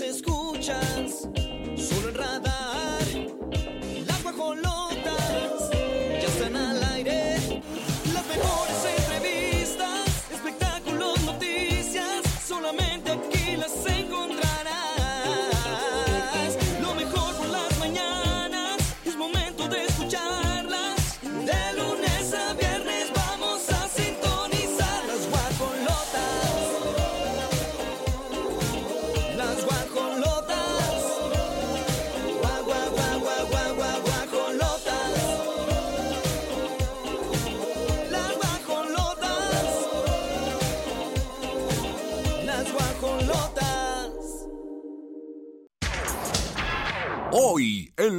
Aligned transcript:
escuchas, 0.00 1.28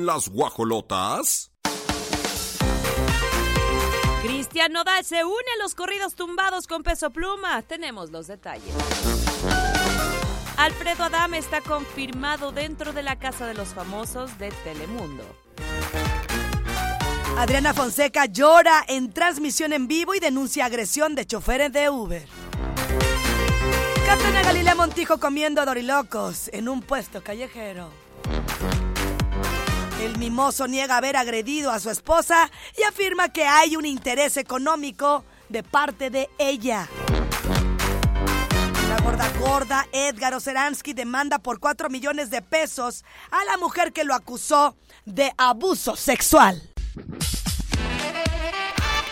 en 0.01 0.07
las 0.07 0.29
guajolotas. 0.29 1.51
Cristian 4.23 4.73
Nodal 4.73 5.05
se 5.05 5.23
une 5.23 5.51
a 5.59 5.63
los 5.63 5.75
corridos 5.75 6.15
tumbados 6.15 6.65
con 6.65 6.81
peso 6.81 7.11
pluma. 7.11 7.61
Tenemos 7.61 8.09
los 8.09 8.25
detalles. 8.27 8.73
Alfredo 10.57 11.03
Adame 11.03 11.37
está 11.37 11.61
confirmado 11.61 12.51
dentro 12.51 12.93
de 12.93 13.03
la 13.03 13.17
Casa 13.17 13.45
de 13.45 13.53
los 13.53 13.69
Famosos 13.69 14.37
de 14.39 14.51
Telemundo. 14.63 15.23
Adriana 17.37 17.73
Fonseca 17.73 18.25
llora 18.25 18.83
en 18.87 19.13
transmisión 19.13 19.71
en 19.71 19.87
vivo 19.87 20.15
y 20.15 20.19
denuncia 20.19 20.65
agresión 20.65 21.15
de 21.15 21.25
choferes 21.25 21.71
de 21.71 21.89
Uber. 21.89 22.27
Catana 24.05 24.43
Galilea 24.43 24.75
Montijo 24.75 25.19
comiendo 25.19 25.63
dorilocos 25.63 26.49
en 26.53 26.69
un 26.69 26.81
puesto 26.81 27.23
callejero. 27.23 27.89
El 30.01 30.17
mimoso 30.17 30.67
niega 30.67 30.97
haber 30.97 31.15
agredido 31.15 31.69
a 31.69 31.79
su 31.79 31.91
esposa 31.91 32.49
y 32.75 32.81
afirma 32.81 33.29
que 33.29 33.45
hay 33.45 33.75
un 33.75 33.85
interés 33.85 34.35
económico 34.35 35.23
de 35.47 35.61
parte 35.61 36.09
de 36.09 36.27
ella. 36.39 36.89
La 38.89 38.99
gorda 39.03 39.31
gorda 39.37 39.87
Edgar 39.91 40.33
Oceransky 40.33 40.93
demanda 40.93 41.37
por 41.37 41.59
4 41.59 41.91
millones 41.91 42.31
de 42.31 42.41
pesos 42.41 43.05
a 43.29 43.45
la 43.45 43.57
mujer 43.57 43.93
que 43.93 44.03
lo 44.03 44.15
acusó 44.15 44.75
de 45.05 45.31
abuso 45.37 45.95
sexual. 45.95 46.59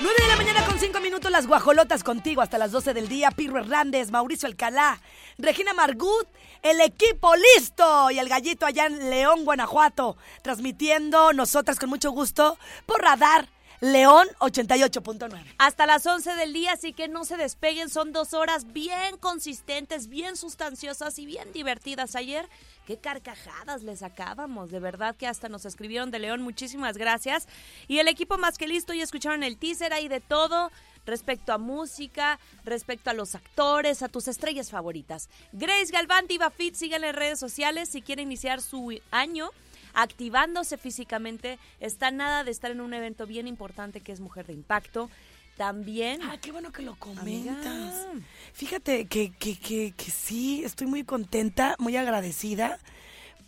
9 0.02 0.16
de 0.18 0.28
la 0.30 0.38
mañana 0.38 0.66
con 0.66 0.80
5 0.80 1.02
minutos, 1.02 1.30
las 1.30 1.46
guajolotas 1.46 2.06
contigo 2.06 2.42
hasta 2.42 2.58
las 2.58 2.72
12 2.72 2.94
del 2.94 3.10
día. 3.10 3.32
Pirro 3.32 3.60
Hernández, 3.60 4.12
Mauricio 4.12 4.48
Alcalá, 4.48 5.02
Regina 5.38 5.74
Margut, 5.74 6.26
el 6.62 6.80
equipo 6.80 7.34
listo 7.36 8.10
y 8.10 8.18
el 8.18 8.30
gallito 8.30 8.66
allá 8.66 8.86
en 8.86 9.10
León, 9.10 9.44
Guanajuato, 9.44 10.16
transmitiendo 10.42 11.34
nosotras 11.34 11.80
con 11.80 11.90
mucho 11.90 12.12
gusto 12.12 12.58
por 12.86 13.02
Radar 13.02 13.50
León 13.82 14.28
88.9. 14.40 15.42
Hasta 15.58 15.86
las 15.86 16.06
11 16.06 16.36
del 16.36 16.54
día, 16.54 16.74
así 16.74 16.94
que 16.94 17.08
no 17.08 17.24
se 17.24 17.38
despeguen. 17.38 17.90
Son 17.90 18.12
dos 18.12 18.34
horas 18.34 18.72
bien 18.74 19.18
consistentes, 19.18 20.08
bien 20.08 20.36
sustanciosas 20.36 21.18
y 21.18 21.26
bien 21.26 21.52
divertidas. 21.54 22.16
Ayer, 22.16 22.48
qué 22.90 22.98
carcajadas 22.98 23.84
les 23.84 24.00
sacábamos. 24.00 24.72
De 24.72 24.80
verdad 24.80 25.16
que 25.16 25.28
hasta 25.28 25.48
nos 25.48 25.64
escribieron 25.66 26.10
de 26.10 26.18
León. 26.18 26.42
Muchísimas 26.42 26.98
gracias. 26.98 27.48
Y 27.88 28.00
el 28.00 28.08
equipo 28.08 28.40
más 28.40 28.58
que 28.58 28.68
listo, 28.68 28.96
ya 28.96 29.04
escucharon 29.04 29.44
el 29.44 29.58
teaser 29.58 29.94
ahí 29.94 30.08
de 30.08 30.20
todo 30.20 30.72
respecto 31.06 31.54
a 31.54 31.60
música, 31.60 32.40
respecto 32.66 33.12
a 33.12 33.14
los 33.14 33.36
actores, 33.36 34.02
a 34.02 34.10
tus 34.10 34.28
estrellas 34.28 34.72
favoritas. 34.72 35.30
Grace 35.52 35.92
Galván, 35.92 36.26
Diva 36.26 36.50
Fit, 36.50 36.74
síganle 36.74 37.10
en 37.10 37.16
redes 37.16 37.40
sociales 37.40 37.90
si 37.90 38.02
quiere 38.02 38.24
iniciar 38.24 38.60
su 38.60 39.00
año 39.12 39.52
activándose 39.94 40.78
físicamente. 40.80 41.60
Está 41.80 42.10
nada 42.10 42.44
de 42.44 42.50
estar 42.50 42.72
en 42.72 42.82
un 42.82 42.96
evento 42.96 43.28
bien 43.28 43.48
importante 43.48 44.02
que 44.02 44.14
es 44.14 44.20
Mujer 44.20 44.48
de 44.48 44.54
Impacto. 44.54 45.12
También. 45.60 46.22
Ah, 46.24 46.38
qué 46.42 46.54
bueno 46.54 46.72
que 46.72 46.82
lo 46.84 46.96
comentas. 46.96 47.66
Amiga. 47.68 48.06
Fíjate 48.54 49.08
que, 49.08 49.30
que, 49.32 49.58
que, 49.60 49.92
que 49.92 50.10
sí, 50.10 50.64
estoy 50.64 50.88
muy 50.88 51.04
contenta, 51.04 51.76
muy 51.80 51.98
agradecida, 51.98 52.80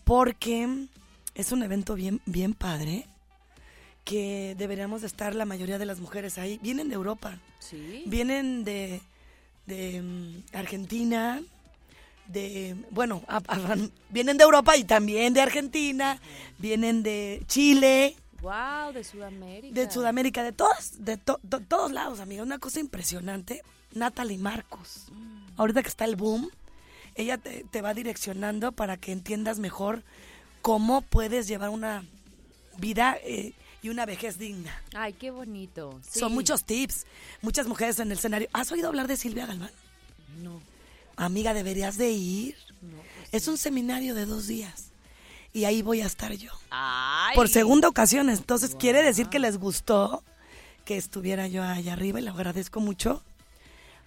porque 0.04 0.88
es 1.36 1.52
un 1.54 1.64
evento 1.64 1.96
bien, 1.96 2.20
bien 2.26 2.54
padre, 2.54 3.06
que 4.04 4.56
deberíamos 4.58 5.00
de 5.00 5.08
estar 5.08 5.34
la 5.36 5.46
mayoría 5.46 5.78
de 5.80 5.86
las 5.86 6.02
mujeres 6.02 6.38
ahí. 6.38 6.60
Vienen 6.62 6.90
de 6.90 6.96
Europa, 6.96 7.40
Sí. 7.60 8.04
vienen 8.08 8.66
de, 8.66 9.00
de 9.66 10.02
mm, 10.02 10.44
Argentina, 10.58 11.42
de, 12.28 12.76
bueno, 12.90 13.24
a- 13.30 13.38
a- 13.38 13.78
vienen 14.10 14.36
de 14.36 14.44
Europa 14.44 14.76
y 14.76 14.84
también 14.84 15.34
de 15.34 15.40
Argentina, 15.40 16.20
vienen 16.58 17.04
de 17.04 17.42
Chile, 17.48 18.18
Wow, 18.42 18.92
de 18.94 19.04
Sudamérica. 19.04 19.74
de 19.74 19.92
Sudamérica, 19.92 20.44
de 20.44 20.52
todos, 20.52 20.94
de 21.06 21.18
to- 21.18 21.40
to- 21.48 21.60
todos 21.62 21.92
lados, 21.92 22.20
amiga. 22.20 22.44
Una 22.44 22.58
cosa 22.60 22.80
impresionante. 22.80 23.62
Natalie 23.94 24.38
Marcos. 24.38 25.08
Ahorita 25.58 25.84
que 25.84 25.90
está 25.90 26.06
el 26.06 26.16
boom, 26.16 26.50
ella 27.16 27.38
te, 27.38 27.66
te 27.70 27.82
va 27.82 27.94
direccionando 27.94 28.72
para 28.72 28.96
que 28.98 29.12
entiendas 29.12 29.60
mejor 29.60 30.04
cómo 30.62 31.02
puedes 31.02 31.48
llevar 31.48 31.70
una 31.70 32.06
vida 32.78 33.18
eh, 33.24 33.54
y 33.84 33.90
una 33.90 34.06
vejez 34.06 34.38
digna. 34.38 34.82
Ay, 34.96 35.12
qué 35.14 35.30
bonito. 35.30 36.00
Sí. 36.10 36.20
Son 36.20 36.32
muchos 36.34 36.64
tips, 36.64 37.06
muchas 37.42 37.68
mujeres 37.68 38.00
en 38.00 38.08
el 38.12 38.18
escenario. 38.18 38.48
¿Has 38.54 38.72
oído 38.72 38.88
hablar 38.88 39.08
de 39.08 39.18
Silvia 39.18 39.46
Galván? 39.46 39.72
No, 40.42 40.62
Amiga, 41.18 41.54
deberías 41.54 41.98
de 41.98 42.12
ir. 42.12 42.56
no. 42.82 42.96
pues 42.96 43.30
Es 43.34 43.48
un 43.50 43.58
seminario 43.58 44.16
de 44.16 44.26
dos 44.26 44.48
días. 44.48 44.91
Y 45.54 45.66
ahí 45.66 45.82
voy 45.82 46.02
a 46.02 46.06
estar 46.06 46.32
yo. 46.34 46.52
Ay. 46.70 47.36
por 47.36 47.50
segunda 47.50 47.88
ocasión. 47.88 48.30
Entonces 48.30 48.76
quiere 48.76 49.04
decir 49.04 49.28
que 49.28 49.40
les 49.40 49.58
gustó 49.58 50.24
que 50.86 50.98
estuviera 50.98 51.48
yo 51.48 51.64
allá 51.64 51.94
arriba 51.94 52.20
y 52.20 52.24
le 52.24 52.30
agradezco 52.30 52.80
mucho 52.80 53.24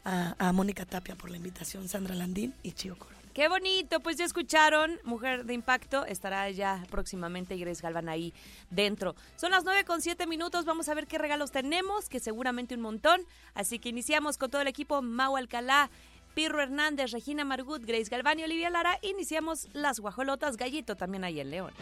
a, 0.04 0.34
a 0.38 0.52
Mónica 0.52 0.84
Tapia 0.84 1.14
por 1.14 1.30
la 1.30 1.36
invitación, 1.36 1.88
Sandra 1.88 2.14
Landín 2.14 2.54
y 2.62 2.72
Chío 2.72 2.96
Corona. 2.98 3.14
Qué 3.34 3.48
bonito, 3.48 3.98
pues 3.98 4.16
ya 4.16 4.24
escucharon, 4.24 5.00
Mujer 5.02 5.44
de 5.44 5.54
Impacto, 5.54 6.06
estará 6.06 6.48
ya 6.50 6.84
próximamente 6.88 7.56
Grace 7.56 7.82
Galvan 7.82 8.08
ahí 8.08 8.32
dentro. 8.70 9.16
Son 9.34 9.50
las 9.50 9.64
9 9.64 9.84
con 9.84 10.00
7 10.00 10.28
minutos, 10.28 10.64
vamos 10.64 10.88
a 10.88 10.94
ver 10.94 11.08
qué 11.08 11.18
regalos 11.18 11.50
tenemos, 11.50 12.08
que 12.08 12.20
seguramente 12.20 12.76
un 12.76 12.80
montón. 12.80 13.26
Así 13.54 13.80
que 13.80 13.88
iniciamos 13.88 14.38
con 14.38 14.52
todo 14.52 14.62
el 14.62 14.68
equipo, 14.68 15.02
Mau 15.02 15.36
Alcalá, 15.36 15.90
Pirro 16.34 16.60
Hernández, 16.60 17.12
Regina 17.12 17.44
Margut, 17.44 17.84
Grace 17.84 18.10
Galván 18.10 18.40
y 18.40 18.44
Olivia 18.44 18.70
Lara. 18.70 18.98
Iniciamos 19.02 19.68
las 19.72 20.00
guajolotas, 20.00 20.56
Gallito 20.56 20.96
también 20.96 21.24
ahí 21.24 21.40
en 21.40 21.50
León. 21.50 21.72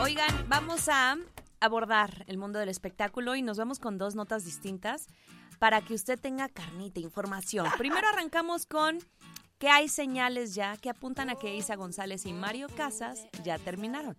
Oigan, 0.00 0.48
vamos 0.48 0.88
a 0.88 1.16
abordar 1.60 2.24
el 2.26 2.36
mundo 2.36 2.58
del 2.58 2.68
espectáculo 2.68 3.36
y 3.36 3.42
nos 3.42 3.56
vamos 3.56 3.78
con 3.78 3.98
dos 3.98 4.16
notas 4.16 4.44
distintas 4.44 5.06
para 5.60 5.80
que 5.80 5.94
usted 5.94 6.18
tenga 6.18 6.48
carnita, 6.48 6.98
información. 6.98 7.68
Primero 7.78 8.08
arrancamos 8.08 8.66
con 8.66 8.98
que 9.58 9.68
hay 9.68 9.88
señales 9.88 10.56
ya 10.56 10.76
que 10.76 10.90
apuntan 10.90 11.30
a 11.30 11.36
que 11.36 11.54
Isa 11.54 11.76
González 11.76 12.26
y 12.26 12.32
Mario 12.32 12.66
Casas 12.76 13.28
ya 13.44 13.58
terminaron. 13.60 14.16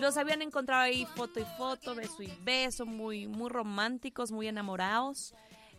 Los 0.00 0.16
habían 0.16 0.42
encontrado 0.42 0.82
ahí 0.82 1.06
foto 1.14 1.40
y 1.40 1.44
foto, 1.56 1.94
beso 1.94 2.22
y 2.22 2.32
beso, 2.42 2.84
muy, 2.84 3.26
muy 3.26 3.48
románticos, 3.48 4.32
muy 4.32 4.48
enamorados. 4.48 5.34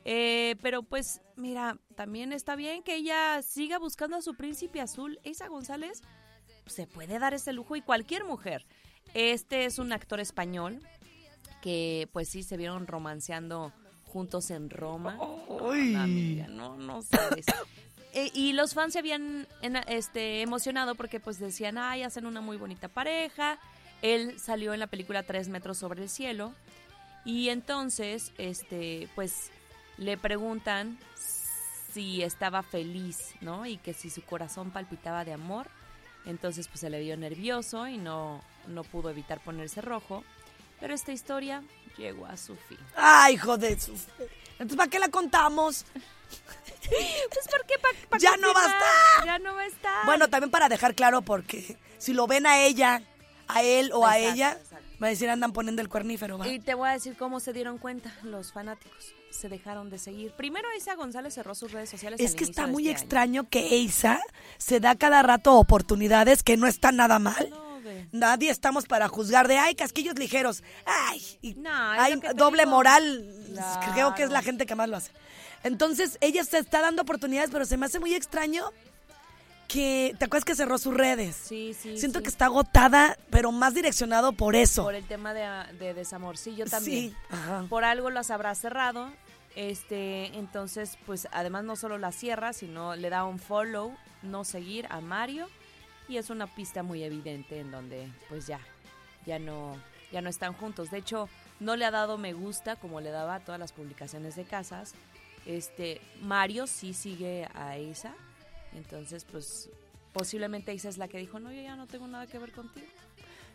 Eh, 0.06 0.56
pero 0.62 0.84
pues, 0.84 1.22
mira, 1.36 1.78
también 1.96 2.32
está 2.32 2.56
bien 2.56 2.82
que 2.84 2.96
ella 2.96 3.42
siga 3.42 3.78
buscando 3.78 4.18
a 4.18 4.22
su 4.22 4.36
príncipe 4.36 4.80
azul. 4.82 5.20
Isa 5.24 5.48
González 5.48 6.02
se 6.66 6.88
puede 6.88 7.20
dar 7.20 7.34
ese 7.34 7.54
lujo 7.54 7.76
y 7.76 7.82
cualquier 7.82 8.24
mujer. 8.24 8.66
Este 9.14 9.66
es 9.66 9.80
un 9.80 9.92
actor 9.92 10.20
español 10.20 10.80
que 11.62 12.08
pues 12.14 12.30
sí 12.30 12.44
se 12.44 12.58
vieron 12.58 12.88
romanceando 12.88 13.74
juntos 14.06 14.50
en 14.52 14.70
Roma. 14.70 15.18
Amiga, 15.96 16.48
no, 16.48 16.78
no 16.78 17.02
sabes. 17.02 17.46
Eh, 18.14 18.32
y 18.34 18.54
los 18.54 18.74
fans 18.74 18.94
se 18.94 19.00
habían 19.00 19.46
en- 19.62 19.76
este, 19.88 20.42
emocionado 20.42 20.96
porque 20.96 21.20
pues 21.20 21.38
decían, 21.40 21.78
ay, 21.78 22.04
hacen 22.04 22.26
una 22.26 22.40
muy 22.42 22.56
bonita 22.58 22.88
pareja. 22.88 23.60
Él 24.02 24.40
salió 24.40 24.74
en 24.74 24.80
la 24.80 24.88
película 24.88 25.24
Tres 25.24 25.48
metros 25.50 25.78
sobre 25.78 26.04
el 26.04 26.10
cielo. 26.10 26.54
Y 27.24 27.50
entonces, 27.50 28.32
este, 28.38 29.10
pues, 29.16 29.50
le 29.98 30.18
preguntan 30.18 31.00
si 31.92 32.22
estaba 32.22 32.62
feliz, 32.62 33.34
¿no? 33.42 33.66
Y 33.66 33.78
que 33.78 33.94
si 33.94 34.10
su 34.10 34.22
corazón 34.22 34.72
palpitaba 34.72 35.26
de 35.26 35.34
amor. 35.34 35.68
Entonces, 36.26 36.68
pues 36.68 36.80
se 36.82 36.90
le 36.90 37.00
vio 37.00 37.16
nervioso 37.18 37.88
y 37.88 37.98
no, 37.98 38.44
no 38.68 38.84
pudo 38.84 39.10
evitar 39.10 39.40
ponerse 39.40 39.82
rojo. 39.82 40.24
Pero 40.80 40.94
esta 40.94 41.12
historia 41.14 41.64
llegó 41.98 42.26
a 42.26 42.36
su 42.38 42.56
fin. 42.56 42.78
Ay, 42.96 43.36
hijo 43.36 43.58
de 43.58 43.80
su... 43.80 43.94
Entonces, 44.54 44.78
¿para 44.78 44.90
qué 44.90 45.00
la 45.00 45.10
contamos? 45.10 45.86
Pues 47.32 47.48
¿por 47.50 47.66
qué? 47.66 47.76
Pa- 48.10 48.18
Ya 48.18 48.36
no 48.38 48.54
va 48.54 48.62
a 48.62 48.66
estar. 48.66 49.26
Ya 49.26 49.40
no 49.40 49.56
va 49.56 49.62
a 49.62 49.66
estar. 49.68 50.06
Bueno, 50.06 50.28
también 50.28 50.52
para 50.52 50.70
dejar 50.70 50.96
claro, 50.96 51.22
porque 51.22 51.78
si 51.98 52.14
lo 52.14 52.28
ven 52.28 52.46
a 52.46 52.60
ella, 52.60 53.02
a 53.48 53.62
él 53.64 53.92
o 53.94 54.06
a 54.06 54.18
ella, 54.18 54.54
exacto. 54.54 54.86
va 55.02 55.08
a 55.08 55.10
decir 55.10 55.30
andan 55.30 55.52
poniendo 55.54 55.82
el 55.82 55.90
cuernífero, 55.90 56.38
¿va? 56.38 56.48
Y 56.48 56.60
te 56.60 56.74
voy 56.74 56.90
a 56.90 56.94
decir 56.94 57.16
cómo 57.18 57.40
se 57.40 57.54
dieron 57.54 57.78
cuenta 57.78 58.14
los 58.24 58.52
fanáticos. 58.52 59.14
Se 59.30 59.50
dejaron 59.50 59.90
de 59.90 59.98
seguir. 60.00 60.32
Primero 60.32 60.68
Isa 60.78 60.96
González 60.96 61.34
cerró 61.34 61.56
sus 61.56 61.72
redes 61.72 61.90
sociales. 61.90 62.20
Es 62.22 62.32
al 62.32 62.38
que 62.38 62.44
está 62.46 62.68
muy 62.68 62.84
este 62.88 62.92
año. 62.96 63.02
extraño 63.42 63.50
que 63.50 63.60
Eisa 63.76 64.22
se 64.58 64.80
da 64.80 64.96
cada 64.96 65.22
rato 65.24 65.56
oportunidades 65.56 66.42
que 66.42 66.56
no 66.56 66.68
están 66.68 66.96
nada 66.96 67.20
mal. 67.20 67.50
No. 67.50 67.66
Nadie 68.12 68.50
estamos 68.50 68.86
para 68.86 69.08
juzgar 69.10 69.48
de, 69.48 69.58
ay, 69.60 69.76
casquillos 69.76 70.18
ligeros. 70.18 70.64
Ay, 70.86 71.22
y- 71.42 71.54
No, 71.56 71.70
ay, 71.72 72.20
doble 72.36 72.64
digo. 72.64 72.76
moral. 72.76 73.32
Claro. 73.54 73.92
Creo 73.94 74.16
que 74.16 74.24
es 74.24 74.32
la 74.32 74.42
gente 74.42 74.66
que 74.66 74.74
más 74.74 74.90
lo 74.90 74.98
hace. 74.98 75.12
Entonces, 75.64 76.18
ella 76.22 76.44
se 76.46 76.58
está 76.58 76.82
dando 76.82 77.02
oportunidades, 77.04 77.50
pero 77.52 77.66
se 77.66 77.78
me 77.78 77.86
hace 77.86 78.00
muy 78.00 78.16
extraño 78.16 78.72
que, 79.68 80.16
¿te 80.18 80.26
acuerdas 80.26 80.46
que 80.46 80.56
cerró 80.56 80.78
sus 80.78 80.94
redes? 80.94 81.36
Sí, 81.36 81.74
sí. 81.74 81.98
Siento 81.98 82.20
sí. 82.20 82.24
que 82.24 82.30
está 82.30 82.46
agotada, 82.46 83.18
pero 83.30 83.52
más 83.52 83.74
direccionado 83.74 84.34
por 84.34 84.56
eso. 84.56 84.84
Por 84.84 84.96
el 84.96 85.06
tema 85.06 85.34
de, 85.34 85.74
de 85.78 85.94
desamor. 85.94 86.38
Sí, 86.38 86.56
yo 86.56 86.66
también. 86.66 87.12
Sí, 87.12 87.16
ajá. 87.30 87.66
Por 87.70 87.84
algo 87.84 88.10
las 88.10 88.32
habrá 88.32 88.54
cerrado. 88.56 89.12
Este, 89.56 90.28
entonces, 90.38 90.98
pues 91.06 91.28
además 91.32 91.64
no 91.64 91.76
solo 91.76 91.98
la 91.98 92.12
cierra, 92.12 92.52
sino 92.54 92.96
le 92.96 93.10
da 93.10 93.24
un 93.24 93.40
follow, 93.40 93.96
no 94.22 94.44
seguir 94.44 94.86
a 94.90 95.00
Mario. 95.00 95.48
Y 96.08 96.18
es 96.18 96.30
una 96.30 96.48
pista 96.48 96.84
muy 96.84 97.04
evidente 97.04 97.60
en 97.60 97.72
donde, 97.72 98.12
pues 98.30 98.46
ya, 98.48 98.60
ya 99.26 99.40
no, 99.40 99.76
ya 100.12 100.22
no 100.22 100.30
están 100.30 100.54
juntos. 100.54 100.92
De 100.92 100.98
hecho, 101.00 101.30
no 101.60 101.76
le 101.76 101.86
ha 101.86 101.92
dado 101.92 102.18
me 102.18 102.34
gusta 102.34 102.76
como 102.76 103.02
le 103.02 103.12
daba 103.12 103.36
a 103.36 103.40
todas 103.40 103.60
las 103.60 103.72
publicaciones 103.72 104.36
de 104.36 104.44
casas. 104.44 104.94
Este, 105.46 106.02
Mario 106.22 106.68
sí 106.68 106.94
sigue 106.94 107.48
a 107.54 107.78
Isa. 107.78 108.14
Entonces, 108.76 109.26
pues 109.26 109.70
posiblemente 110.14 110.74
Isa 110.74 110.90
es 110.90 110.98
la 110.98 111.08
que 111.08 111.18
dijo, 111.18 111.40
no, 111.40 111.52
yo 111.52 111.62
ya 111.62 111.76
no 111.76 111.88
tengo 111.88 112.08
nada 112.08 112.28
que 112.28 112.38
ver 112.40 112.52
contigo. 112.52 112.86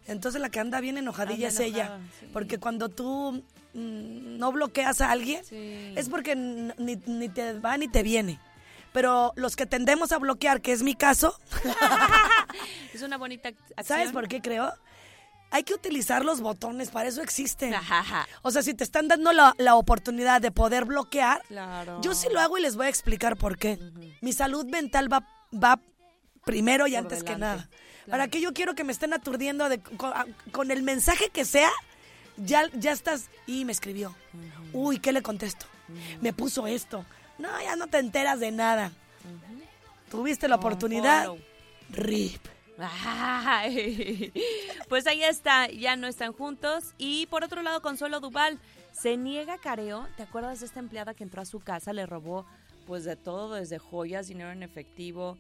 Entonces 0.07 0.41
la 0.41 0.49
que 0.51 0.61
anda 0.61 0.81
bien 0.81 0.97
enojadilla 0.99 1.49
Anda 1.49 1.63
es 1.63 1.69
ella. 1.69 1.99
sí. 2.19 2.27
Porque 2.33 2.59
cuando 2.59 2.89
tú 2.89 3.43
mm, 3.75 4.39
no 4.39 4.51
bloqueas 4.53 5.01
a 5.01 5.11
alguien, 5.11 5.45
Sí. 5.45 5.93
es 5.97 6.09
porque 6.09 6.35
ni, 6.37 6.97
ni 7.07 7.29
te 7.29 7.53
va 7.59 7.77
ni 7.77 7.87
te 7.89 8.03
viene. 8.03 8.41
Pero 8.93 9.33
los 9.37 9.55
que 9.57 9.67
tendemos 9.67 10.11
a 10.13 10.19
bloquear, 10.19 10.61
que 10.63 10.73
es 10.73 10.83
mi 10.83 10.95
caso, 10.95 11.39
Es 12.95 13.03
una 13.03 13.17
bonita 13.19 13.51
ac- 13.51 13.57
acción. 13.77 13.87
¿sabes 13.87 14.13
por 14.13 14.27
qué 14.29 14.41
creo? 14.41 14.73
Hay 15.51 15.65
que 15.65 15.75
utilizar 15.75 16.25
los 16.25 16.41
botones, 16.41 16.91
para 16.91 17.09
eso 17.09 17.23
existen. 17.23 17.75
Ajá. 17.75 18.27
O 18.43 18.51
sea, 18.51 18.63
si 18.63 18.73
te 18.75 18.85
están 18.85 19.09
dando 19.09 19.33
la, 19.33 19.55
la 19.59 19.75
oportunidad 19.75 20.41
de 20.41 20.51
poder 20.53 20.85
bloquear, 20.85 21.43
Claro. 21.49 22.01
yo 22.03 22.15
sí 22.15 22.29
lo 22.33 22.39
hago 22.41 22.57
y 22.59 22.63
les 22.63 22.77
voy 22.77 22.87
a 22.87 22.89
explicar 22.89 23.37
por 23.37 23.59
qué. 23.59 23.79
Mi 24.21 24.33
salud 24.33 24.65
mental 24.67 25.13
va, 25.13 25.27
va 25.53 25.81
primero 26.45 26.87
y 26.87 26.93
Por 26.93 26.99
antes 27.01 27.25
que 27.25 27.37
nada. 27.37 27.67
claro. 27.69 28.11
¿Para 28.11 28.29
qué 28.29 28.41
yo 28.41 28.53
quiero 28.53 28.75
que 28.75 28.85
me 28.85 28.93
estén 28.93 29.13
aturdiendo 29.13 29.69
de, 29.69 29.81
con, 29.81 30.13
con 30.53 30.71
el 30.71 30.83
mensaje 30.83 31.31
que 31.31 31.45
sea? 31.45 31.71
Ya, 32.37 32.63
ya 32.75 32.93
estás. 32.93 33.29
Y 33.47 33.65
me 33.65 33.73
escribió. 33.73 34.15
Uy, 34.73 34.99
¿qué 35.01 35.13
le 35.13 35.21
contesto? 35.23 35.67
Me 36.21 36.33
puso 36.33 36.67
esto. 36.69 37.05
No, 37.39 37.49
ya 37.61 37.75
no 37.77 37.89
te 37.89 37.99
enteras 37.99 38.39
de 38.41 38.53
nada. 38.53 38.93
Tuviste 40.11 40.49
la 40.49 40.57
oportunidad. 40.57 41.29
RIP. 41.91 42.41
Pues 44.89 45.07
ahí 45.07 45.23
está, 45.23 45.69
ya 45.71 45.97
no 45.97 46.07
están 46.07 46.33
juntos. 46.33 46.95
Y 46.99 47.27
por 47.27 47.45
otro 47.45 47.63
lado, 47.63 47.83
Consuelo 47.83 48.21
Duval 48.21 48.59
se 48.93 49.17
niega 49.17 49.59
careo. 49.59 50.09
¿Te 50.17 50.23
acuerdas 50.23 50.61
de 50.61 50.67
esta 50.67 50.81
empleada 50.81 51.15
que 51.15 51.25
entró 51.25 51.43
a 51.43 51.47
su 51.47 51.61
casa, 51.61 51.93
le 51.93 52.07
robó 52.07 52.47
pues 52.87 53.05
de 53.05 53.17
todo, 53.17 53.55
desde 53.55 53.79
joyas, 53.79 54.29
dinero 54.29 54.51
en 54.51 54.63
efectivo? 54.63 55.39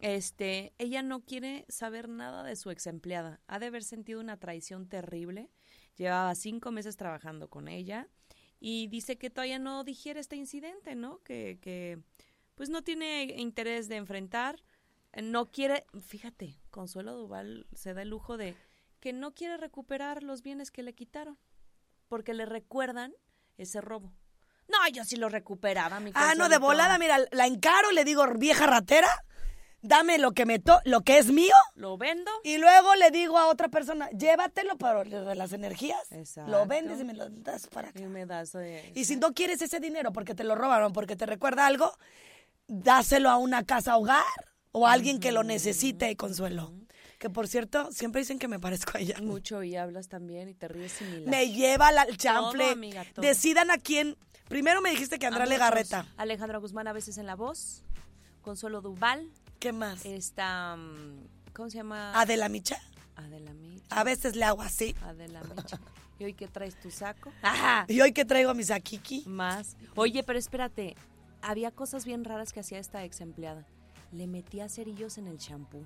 Este, 0.00 0.72
ella 0.78 1.02
no 1.02 1.20
quiere 1.20 1.64
saber 1.68 2.08
nada 2.08 2.42
de 2.44 2.56
su 2.56 2.70
ex 2.70 2.86
empleada. 2.86 3.40
Ha 3.46 3.58
de 3.58 3.66
haber 3.66 3.84
sentido 3.84 4.20
una 4.20 4.36
traición 4.36 4.88
terrible. 4.88 5.50
Llevaba 5.96 6.34
cinco 6.34 6.70
meses 6.70 6.96
trabajando 6.96 7.48
con 7.48 7.68
ella 7.68 8.08
y 8.60 8.86
dice 8.88 9.18
que 9.18 9.30
todavía 9.30 9.58
no 9.58 9.84
digiere 9.84 10.20
este 10.20 10.36
incidente, 10.36 10.94
¿no? 10.94 11.22
Que, 11.22 11.58
que 11.60 11.98
pues 12.54 12.68
no 12.68 12.82
tiene 12.82 13.24
interés 13.36 13.88
de 13.88 13.96
enfrentar 13.96 14.62
no 15.22 15.50
quiere, 15.50 15.84
fíjate, 16.06 16.60
Consuelo 16.70 17.14
Duval 17.16 17.66
se 17.74 17.94
da 17.94 18.02
el 18.02 18.08
lujo 18.10 18.36
de 18.36 18.54
que 19.00 19.12
no 19.12 19.32
quiere 19.34 19.56
recuperar 19.56 20.22
los 20.22 20.42
bienes 20.42 20.70
que 20.70 20.82
le 20.82 20.94
quitaron, 20.94 21.38
porque 22.08 22.34
le 22.34 22.46
recuerdan 22.46 23.12
ese 23.56 23.80
robo. 23.80 24.12
No, 24.68 24.76
yo 24.92 25.04
sí 25.04 25.16
lo 25.16 25.28
recuperaba, 25.28 25.98
mi 26.00 26.10
Ah, 26.14 26.34
no, 26.36 26.48
de 26.48 26.58
volada, 26.58 26.98
mira, 26.98 27.18
la 27.30 27.46
encaro, 27.46 27.90
le 27.92 28.04
digo, 28.04 28.26
vieja 28.34 28.66
ratera, 28.66 29.08
dame 29.80 30.18
lo 30.18 30.32
que 30.32 30.44
me 30.44 30.58
to 30.58 30.80
lo 30.84 31.00
que 31.02 31.16
es 31.18 31.30
mío. 31.32 31.54
Lo 31.74 31.96
vendo. 31.96 32.30
Y 32.44 32.58
luego 32.58 32.94
le 32.96 33.10
digo 33.10 33.38
a 33.38 33.46
otra 33.46 33.68
persona, 33.68 34.10
llévatelo 34.10 34.76
para 34.76 35.04
las 35.04 35.52
energías. 35.52 36.12
Exacto. 36.12 36.50
Lo 36.50 36.66
vendes 36.66 37.00
y 37.00 37.04
me 37.04 37.14
lo 37.14 37.30
das 37.30 37.66
para 37.68 37.88
acá. 37.88 37.98
Y 38.00 38.06
me 38.06 38.26
das 38.26 38.52
de- 38.52 38.92
Y 38.94 39.04
si 39.06 39.16
no 39.16 39.32
quieres 39.32 39.62
ese 39.62 39.80
dinero 39.80 40.12
porque 40.12 40.34
te 40.34 40.44
lo 40.44 40.54
robaron, 40.54 40.92
porque 40.92 41.16
te 41.16 41.24
recuerda 41.24 41.66
algo, 41.66 41.96
dáselo 42.66 43.30
a 43.30 43.36
una 43.38 43.64
casa 43.64 43.96
hogar 43.96 44.24
o 44.72 44.86
a 44.86 44.92
alguien 44.92 45.20
que 45.20 45.32
lo 45.32 45.42
necesite, 45.44 46.14
Consuelo. 46.16 46.72
Que 47.18 47.30
por 47.30 47.48
cierto, 47.48 47.90
siempre 47.90 48.20
dicen 48.20 48.38
que 48.38 48.46
me 48.46 48.60
parezco 48.60 48.92
a 48.96 49.00
ella. 49.00 49.16
mucho 49.20 49.62
y 49.64 49.74
hablas 49.74 50.08
también 50.08 50.48
y 50.48 50.54
te 50.54 50.68
ríes 50.68 50.92
similar. 50.92 51.28
Me 51.28 51.50
lleva 51.52 51.90
la, 51.90 52.02
el 52.02 52.16
chanfle. 52.16 52.64
Todo, 52.64 52.72
amiga, 52.72 53.04
todo. 53.12 53.26
Decidan 53.26 53.70
a 53.70 53.78
quién. 53.78 54.16
Primero 54.48 54.80
me 54.80 54.90
dijiste 54.90 55.18
que 55.18 55.26
Andrea 55.26 55.44
muchos. 55.44 55.58
Legarreta. 55.58 56.06
Alejandra 56.16 56.58
Guzmán 56.58 56.86
a 56.86 56.92
veces 56.92 57.18
en 57.18 57.26
la 57.26 57.34
voz. 57.34 57.82
Consuelo 58.40 58.80
Duval. 58.80 59.28
¿Qué 59.58 59.72
más? 59.72 60.06
Está, 60.06 60.76
mm, 60.76 61.52
¿cómo 61.52 61.68
se 61.70 61.78
llama? 61.78 62.18
Adela 62.18 62.48
Micha. 62.48 62.80
Adela 63.16 63.52
Micha. 63.52 63.84
A 63.90 64.04
veces 64.04 64.36
le 64.36 64.44
hago 64.44 64.62
así. 64.62 64.94
Adela 65.02 65.42
Micha. 65.42 65.80
¿Y 66.20 66.24
hoy 66.24 66.34
qué 66.34 66.46
traes 66.46 66.78
tu 66.80 66.90
saco? 66.90 67.32
Ajá. 67.42 67.84
Y 67.88 68.00
hoy 68.00 68.12
que 68.12 68.24
traigo 68.24 68.50
a 68.50 68.54
mis 68.54 68.70
Akiki. 68.70 69.24
Más. 69.26 69.76
Oye, 69.96 70.22
pero 70.22 70.38
espérate. 70.38 70.96
Había 71.42 71.70
cosas 71.72 72.04
bien 72.04 72.24
raras 72.24 72.52
que 72.52 72.60
hacía 72.60 72.78
esta 72.78 73.04
ex 73.04 73.20
empleada. 73.20 73.66
Le 74.12 74.26
metía 74.26 74.68
cerillos 74.68 75.18
en 75.18 75.26
el 75.26 75.38
champú. 75.38 75.84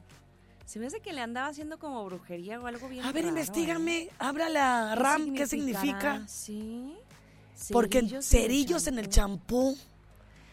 Se 0.65 0.79
me 0.79 0.87
hace 0.87 1.01
que 1.01 1.13
le 1.13 1.21
andaba 1.21 1.49
haciendo 1.49 1.79
como 1.79 2.05
brujería 2.05 2.61
o 2.61 2.67
algo 2.67 2.89
bien 2.89 3.05
A 3.05 3.13
ver, 3.13 3.25
raro, 3.25 3.37
investigame. 3.37 3.99
¿eh? 3.99 4.11
Habla 4.19 4.49
la 4.49 4.95
RAM. 4.95 5.35
¿Qué 5.35 5.47
significa? 5.47 6.23
Sí. 6.29 6.95
Porque 7.71 7.99
Cerillos 8.01 8.25
cerillos 8.25 8.87
en 8.87 8.99
el 8.99 9.09
champú. 9.09 9.77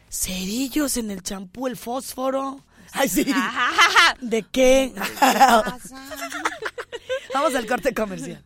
Cerillos 0.10 0.98
en 0.98 1.12
el 1.12 1.22
champú, 1.22 1.68
el 1.68 1.78
fósforo. 1.78 2.64
Ay, 2.92 3.08
sí. 3.08 3.26
¿De 4.22 4.44
qué? 4.44 4.94
pasa? 4.96 6.10
Vamos 7.34 7.56
al 7.56 7.68
corte 7.68 7.94
comercial. 7.94 8.44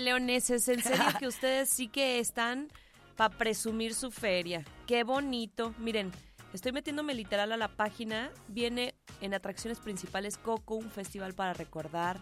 Leoneses, 0.00 0.66
en 0.68 0.82
serio 0.82 1.04
que 1.18 1.26
ustedes 1.26 1.68
sí 1.68 1.88
que 1.88 2.18
están 2.18 2.68
para 3.16 3.36
presumir 3.36 3.94
su 3.94 4.10
feria. 4.10 4.64
Qué 4.86 5.04
bonito. 5.04 5.74
Miren, 5.78 6.10
estoy 6.52 6.72
metiéndome 6.72 7.14
literal 7.14 7.52
a 7.52 7.56
la 7.56 7.68
página. 7.68 8.30
Viene 8.48 8.94
en 9.20 9.34
atracciones 9.34 9.78
principales 9.78 10.38
Coco, 10.38 10.74
un 10.76 10.90
festival 10.90 11.34
para 11.34 11.52
recordar. 11.52 12.18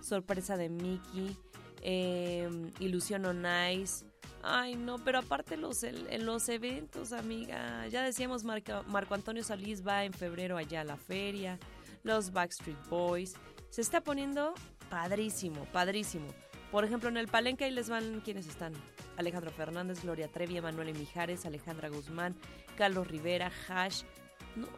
Sorpresa 0.00 0.56
de 0.56 0.68
Mickey. 0.68 1.36
eh, 1.82 2.48
Ilusión 2.78 3.26
on 3.26 3.44
Ice. 3.72 4.04
Ay, 4.42 4.74
no, 4.74 4.98
pero 4.98 5.18
aparte 5.18 5.58
los, 5.58 5.82
en 5.82 6.24
los 6.24 6.48
eventos, 6.48 7.12
amiga. 7.12 7.86
Ya 7.88 8.02
decíamos, 8.02 8.42
Marco, 8.44 8.82
Marco 8.86 9.14
Antonio 9.14 9.44
Solís 9.44 9.86
va 9.86 10.04
en 10.04 10.14
febrero 10.14 10.56
allá 10.56 10.80
a 10.80 10.84
la 10.84 10.96
feria. 10.96 11.58
Los 12.02 12.32
Backstreet 12.32 12.88
Boys. 12.88 13.34
Se 13.68 13.82
está 13.82 14.00
poniendo 14.00 14.54
padrísimo, 14.88 15.66
padrísimo. 15.66 16.26
Por 16.70 16.84
ejemplo, 16.84 17.08
en 17.08 17.16
el 17.16 17.28
palenque 17.28 17.64
ahí 17.64 17.70
les 17.72 17.88
van 17.88 18.20
quienes 18.20 18.46
están. 18.46 18.72
Alejandro 19.16 19.50
Fernández, 19.50 20.02
Gloria 20.02 20.28
Trevi, 20.28 20.56
Emanuel 20.56 20.94
Mijares, 20.94 21.44
Alejandra 21.44 21.88
Guzmán, 21.88 22.36
Carlos 22.76 23.08
Rivera, 23.08 23.50
Hash, 23.68 24.02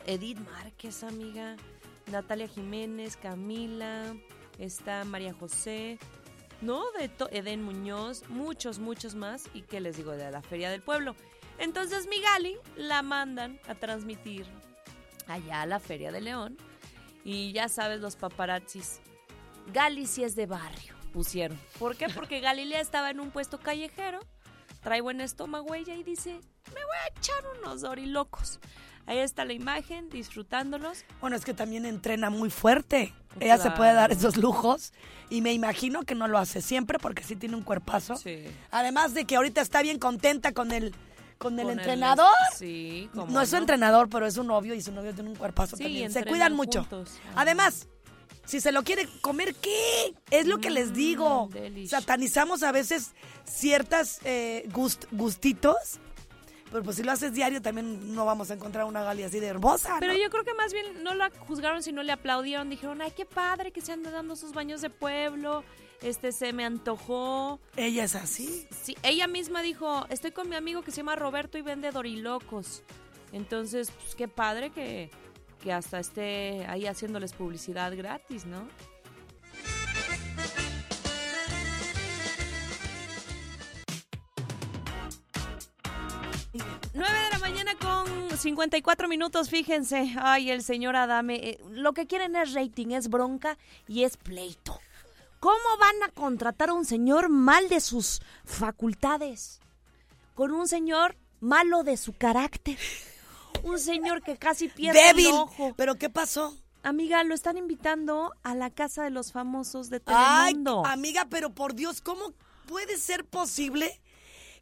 Edith 0.07 0.39
Márquez, 0.39 1.03
amiga, 1.05 1.57
Natalia 2.11 2.49
Jiménez, 2.49 3.17
Camila, 3.17 4.15
está 4.59 5.05
María 5.05 5.35
José, 5.35 5.99
¿no? 6.61 6.83
De 6.93 7.11
Eden 7.31 7.63
Muñoz, 7.63 8.29
muchos, 8.29 8.79
muchos 8.79 9.15
más. 9.15 9.45
Y 9.53 9.63
qué 9.63 9.81
les 9.81 9.97
digo 9.97 10.13
de 10.13 10.31
la 10.31 10.43
Feria 10.43 10.71
del 10.71 10.83
Pueblo. 10.83 11.15
Entonces 11.59 12.09
mi 12.09 12.21
Gali 12.21 12.57
la 12.77 13.03
mandan 13.03 13.61
a 13.69 13.75
transmitir 13.75 14.47
allá 15.27 15.63
a 15.63 15.67
la 15.67 15.79
Feria 15.79 16.11
de 16.11 16.21
León. 16.21 16.57
Y 17.25 17.53
ya 17.53 17.69
sabes, 17.69 18.01
los 18.01 18.17
paparazzis. 18.17 19.01
Gali 19.73 20.07
sí 20.07 20.25
es 20.25 20.35
de 20.35 20.47
barrio, 20.47 20.95
pusieron. 21.13 21.59
¿Por 21.79 21.97
qué? 21.97 22.09
Porque 22.09 22.41
Galilea 22.41 22.81
estaba 22.81 23.11
en 23.11 23.21
un 23.21 23.31
puesto 23.31 23.59
callejero 23.59 24.21
trae 24.83 25.01
buen 25.01 25.21
estómago 25.21 25.77
ella 25.77 25.95
y 25.95 26.03
dice, 26.03 26.31
me 26.33 26.75
voy 26.85 26.97
a 27.07 27.17
echar 27.19 27.37
unos 27.61 27.83
dorilocos. 27.83 28.59
Ahí 29.07 29.19
está 29.19 29.45
la 29.45 29.53
imagen, 29.53 30.09
disfrutándolos. 30.11 31.05
Bueno, 31.21 31.37
es 31.37 31.45
que 31.45 31.55
también 31.55 31.87
entrena 31.87 32.31
muy 32.31 32.51
fuerte. 32.51 33.15
Ella 33.39 33.59
se 33.59 33.71
puede 33.71 33.93
dar 33.95 34.11
esos 34.11 34.37
lujos 34.37 34.93
y 35.31 35.41
me 35.41 35.53
imagino 35.53 36.03
que 36.03 36.17
no 36.17 36.27
lo 36.27 36.37
hace 36.39 36.61
siempre 36.63 36.99
porque 36.99 37.23
sí 37.23 37.37
tiene 37.37 37.55
un 37.55 37.63
cuerpazo. 37.63 38.17
Sí. 38.17 38.45
Además 38.73 39.15
de 39.15 39.25
que 39.25 39.37
ahorita 39.37 39.61
está 39.61 39.83
bien 39.83 39.99
contenta 40.01 40.53
con 40.53 40.73
el 40.73 40.93
con 41.39 41.59
el 41.59 41.65
Con 41.67 41.73
el- 41.73 41.79
entrenador. 41.81 42.33
sí, 42.57 43.09
cómo 43.15 43.27
no 43.33 43.41
es 43.41 43.51
su 43.51 43.57
entrenador, 43.57 44.09
pero 44.09 44.27
es 44.27 44.35
su 44.35 44.45
novio 44.45 44.75
y 44.75 44.83
su 44.83 44.93
novio 44.93 45.13
tiene 45.13 45.31
un 45.31 45.37
cuerpazo 45.37 45.77
Sí, 45.77 45.83
también. 45.85 46.13
Se 46.13 46.25
cuidan 46.25 46.55
mucho. 46.55 46.81
juntos. 46.83 47.19
Además, 47.35 47.89
si 48.45 48.61
se 48.61 48.73
lo 48.73 48.83
quiere 48.83 49.09
comer, 49.21 49.55
¿qué? 49.55 50.15
Es 50.31 50.47
lo 50.47 50.59
que 50.59 50.71
les 50.71 50.93
digo. 50.93 51.47
Mm, 51.49 51.53
delish. 51.53 51.91
Satanizamos 51.91 52.63
a 52.63 52.73
veces 52.73 53.13
ciertas 53.45 54.21
eh, 54.25 54.69
gust- 54.73 55.07
gustitos, 55.11 55.77
pero 56.71 56.83
pues 56.83 56.97
si 56.97 57.03
lo 57.03 57.13
haces 57.13 57.35
diario 57.35 57.61
también 57.61 58.15
no 58.15 58.25
vamos 58.25 58.51
a 58.51 58.55
encontrar 58.55 58.85
una 58.87 59.03
gali 59.03 59.23
así 59.23 59.41
de 59.41 59.47
hermosa. 59.47 59.97
Pero 60.01 60.15
yo 60.15 60.31
creo 60.31 60.43
que 60.45 60.55
más 60.55 60.73
bien 60.73 61.03
no 61.05 61.15
la 61.15 61.31
juzgaron, 61.47 61.83
sino 61.83 62.03
le 62.03 62.13
aplaudieron. 62.13 62.71
Dijeron, 62.71 63.03
ay, 63.03 63.13
qué 63.15 63.27
padre 63.27 63.73
que 63.73 63.81
se 63.83 63.93
anda 63.93 64.11
dando 64.11 64.37
sus 64.37 64.53
baños 64.53 64.81
de 64.81 64.89
pueblo. 64.91 65.65
Este, 66.01 66.33
se 66.33 66.53
me 66.53 66.65
antojó. 66.65 67.61
Ella 67.77 68.05
es 68.05 68.15
así. 68.17 68.67
Sí, 68.83 68.97
ella 69.05 69.29
misma 69.29 69.63
dijo, 69.63 70.05
estoy 70.09 70.33
con 70.33 70.49
mi 70.49 70.57
amigo 70.57 70.83
que 70.83 70.91
se 70.91 70.97
llama 70.97 71.15
Roberto 71.15 71.59
y 71.59 71.63
vende 71.63 71.91
dorilocos. 71.93 72.83
Entonces, 73.33 73.91
pues 73.91 74.15
qué 74.17 74.27
padre 74.27 74.71
que, 74.71 75.11
que 75.63 75.73
hasta 75.73 76.01
esté 76.01 76.67
ahí 76.67 76.87
haciéndoles 76.87 77.33
publicidad 77.33 77.97
gratis, 77.97 78.45
¿no? 78.45 78.69
Nueve 86.95 87.19
de 87.25 87.31
la 87.31 87.39
mañana 87.39 87.73
con 87.77 88.37
54 88.37 89.09
minutos, 89.09 89.49
fíjense. 89.49 90.15
Ay, 90.21 90.51
el 90.51 90.63
señor 90.63 90.97
Adame. 90.97 91.37
eh, 91.37 91.61
lo 91.71 91.93
que 91.93 92.07
quieren 92.07 92.37
es 92.37 92.53
rating, 92.53 92.89
es 92.89 93.09
bronca 93.09 93.57
y 93.89 94.05
es 94.05 94.17
pleito. 94.17 94.79
¿Cómo 95.41 95.77
van 95.81 96.03
a 96.05 96.13
contratar 96.13 96.69
a 96.69 96.75
un 96.75 96.85
señor 96.85 97.29
mal 97.29 97.69
de 97.69 97.81
sus 97.81 98.21
facultades? 98.45 99.61
Con 100.35 100.53
un 100.53 100.69
señor 100.69 101.17
malo 101.41 101.83
de 101.83 101.97
su 101.97 102.13
carácter. 102.13 102.79
Un 103.63 103.79
señor 103.79 104.23
que 104.23 104.37
casi 104.37 104.69
pierde 104.69 105.01
Débil. 105.01 105.27
el 105.29 105.33
ojo. 105.35 105.75
¿Pero 105.77 105.97
qué 105.97 106.11
pasó? 106.11 106.57
Amiga, 106.83 107.23
lo 107.25 107.35
están 107.35 107.57
invitando 107.57 108.33
a 108.43 108.55
la 108.55 108.71
casa 108.71 109.05
de 109.05 109.11
los 109.11 109.31
famosos 109.33 109.89
de 109.89 110.03
Ay, 110.07 110.53
Telemundo. 110.55 110.85
amiga, 110.87 111.27
pero 111.31 111.51
por 111.51 111.75
Dios, 111.75 112.01
¿cómo 112.01 112.33
puede 112.67 112.97
ser 112.99 113.25
posible 113.25 114.01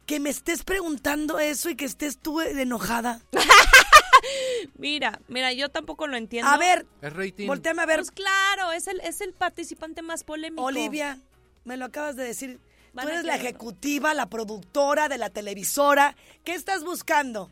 que 0.05 0.19
me 0.19 0.29
estés 0.29 0.63
preguntando 0.63 1.39
eso 1.39 1.69
y 1.69 1.75
que 1.75 1.85
estés 1.85 2.19
tú 2.19 2.39
enojada? 2.41 3.21
Mira, 4.77 5.19
mira, 5.27 5.51
yo 5.53 5.69
tampoco 5.69 6.05
lo 6.05 6.15
entiendo. 6.15 6.49
A 6.51 6.57
ver, 6.57 6.85
Es 7.01 7.11
rating. 7.13 7.47
volteame 7.47 7.81
a 7.81 7.85
ver, 7.87 7.97
Pues 7.99 8.11
claro, 8.11 8.71
es 8.71 8.87
el, 8.87 8.99
es 9.01 9.21
el 9.21 9.33
participante 9.33 10.01
más 10.03 10.23
polémico. 10.23 10.63
Olivia, 10.63 11.19
me 11.65 11.75
lo 11.77 11.85
acabas 11.85 12.15
de 12.15 12.23
decir. 12.23 12.59
Van 12.93 13.05
Tú 13.05 13.11
eres 13.13 13.23
la 13.25 13.35
ejecutiva, 13.35 14.13
la 14.13 14.27
productora 14.29 15.07
de 15.09 15.17
la 15.17 15.29
televisora. 15.29 16.15
¿Qué 16.43 16.53
estás 16.53 16.83
buscando? 16.83 17.49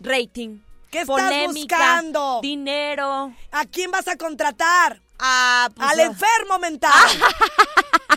Rating. 0.00 0.58
¿Qué 0.92 1.00
estás 1.00 1.54
buscando? 1.54 2.40
Dinero. 2.42 3.32
¿A 3.50 3.64
quién 3.64 3.90
vas 3.90 4.06
a 4.08 4.16
contratar? 4.16 5.00
A, 5.18 5.70
pues, 5.74 5.88
Al 5.90 6.00
enfermo 6.00 6.58
mental. 6.58 6.92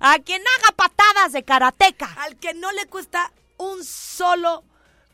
a 0.00 0.18
quien 0.18 0.42
haga 0.42 0.72
patadas 0.76 1.32
de 1.32 1.42
karateca. 1.44 2.12
al 2.20 2.36
que 2.36 2.54
no 2.54 2.70
le 2.72 2.86
cuesta 2.86 3.32
un 3.56 3.84
solo 3.84 4.64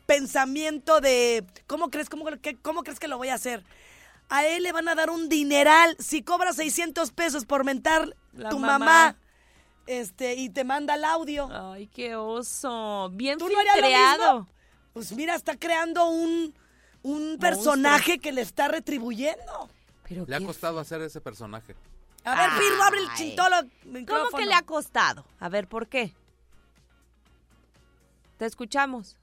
pensamiento 0.07 0.99
de 0.99 1.45
¿cómo 1.67 1.89
crees, 1.89 2.09
cómo, 2.09 2.25
que- 2.41 2.57
cómo 2.57 2.83
crees 2.83 2.99
que 2.99 3.07
lo 3.07 3.17
voy 3.17 3.29
a 3.29 3.35
hacer? 3.35 3.63
A 4.29 4.45
él 4.45 4.63
le 4.63 4.71
van 4.71 4.87
a 4.87 4.95
dar 4.95 5.09
un 5.09 5.29
dineral 5.29 5.95
si 5.99 6.23
cobra 6.23 6.53
600 6.53 7.11
pesos 7.11 7.45
por 7.45 7.63
mentar 7.65 8.15
La 8.33 8.49
tu 8.49 8.57
mamá. 8.59 8.79
mamá. 8.79 9.15
este 9.87 10.35
y 10.35 10.49
te 10.49 10.63
manda 10.63 10.95
el 10.95 11.03
audio. 11.05 11.49
Ay, 11.51 11.87
qué 11.87 12.15
oso. 12.15 13.09
Bien 13.13 13.37
¿Tú 13.37 13.47
no 13.49 13.59
filtreado. 13.59 14.39
mismo? 14.39 14.47
Pues 14.93 15.11
mira, 15.13 15.35
está 15.35 15.57
creando 15.57 16.07
un, 16.09 16.53
un 17.03 17.37
personaje 17.39 18.19
que 18.19 18.31
le 18.31 18.41
está 18.41 18.67
retribuyendo. 18.67 19.69
Pero 20.07 20.25
Le 20.27 20.35
ha 20.35 20.41
costado 20.41 20.79
hacer 20.79 21.01
ese 21.01 21.21
personaje. 21.21 21.75
A 22.23 22.35
ver, 22.35 22.49
Pirro, 22.59 22.83
abre 22.83 22.99
el 22.99 23.13
chintolo. 23.15 23.55
¿Cómo 24.07 24.37
que 24.37 24.45
le 24.45 24.53
ha 24.53 24.61
costado? 24.61 25.25
A 25.39 25.49
ver, 25.49 25.67
¿por 25.67 25.87
qué? 25.87 26.13
Te 28.37 28.45
escuchamos. 28.45 29.17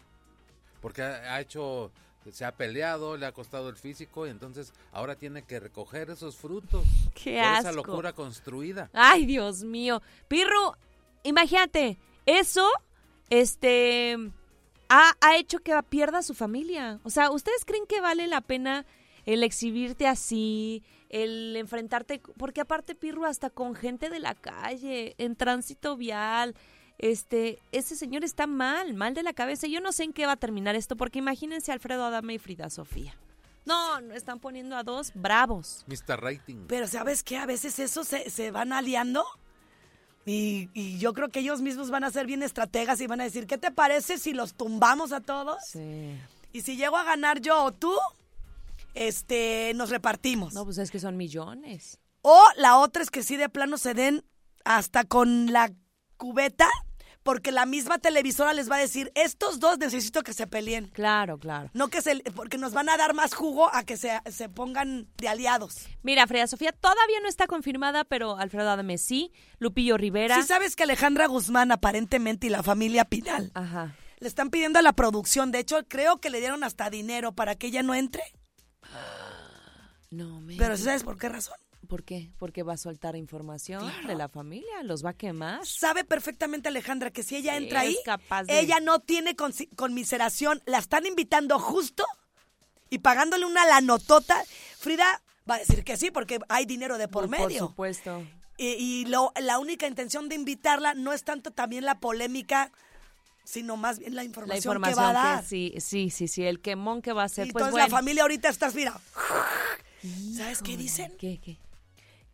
Porque 0.81 1.03
ha 1.03 1.41
hecho, 1.41 1.91
se 2.33 2.45
ha 2.45 2.53
peleado, 2.53 3.17
le 3.17 3.27
ha 3.27 3.33
costado 3.33 3.69
el 3.69 3.77
físico 3.77 4.27
y 4.27 4.31
entonces 4.31 4.73
ahora 4.93 5.17
tiene 5.17 5.43
que 5.43 5.61
recoger 5.61 6.11
esos 6.11 6.37
frutos. 6.37 6.85
Qué 7.15 7.35
por 7.43 7.59
esa 7.59 7.59
asco. 7.71 7.73
locura 7.73 8.13
construida. 8.13 8.89
Ay, 8.93 9.27
Dios 9.27 9.63
mío. 9.65 10.01
Pirro, 10.29 10.77
imagínate, 11.25 11.99
eso, 12.27 12.69
este, 13.29 14.17
ha, 14.89 15.13
ha 15.21 15.37
hecho 15.37 15.59
que 15.61 15.75
pierda 15.89 16.23
su 16.23 16.35
familia. 16.35 17.01
O 17.05 17.11
sea, 17.11 17.31
¿ustedes 17.31 17.65
creen 17.65 17.87
que 17.87 18.01
vale 18.01 18.27
la 18.27 18.41
pena 18.41 18.87
el 19.27 19.43
exhibirte 19.43 20.07
así, 20.07 20.83
el 21.09 21.57
enfrentarte? 21.57 22.21
Porque 22.37 22.61
aparte, 22.61 22.95
Pirro, 22.95 23.27
hasta 23.27 23.51
con 23.51 23.75
gente 23.75 24.11
de 24.11 24.19
la 24.19 24.35
calle, 24.35 25.15
en 25.19 25.37
tránsito 25.37 25.97
vial, 25.97 26.55
este, 26.99 27.59
ese 27.73 27.97
señor 27.97 28.25
está 28.25 28.47
mal, 28.47 28.95
mal 28.95 29.15
de 29.15 29.23
la 29.23 29.33
cabeza. 29.33 29.67
Yo 29.67 29.81
no 29.81 29.93
sé 29.93 30.05
en 30.05 30.13
qué 30.13 30.27
va 30.27 30.33
a 30.33 30.37
terminar 30.37 30.75
esto, 30.75 30.97
porque 30.97 31.21
imagínense 31.21 31.71
a 31.71 31.75
Alfredo 31.75 32.05
Adame 32.05 32.35
y 32.35 32.39
Frida 32.39 32.71
Sofía. 32.71 33.15
No, 33.65 34.01
no 34.01 34.15
están 34.15 34.41
poniendo 34.41 34.77
a 34.77 34.83
dos 34.83 35.13
bravos. 35.15 35.85
Mr. 35.89 36.21
Rating. 36.21 36.67
Pero 36.69 36.89
¿sabes 36.89 37.23
qué? 37.23 37.37
A 37.37 37.45
veces 37.45 37.79
eso 37.79 38.03
se, 38.03 38.31
se 38.31 38.51
van 38.51 38.73
aliando. 38.73 39.25
Y, 40.29 40.69
y 40.75 40.99
yo 40.99 41.15
creo 41.15 41.31
que 41.31 41.41
ellos 41.41 41.63
mismos 41.63 41.91
van 41.91 42.05
a 42.05 42.11
ser 42.11 42.27
bien 42.27 42.43
estrategas 42.43 43.01
y 43.01 43.07
van 43.07 43.21
a 43.21 43.25
decir, 43.25 43.47
¿qué 43.47 43.57
te 43.57 43.71
parece 43.71 44.19
si 44.19 44.35
los 44.35 44.53
tumbamos 44.53 45.13
a 45.13 45.21
todos? 45.21 45.57
Sí. 45.65 46.19
Y 46.53 46.61
si 46.61 46.77
llego 46.77 46.99
a 46.99 47.05
ganar 47.05 47.41
yo 47.41 47.65
o 47.65 47.73
tú, 47.73 47.95
este, 48.95 49.73
nos 49.75 49.91
repartimos. 49.91 50.53
No, 50.53 50.65
pues 50.65 50.77
es 50.79 50.91
que 50.91 51.01
son 51.01 51.17
millones. 51.17 51.99
O 52.21 52.43
la 52.57 52.77
otra 52.79 53.03
es 53.03 53.11
que 53.11 53.23
sí 53.23 53.37
de 53.37 53.49
plano 53.49 53.79
se 53.79 53.95
den 53.95 54.23
hasta 54.65 55.05
con 55.05 55.51
la 55.53 55.73
cubeta, 56.19 56.69
porque 57.29 57.53
la 57.53 57.67
misma 57.67 57.99
televisora 57.99 58.55
les 58.55 58.71
va 58.71 58.77
a 58.77 58.79
decir, 58.79 59.13
estos 59.15 59.61
dos 59.61 59.77
necesito 59.77 60.23
que 60.23 60.33
se 60.33 60.47
peleen. 60.47 60.87
Claro, 60.89 61.37
claro. 61.37 61.69
No 61.75 61.89
que 61.89 62.01
se, 62.01 62.23
porque 62.35 62.57
nos 62.57 62.73
van 62.73 62.89
a 62.89 62.97
dar 62.97 63.13
más 63.13 63.35
jugo 63.35 63.69
a 63.75 63.83
que 63.85 63.99
se, 63.99 64.19
se 64.31 64.49
pongan 64.49 65.07
de 65.19 65.29
aliados. 65.29 65.89
Mira, 66.03 66.27
Frida 66.27 66.47
Sofía 66.47 66.73
todavía 66.73 67.21
no 67.21 67.29
está 67.29 67.47
confirmada, 67.47 68.05
pero 68.05 68.39
Alfredo 68.39 68.71
Adame 68.71 68.97
sí, 68.97 69.31
Lupillo 69.59 69.99
Rivera. 69.99 70.41
Sí 70.41 70.49
sabes 70.49 70.75
que 70.75 70.85
Alejandra 70.85 71.27
Guzmán 71.27 71.71
aparentemente 71.71 72.47
y 72.47 72.51
la 72.51 72.63
familia 72.63 73.05
Pinal 73.05 73.51
Ajá. 73.53 73.95
le 74.21 74.27
están 74.27 74.49
pidiendo 74.49 74.79
a 74.79 74.83
la 74.83 74.95
producción, 74.95 75.53
de 75.53 75.59
hecho 75.59 75.77
creo 75.87 76.23
que 76.23 76.31
le 76.31 76.41
dieron 76.41 76.65
hasta 76.65 76.89
dinero 76.89 77.33
para 77.33 77.57
que 77.57 77.67
ella 77.67 77.83
no 77.83 77.95
entre, 77.95 78.23
No, 80.11 80.41
me. 80.41 80.57
pero 80.57 80.79
¿sabes 80.79 81.03
por 81.05 81.19
qué 81.19 81.29
razón? 81.29 81.57
¿Por 81.89 82.05
qué? 82.05 82.31
Porque 82.39 82.63
va 82.63 82.75
a 82.75 82.77
soltar 82.77 83.17
información 83.17 83.91
de 84.07 84.15
la 84.15 84.29
familia, 84.29 84.83
los 84.83 85.05
va 85.05 85.11
a 85.11 85.15
quemar. 85.15 85.67
Sabe 85.67 86.05
perfectamente 86.05 86.69
Alejandra 86.69 87.11
que 87.11 87.23
si 87.23 87.35
ella 87.37 87.57
entra 87.57 87.83
es 87.85 87.89
ahí, 87.89 87.97
capaz 88.05 88.45
de- 88.45 88.61
ella 88.61 88.79
no 88.81 89.01
tiene 89.01 89.35
conmiseración, 89.75 90.63
la 90.67 90.79
están 90.79 91.07
invitando 91.07 91.59
justo 91.59 92.05
y 92.91 92.99
pagándole 92.99 93.47
una 93.47 93.65
lanotota. 93.67 94.45
Frida 94.79 95.23
va 95.51 95.55
a 95.55 95.59
decir 95.61 95.83
que 95.83 95.97
sí 95.97 96.11
porque 96.11 96.39
hay 96.51 96.67
dinero 96.67 96.99
de 96.99 97.09
por 97.09 97.23
Por 97.25 97.31
medio. 97.31 97.59
supuesto. 97.69 98.23
Y, 98.59 98.67
y 98.73 99.05
lo- 99.07 99.33
la 99.41 99.59
única 99.59 99.87
intención 99.87 100.29
de 100.29 100.35
invitarla 100.35 100.93
no 100.95 101.13
es 101.15 101.25
tanto 101.25 101.53
también 101.53 101.85
la 101.87 102.01
polémica, 102.01 102.71
sino 103.45 103.79
más 103.79 103.99
bien 103.99 104.15
la 104.15 104.23
La 104.23 104.25
información, 104.27 104.59
información 104.77 104.95
que 104.97 105.15
va 105.15 105.23
a 105.23 105.35
dar. 105.37 105.45
sí, 105.47 105.73
sí, 105.79 106.11
sí, 106.11 106.29
sí, 106.29 106.45
el 106.45 106.61
quemón 106.61 107.01
que 107.01 107.15
va 107.15 107.23
a 107.23 107.27
hacer. 107.27 107.47
Y 107.47 107.53
pues 107.53 107.63
entonces 107.63 107.73
bueno. 107.73 107.87
la 107.87 107.91
familia 107.91 108.23
ahorita 108.25 108.51
está, 108.51 108.71
mira. 108.73 109.01
¿Sabes 110.37 110.61
qué 110.63 110.77
dicen? 110.77 111.13
¿Qué, 111.19 111.41
qué? 111.43 111.57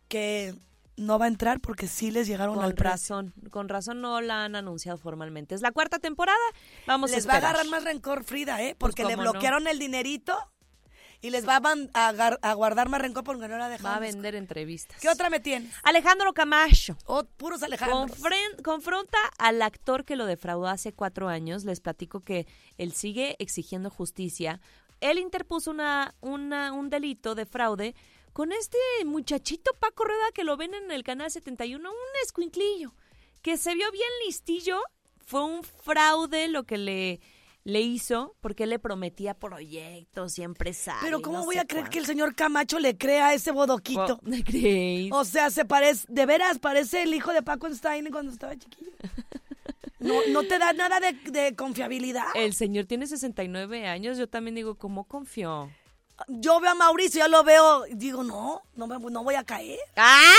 Que 0.07 0.53
no 0.97 1.19
va 1.19 1.25
a 1.25 1.27
entrar 1.27 1.59
porque 1.59 1.87
sí 1.87 2.09
les 2.11 2.27
llegaron 2.27 2.59
al 2.59 2.65
Con 2.67 2.75
precio. 2.75 2.91
razón, 2.91 3.33
con 3.51 3.67
razón 3.69 4.01
no 4.01 4.21
la 4.21 4.45
han 4.45 4.55
anunciado 4.55 4.97
formalmente. 4.97 5.53
Es 5.55 5.61
la 5.61 5.71
cuarta 5.71 5.99
temporada, 5.99 6.37
vamos 6.87 7.11
Les 7.11 7.25
a 7.25 7.27
va 7.27 7.33
a 7.33 7.37
esperar. 7.37 7.55
agarrar 7.55 7.71
más 7.71 7.83
rencor 7.83 8.23
Frida, 8.23 8.61
¿eh? 8.61 8.75
Porque 8.77 9.03
le 9.03 9.15
no. 9.17 9.23
bloquearon 9.23 9.67
el 9.67 9.77
dinerito 9.77 10.37
y 11.21 11.31
les 11.31 11.45
va 11.47 11.59
a, 11.93 12.37
a 12.41 12.53
guardar 12.53 12.87
más 12.87 13.01
rencor 13.01 13.23
porque 13.25 13.47
no 13.47 13.57
la 13.57 13.61
Va 13.61 13.65
a 13.65 13.69
dejaron. 13.69 13.99
vender 14.01 14.35
entrevistas. 14.35 14.97
¿Qué 15.01 15.09
otra 15.09 15.29
me 15.29 15.39
tienes? 15.41 15.73
Alejandro 15.83 16.33
Camacho. 16.33 16.95
Oh, 17.05 17.23
puros 17.25 17.61
Alejandros. 17.63 18.17
Confren- 18.19 18.61
confronta 18.63 19.17
al 19.37 19.61
actor 19.63 20.05
que 20.05 20.15
lo 20.15 20.25
defraudó 20.25 20.67
hace 20.67 20.93
cuatro 20.93 21.27
años. 21.27 21.65
Les 21.65 21.81
platico 21.81 22.21
que 22.21 22.47
él 22.77 22.93
sigue 22.93 23.35
exigiendo 23.39 23.89
justicia. 23.89 24.61
Él 25.01 25.17
interpuso 25.17 25.71
una, 25.71 26.15
una, 26.21 26.71
un 26.71 26.89
delito 26.89 27.35
de 27.35 27.45
fraude 27.45 27.95
con 28.35 28.51
este 28.51 28.77
muchachito 29.05 29.71
Paco 29.79 30.03
Rueda 30.03 30.25
que 30.33 30.43
lo 30.43 30.57
ven 30.57 30.73
en 30.73 30.91
el 30.91 31.05
canal 31.05 31.31
71, 31.31 31.89
un 31.89 31.95
escuinclillo, 32.21 32.93
que 33.41 33.55
se 33.55 33.73
vio 33.75 33.89
bien 33.93 34.09
listillo, 34.25 34.77
fue 35.25 35.45
un 35.45 35.63
fraude 35.63 36.49
lo 36.49 36.65
que 36.65 36.77
le, 36.77 37.21
le 37.63 37.79
hizo, 37.79 38.35
porque 38.41 38.65
le 38.65 38.77
prometía 38.77 39.35
proyectos 39.35 40.37
y 40.37 40.43
empresarios. 40.43 41.05
Pero 41.05 41.21
¿cómo 41.21 41.45
voy 41.45 41.59
a 41.59 41.65
creer 41.65 41.87
que 41.87 41.97
el 41.97 42.05
señor 42.05 42.35
Camacho 42.35 42.77
le 42.79 42.97
crea 42.97 43.27
a 43.27 43.33
ese 43.33 43.51
bodoquito? 43.51 44.19
¿No 44.21 44.35
creéis? 44.43 45.13
O 45.13 45.23
sea, 45.23 45.49
se 45.49 45.63
parece, 45.63 46.05
de 46.09 46.25
veras, 46.25 46.59
parece 46.59 47.03
el 47.03 47.13
hijo 47.13 47.31
de 47.31 47.41
Paco 47.41 47.73
Stein 47.73 48.11
cuando 48.11 48.33
estaba 48.33 48.57
chiquillo. 48.57 48.91
No, 49.99 50.15
no 50.31 50.43
te 50.43 50.59
da 50.59 50.73
nada 50.73 50.99
de, 50.99 51.13
de 51.31 51.55
confiabilidad. 51.55 52.25
El 52.35 52.53
señor 52.53 52.83
tiene 52.83 53.07
69 53.07 53.87
años, 53.87 54.17
yo 54.17 54.27
también 54.27 54.55
digo, 54.55 54.75
¿cómo 54.75 55.05
confió? 55.05 55.71
Yo 56.29 56.59
veo 56.61 56.71
a 56.71 56.75
Mauricio, 56.75 57.19
ya 57.19 57.27
lo 57.27 57.43
veo, 57.43 57.85
y 57.87 57.95
digo, 57.95 58.23
no, 58.23 58.61
no, 58.75 58.87
me, 58.87 58.97
no 59.11 59.23
voy 59.23 59.35
a 59.35 59.43
caer. 59.43 59.79
¡Ah! 59.97 60.31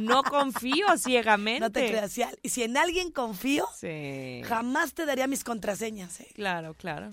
no 0.00 0.22
confío 0.24 0.86
ciegamente. 0.98 1.60
No 1.60 1.70
te 1.70 1.88
creas. 1.88 2.18
Al- 2.18 2.38
si 2.44 2.62
en 2.62 2.76
alguien 2.76 3.10
confío, 3.12 3.66
Sí. 3.78 4.42
jamás 4.44 4.94
te 4.94 5.06
daría 5.06 5.26
mis 5.26 5.44
contraseñas. 5.44 6.20
¿eh? 6.20 6.28
Claro, 6.34 6.74
claro. 6.74 7.12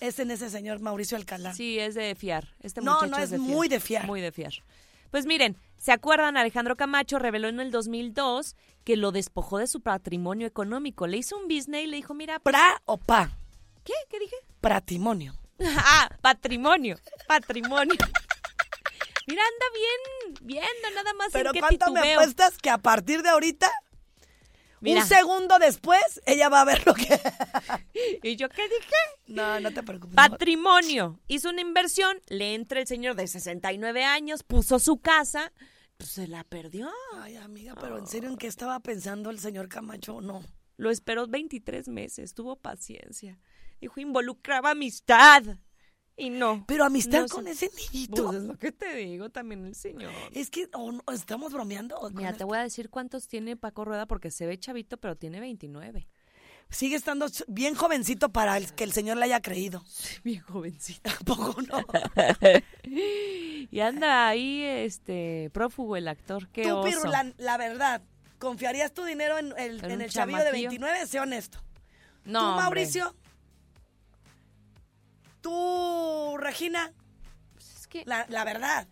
Es 0.00 0.18
en 0.18 0.30
ese 0.30 0.50
señor 0.50 0.80
Mauricio 0.80 1.16
Alcalá. 1.16 1.54
Sí, 1.54 1.78
es 1.78 1.94
de 1.94 2.14
fiar. 2.14 2.48
Este 2.62 2.80
No, 2.80 2.94
muchacho 2.94 3.10
no, 3.10 3.18
es 3.18 3.30
de 3.30 3.36
fiar. 3.38 3.48
muy 3.50 3.68
de 3.68 3.80
fiar. 3.80 4.06
Muy 4.06 4.20
de 4.20 4.32
fiar. 4.32 4.52
Pues 5.10 5.24
miren, 5.26 5.56
¿se 5.78 5.92
acuerdan? 5.92 6.36
Alejandro 6.36 6.76
Camacho 6.76 7.18
reveló 7.18 7.48
en 7.48 7.60
el 7.60 7.70
2002 7.70 8.56
que 8.84 8.96
lo 8.96 9.12
despojó 9.12 9.58
de 9.58 9.66
su 9.66 9.80
patrimonio 9.80 10.46
económico. 10.46 11.06
Le 11.06 11.16
hizo 11.18 11.36
un 11.38 11.44
business 11.48 11.84
y 11.84 11.86
le 11.86 11.96
dijo, 11.96 12.12
mira, 12.14 12.38
¿Pra 12.40 12.82
o 12.84 12.98
pa? 12.98 13.30
¿qué? 13.84 13.94
¿Qué 14.10 14.18
dije? 14.18 14.36
Patrimonio. 14.60 15.34
ah, 15.64 16.08
patrimonio, 16.20 16.98
patrimonio. 17.26 17.96
mira, 19.26 19.42
anda 19.42 19.66
bien, 19.74 20.38
viendo 20.42 20.90
nada 20.94 21.12
más 21.14 21.28
Pero 21.32 21.50
en 21.50 21.54
qué 21.54 21.60
¿cuánto 21.60 21.90
me 21.92 22.14
apuestas 22.14 22.58
que 22.58 22.70
a 22.70 22.78
partir 22.78 23.22
de 23.22 23.30
ahorita, 23.30 23.70
Mira. 24.80 25.02
un 25.02 25.06
segundo 25.06 25.58
después, 25.58 26.20
ella 26.26 26.48
va 26.48 26.60
a 26.60 26.64
ver 26.64 26.86
lo 26.86 26.94
que... 26.94 27.08
¿Y 28.22 28.36
yo 28.36 28.48
qué 28.48 28.62
dije? 28.62 28.96
no, 29.26 29.60
no 29.60 29.72
te 29.72 29.82
preocupes. 29.82 30.14
Patrimonio. 30.14 31.20
Hizo 31.28 31.50
una 31.50 31.60
inversión, 31.60 32.22
le 32.28 32.54
entra 32.54 32.80
el 32.80 32.86
señor 32.86 33.16
de 33.16 33.26
69 33.26 34.04
años, 34.04 34.42
puso 34.44 34.78
su 34.78 34.98
casa, 34.98 35.52
pues 35.98 36.10
se 36.10 36.28
la 36.28 36.44
perdió. 36.44 36.90
Ay, 37.16 37.36
amiga, 37.36 37.74
pero 37.74 37.98
en 37.98 38.06
serio, 38.06 38.28
¿en 38.28 38.36
qué 38.36 38.46
estaba 38.46 38.78
pensando 38.80 39.30
el 39.30 39.40
señor 39.40 39.68
Camacho? 39.68 40.20
No. 40.20 40.42
Lo 40.76 40.90
esperó 40.90 41.26
23 41.26 41.88
meses, 41.88 42.34
tuvo 42.34 42.54
paciencia. 42.54 43.40
Dijo, 43.80 44.00
involucraba 44.00 44.70
amistad. 44.70 45.42
Y 46.16 46.30
no. 46.30 46.64
Pero 46.66 46.84
amistad 46.84 47.20
No 47.22 47.28
con 47.28 47.44
sé. 47.44 47.52
ese 47.52 47.70
niñito. 47.76 48.24
Pues 48.26 48.38
es 48.38 48.42
lo 48.44 48.58
que 48.58 48.72
te 48.72 48.92
digo 48.96 49.30
también 49.30 49.64
el 49.64 49.74
señor. 49.76 50.10
Es 50.32 50.50
que 50.50 50.68
o 50.74 50.90
no, 50.90 51.02
estamos 51.12 51.52
bromeando. 51.52 51.96
Mira, 52.12 52.32
te 52.32 52.42
voy 52.44 52.58
a 52.58 52.62
decir 52.62 52.90
cuántos 52.90 53.28
tiene 53.28 53.56
Paco 53.56 53.84
Rueda 53.84 54.06
porque 54.06 54.30
se 54.32 54.44
ve 54.46 54.58
chavito, 54.58 54.96
pero 54.96 55.14
tiene 55.16 55.38
29. 55.38 56.08
Sigue 56.70 56.96
estando 56.96 57.26
bien 57.46 57.74
jovencito 57.76 58.30
para 58.30 58.56
el- 58.58 58.74
que 58.74 58.82
el 58.84 58.92
señor 58.92 59.16
le 59.16 59.24
haya 59.24 59.40
creído. 59.40 59.82
Bien 60.24 60.42
jovencito. 60.42 61.00
Tampoco 61.24 61.62
no. 61.62 61.82
Y 63.70 63.80
anda 63.80 64.28
ahí, 64.28 64.62
este, 64.62 65.50
prófugo 65.52 65.96
el 65.96 66.08
actor. 66.08 66.48
Qué 66.48 66.62
Tú, 66.64 66.76
oso. 66.76 66.84
Pirru, 66.88 67.04
la, 67.10 67.32
la 67.36 67.56
verdad, 67.58 68.02
¿confiarías 68.38 68.92
tu 68.92 69.04
dinero 69.04 69.38
en 69.38 69.52
el, 69.58 69.84
¿En 69.84 70.00
el 70.00 70.10
chavillo 70.10 70.38
de 70.38 70.44
chamaquillo? 70.44 70.70
29? 70.70 71.06
Sé 71.06 71.20
honesto. 71.20 71.58
No, 72.24 72.40
¿Tú, 72.40 72.46
hombre. 72.66 72.82
Regina? 76.38 76.92
Pues 77.54 77.74
es 77.80 77.86
que, 77.86 78.04
La, 78.06 78.26
la 78.28 78.44
verdad. 78.44 78.86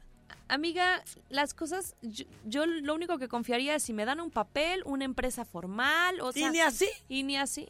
amiga, 0.48 1.02
las 1.28 1.54
cosas, 1.54 1.94
yo, 2.02 2.24
yo 2.44 2.66
lo 2.66 2.94
único 2.94 3.18
que 3.18 3.28
confiaría 3.28 3.74
es 3.76 3.82
si 3.82 3.92
me 3.92 4.04
dan 4.04 4.20
un 4.20 4.30
papel, 4.30 4.82
una 4.84 5.04
empresa 5.04 5.44
formal, 5.44 6.20
o 6.20 6.30
y 6.30 6.34
sea, 6.40 6.50
ni 6.50 6.60
así. 6.60 6.88
y 7.08 7.22
ni 7.22 7.36
así, 7.36 7.66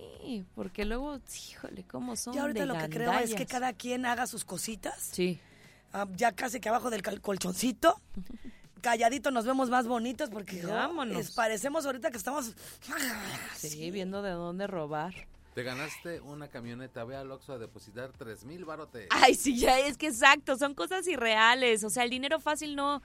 porque 0.55 0.85
luego, 0.85 1.19
híjole, 1.51 1.85
cómo 1.85 2.17
son 2.17 2.35
Ya 2.35 2.43
ahorita 2.43 2.61
de 2.61 2.67
lo 2.67 2.79
que 2.79 2.89
creo 2.91 3.13
es 3.15 3.35
que 3.35 3.47
cada 3.47 3.73
quien 3.73 4.07
haga 4.07 4.27
sus 4.27 4.45
cositas. 4.45 5.09
Sí. 5.13 5.39
Ah, 5.93 6.07
ya 6.17 6.33
casi 6.33 6.61
que 6.61 6.69
abajo 6.69 6.91
del 6.91 7.03
colchoncito. 7.21 8.01
Calladito 8.83 9.31
nos 9.33 9.47
vemos 9.47 9.69
más 9.71 9.89
bonitos 9.89 10.31
porque 10.31 10.65
oh, 10.65 10.69
Vámonos. 10.69 11.19
es- 11.19 11.31
parecemos 11.33 11.87
ahorita 11.87 12.11
que 12.11 12.19
estamos... 12.19 12.53
Sí, 13.57 13.91
viendo 13.91 14.23
de 14.23 14.31
dónde 14.31 14.67
robar. 14.67 15.15
Te 15.57 15.63
ganaste 15.63 16.21
una 16.21 16.49
camioneta, 16.49 17.03
ve 17.05 17.17
al 17.17 17.31
Oxxo 17.31 17.55
a 17.55 17.59
depositar 17.59 18.13
tres 18.13 18.45
mil 18.45 18.67
barotes. 18.67 19.07
Ay, 19.09 19.35
sí, 19.35 19.59
ya 19.59 19.79
es 19.81 19.97
que 19.97 20.09
exacto, 20.09 20.59
son 20.59 20.75
cosas 20.75 21.09
irreales. 21.09 21.83
O 21.83 21.89
sea, 21.89 22.05
el 22.05 22.11
dinero 22.11 22.41
fácil 22.41 22.77
no, 22.77 23.03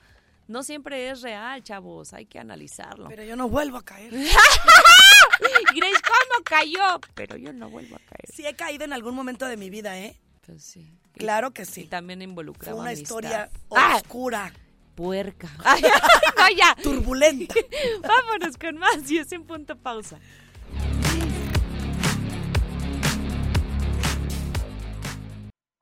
no 0.50 0.62
siempre 0.62 1.10
es 1.10 1.22
real, 1.22 1.64
chavos. 1.64 2.12
Hay 2.12 2.26
que 2.26 2.40
analizarlo. 2.40 3.08
Pero 3.08 3.24
yo 3.24 3.38
no 3.38 3.48
vuelvo 3.48 3.78
a 3.78 3.86
caer. 3.86 4.12
Grace, 5.74 6.02
¿cómo 6.04 6.44
cayó? 6.44 7.00
Pero 7.14 7.38
yo 7.38 7.54
no 7.54 7.70
vuelvo 7.70 7.96
a 7.96 8.00
caer. 8.00 8.26
Sí 8.34 8.46
he 8.46 8.54
caído 8.54 8.84
en 8.84 8.92
algún 8.92 9.16
momento 9.16 9.46
de 9.46 9.56
mi 9.56 9.70
vida, 9.70 9.98
¿eh? 9.98 10.20
Pues 10.46 10.62
sí. 10.62 10.92
Claro 11.14 11.52
que 11.52 11.62
Y 11.62 11.66
sí. 11.66 11.86
también 11.86 12.20
Fue 12.20 12.26
involucraba 12.26 12.82
una 12.82 12.90
amistad. 12.90 13.04
historia 13.04 13.50
¡Ah! 13.74 13.96
oscura, 13.96 14.52
Puerca. 14.96 15.50
Ay, 15.64 15.84
ay, 16.38 16.56
no, 16.56 16.58
ya. 16.60 16.76
turbulenta. 16.84 17.56
Vámonos 18.02 18.58
con 18.58 18.78
más 18.78 19.10
y 19.10 19.20
es 19.20 19.32
en 19.32 19.46
punto 19.46 19.78
pausa. 19.78 20.20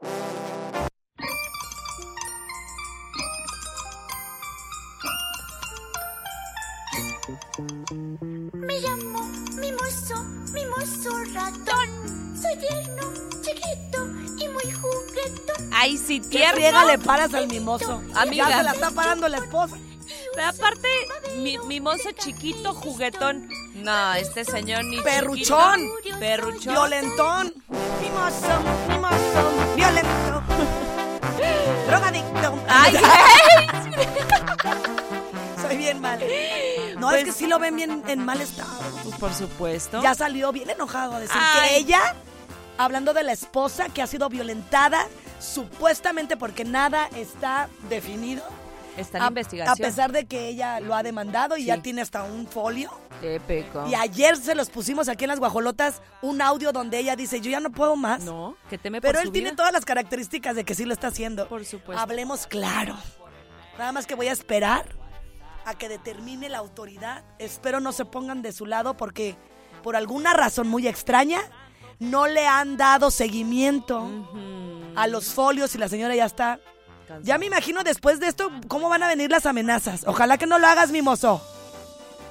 you 0.01 0.28
Me 8.53 8.79
llamo 8.79 9.21
Mimoso, 9.59 10.23
Mimoso 10.53 11.09
Ratón. 11.33 11.89
Soy 12.41 12.57
tierno, 12.57 13.03
chiquito 13.41 14.05
y 14.37 14.47
muy 14.47 14.71
juguetón. 14.73 15.69
Ay, 15.73 15.97
¿Qué 16.07 16.21
tierno. 16.21 16.53
friega 16.55 16.85
le 16.85 16.97
paras 16.99 17.33
al 17.33 17.47
mimoso? 17.47 18.01
Amiga. 18.15 18.49
Ya 18.49 18.57
se 18.59 18.63
la 18.63 18.71
está 18.71 18.91
parando 18.91 19.27
la 19.27 19.37
esposa. 19.39 19.77
Pero 20.35 20.47
aparte, 20.47 20.87
mi, 21.37 21.57
mimoso 21.67 22.11
chiquito 22.13 22.73
juguetón. 22.73 23.49
No, 23.75 24.13
este 24.13 24.45
señor 24.45 24.85
ni 24.85 25.01
Perruchón. 25.01 25.81
chiquito, 25.97 26.19
Perruchón. 26.19 26.73
Violentón. 26.73 27.53
Mimoso, 28.01 28.61
mimoso, 28.87 29.75
violento. 29.75 30.43
Drogadicto. 31.87 32.59
Ay, 32.67 32.93
bien 35.99 36.01
mal. 36.01 36.99
No, 36.99 37.07
Pues- 37.09 37.19
es 37.19 37.25
que 37.25 37.31
sí 37.31 37.47
lo 37.47 37.59
ven 37.59 37.75
bien 37.75 38.03
en 38.07 38.25
mal 38.25 38.41
estado. 38.41 38.69
Pues, 39.03 39.15
por 39.15 39.33
supuesto. 39.33 40.01
Ya 40.01 40.13
salió 40.15 40.51
bien 40.51 40.69
enojado 40.69 41.13
a 41.15 41.19
decir 41.19 41.37
Ay. 41.39 41.69
que 41.69 41.77
ella, 41.77 42.15
hablando 42.77 43.13
de 43.13 43.23
la 43.23 43.31
esposa 43.31 43.89
que 43.89 44.01
ha 44.01 44.07
sido 44.07 44.29
violentada, 44.29 45.07
supuestamente 45.39 46.37
porque 46.37 46.63
nada 46.65 47.09
está 47.15 47.69
definido. 47.89 48.43
Está 48.97 49.19
en 49.19 49.23
a, 49.23 49.27
investigación. 49.27 49.71
a 49.73 49.75
pesar 49.77 50.11
de 50.11 50.25
que 50.25 50.49
ella 50.49 50.81
lo 50.81 50.93
ha 50.93 51.03
demandado 51.03 51.55
y 51.55 51.61
Sí. 51.61 51.67
ya 51.67 51.81
tiene 51.81 52.01
hasta 52.01 52.23
un 52.23 52.45
folio. 52.47 52.91
Qué 53.21 53.39
peco. 53.39 53.87
Y 53.87 53.95
ayer 53.95 54.35
se 54.35 54.55
los 54.55 54.69
pusimos 54.69 55.07
aquí 55.07 55.23
en 55.23 55.29
las 55.29 55.39
guajolotas 55.39 56.01
un 56.21 56.41
audio 56.41 56.73
donde 56.73 56.99
ella 56.99 57.15
dice, 57.15 57.39
yo 57.39 57.49
ya 57.49 57.61
no 57.61 57.69
puedo 57.69 57.95
más. 57.95 58.23
No, 58.23 58.57
que 58.69 58.77
teme 58.77 58.99
Pero 58.99 59.13
por 59.13 59.21
él 59.21 59.27
su 59.27 59.31
tiene 59.31 59.49
vida. 59.51 59.55
todas 59.55 59.71
las 59.71 59.85
características 59.85 60.55
de 60.55 60.65
que 60.65 60.75
sí 60.75 60.83
lo 60.83 60.93
está 60.93 61.07
haciendo. 61.07 61.47
Por 61.47 61.63
supuesto. 61.63 62.01
Hablemos 62.01 62.45
claro. 62.45 62.97
Nada 63.77 63.93
más 63.93 64.05
que 64.05 64.15
voy 64.15 64.27
a 64.27 64.33
esperar 64.33 64.85
a 65.65 65.75
que 65.75 65.89
determine 65.89 66.49
la 66.49 66.59
autoridad. 66.59 67.23
Espero 67.37 67.79
no 67.79 67.91
se 67.91 68.05
pongan 68.05 68.41
de 68.41 68.51
su 68.51 68.65
lado 68.65 68.95
porque 68.97 69.35
por 69.83 69.95
alguna 69.95 70.33
razón 70.33 70.67
muy 70.67 70.87
extraña 70.87 71.41
no 71.99 72.27
le 72.27 72.47
han 72.47 72.77
dado 72.77 73.11
seguimiento 73.11 74.09
a 74.95 75.07
los 75.07 75.33
folios 75.33 75.75
y 75.75 75.77
la 75.77 75.89
señora 75.89 76.15
ya 76.15 76.25
está. 76.25 76.59
Ya 77.21 77.37
me 77.37 77.47
imagino 77.47 77.83
después 77.83 78.19
de 78.19 78.27
esto 78.27 78.51
cómo 78.67 78.89
van 78.89 79.03
a 79.03 79.07
venir 79.07 79.31
las 79.31 79.45
amenazas. 79.45 80.03
Ojalá 80.05 80.37
que 80.37 80.45
no 80.45 80.59
lo 80.59 80.67
hagas, 80.67 80.91
mimoso. 80.91 81.41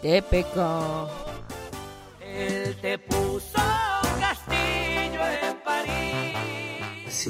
Qué 0.03 0.23
peco. 0.23 1.09
Él 2.21 2.77
te 2.81 2.99
puso 2.99 3.59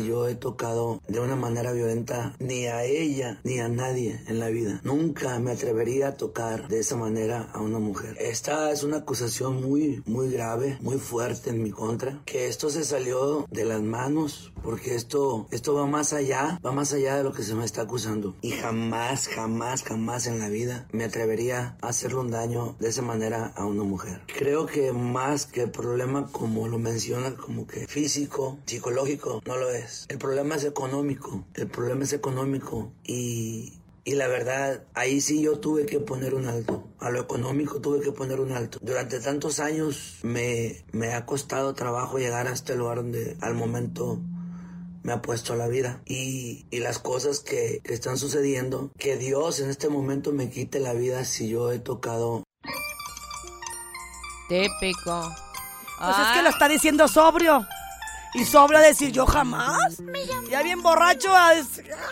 Yo 0.06 0.28
he 0.28 0.34
tocado 0.34 1.00
de 1.08 1.20
una 1.20 1.36
manera 1.36 1.72
violenta 1.72 2.34
ni 2.38 2.66
a 2.66 2.84
ella 2.84 3.40
ni 3.44 3.60
a 3.60 3.68
nadie 3.68 4.20
en 4.26 4.38
la 4.38 4.48
vida, 4.48 4.80
nunca 4.84 5.38
me 5.38 5.52
atrevería 5.52 6.08
a 6.08 6.16
tocar 6.16 6.68
de 6.68 6.80
esa 6.80 6.96
manera 6.96 7.50
a 7.52 7.60
una 7.60 7.78
mujer. 7.78 8.16
Esta 8.20 8.70
es 8.70 8.82
una 8.82 8.98
acusación 8.98 9.62
muy, 9.62 10.02
muy 10.06 10.30
grave, 10.30 10.78
muy 10.80 10.98
fuerte 10.98 11.50
en 11.50 11.62
mi 11.62 11.70
contra. 11.70 12.20
Que 12.24 12.48
esto 12.48 12.70
se 12.70 12.84
salió 12.84 13.46
de 13.50 13.64
las 13.64 13.82
manos 13.82 14.52
porque 14.62 14.94
esto, 14.94 15.46
esto 15.50 15.74
va 15.74 15.86
más 15.86 16.12
allá, 16.12 16.60
va 16.64 16.72
más 16.72 16.92
allá 16.92 17.16
de 17.16 17.24
lo 17.24 17.32
que 17.32 17.42
se 17.42 17.54
me 17.54 17.64
está 17.64 17.82
acusando. 17.82 18.36
Y 18.42 18.50
jamás, 18.52 19.28
jamás, 19.28 19.82
jamás 19.82 20.26
en 20.26 20.38
la 20.38 20.48
vida 20.48 20.86
me 20.92 21.04
atrevería 21.04 21.76
a 21.80 21.88
hacerle 21.88 22.18
un 22.18 22.30
daño 22.30 22.76
de 22.78 22.88
esa 22.88 23.02
manera 23.02 23.52
a 23.56 23.64
una 23.64 23.84
mujer. 23.84 24.22
Creo 24.26 24.66
que 24.66 24.92
más 24.92 25.46
que 25.46 25.62
el 25.62 25.70
problema 25.70 26.28
como 26.30 26.68
lo 26.68 26.78
menciona, 26.78 27.34
como 27.34 27.66
que 27.66 27.86
físico, 27.86 28.58
psicológico, 28.66 29.42
no 29.46 29.56
lo 29.56 29.70
es. 29.70 29.87
El 30.08 30.18
problema 30.18 30.56
es 30.56 30.64
económico. 30.64 31.44
El 31.54 31.68
problema 31.68 32.04
es 32.04 32.12
económico 32.12 32.92
y... 33.04 33.74
Y 34.04 34.14
la 34.14 34.26
verdad, 34.26 34.84
ahí 34.94 35.20
sí 35.20 35.42
yo 35.42 35.58
tuve 35.58 35.84
que 35.84 36.00
poner 36.00 36.32
un 36.32 36.46
alto. 36.46 36.88
A 36.98 37.10
lo 37.10 37.20
económico 37.20 37.82
tuve 37.82 38.00
que 38.00 38.10
poner 38.10 38.40
un 38.40 38.52
alto. 38.52 38.78
Durante 38.80 39.20
tantos 39.20 39.60
años 39.60 40.20
me, 40.22 40.82
me 40.92 41.12
ha 41.12 41.26
costado 41.26 41.74
trabajo 41.74 42.18
llegar 42.18 42.46
a 42.46 42.52
este 42.52 42.74
lugar 42.74 42.96
donde 42.96 43.36
al 43.42 43.54
momento 43.54 44.18
me 45.02 45.12
ha 45.12 45.20
puesto 45.20 45.56
la 45.56 45.68
vida 45.68 46.00
y, 46.06 46.64
y 46.70 46.78
las 46.78 46.98
cosas 46.98 47.40
que, 47.40 47.82
que 47.84 47.92
están 47.92 48.16
sucediendo, 48.16 48.90
que 48.96 49.18
Dios 49.18 49.60
en 49.60 49.68
este 49.68 49.90
momento 49.90 50.32
me 50.32 50.48
quite 50.48 50.80
la 50.80 50.94
vida 50.94 51.26
si 51.26 51.50
yo 51.50 51.70
he 51.70 51.78
tocado 51.78 52.44
Típico. 54.48 55.34
Pues 55.98 56.16
es 56.18 56.26
que 56.34 56.42
lo 56.42 56.48
está 56.48 56.68
diciendo 56.68 57.06
sobrio. 57.06 57.66
Y 58.34 58.44
sobrio 58.44 58.78
a 58.78 58.82
decir 58.82 59.10
yo 59.10 59.26
jamás. 59.26 59.98
Ya 60.50 60.62
bien 60.62 60.82
borracho 60.82 61.34
a 61.34 61.52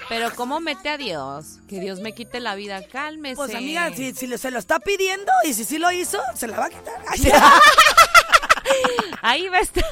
Pero 0.08 0.34
¿cómo 0.34 0.60
mete 0.60 0.88
a 0.88 0.96
Dios? 0.96 1.58
Que 1.68 1.78
Dios 1.80 2.00
me 2.00 2.14
quite 2.14 2.40
la 2.40 2.54
vida, 2.54 2.80
cálmese. 2.86 3.36
Pues 3.36 3.54
amiga, 3.54 3.90
si, 3.94 4.14
si 4.14 4.38
se 4.38 4.50
lo 4.50 4.58
está 4.58 4.80
pidiendo 4.80 5.30
y 5.44 5.52
si 5.52 5.64
sí 5.64 5.78
lo 5.78 5.90
hizo, 5.92 6.18
se 6.34 6.46
la 6.46 6.58
va 6.58 6.66
a 6.66 6.70
quitar. 6.70 6.94
Ay, 7.08 7.32
Ahí 9.22 9.48
va 9.48 9.58
a 9.58 9.60
estar 9.60 9.84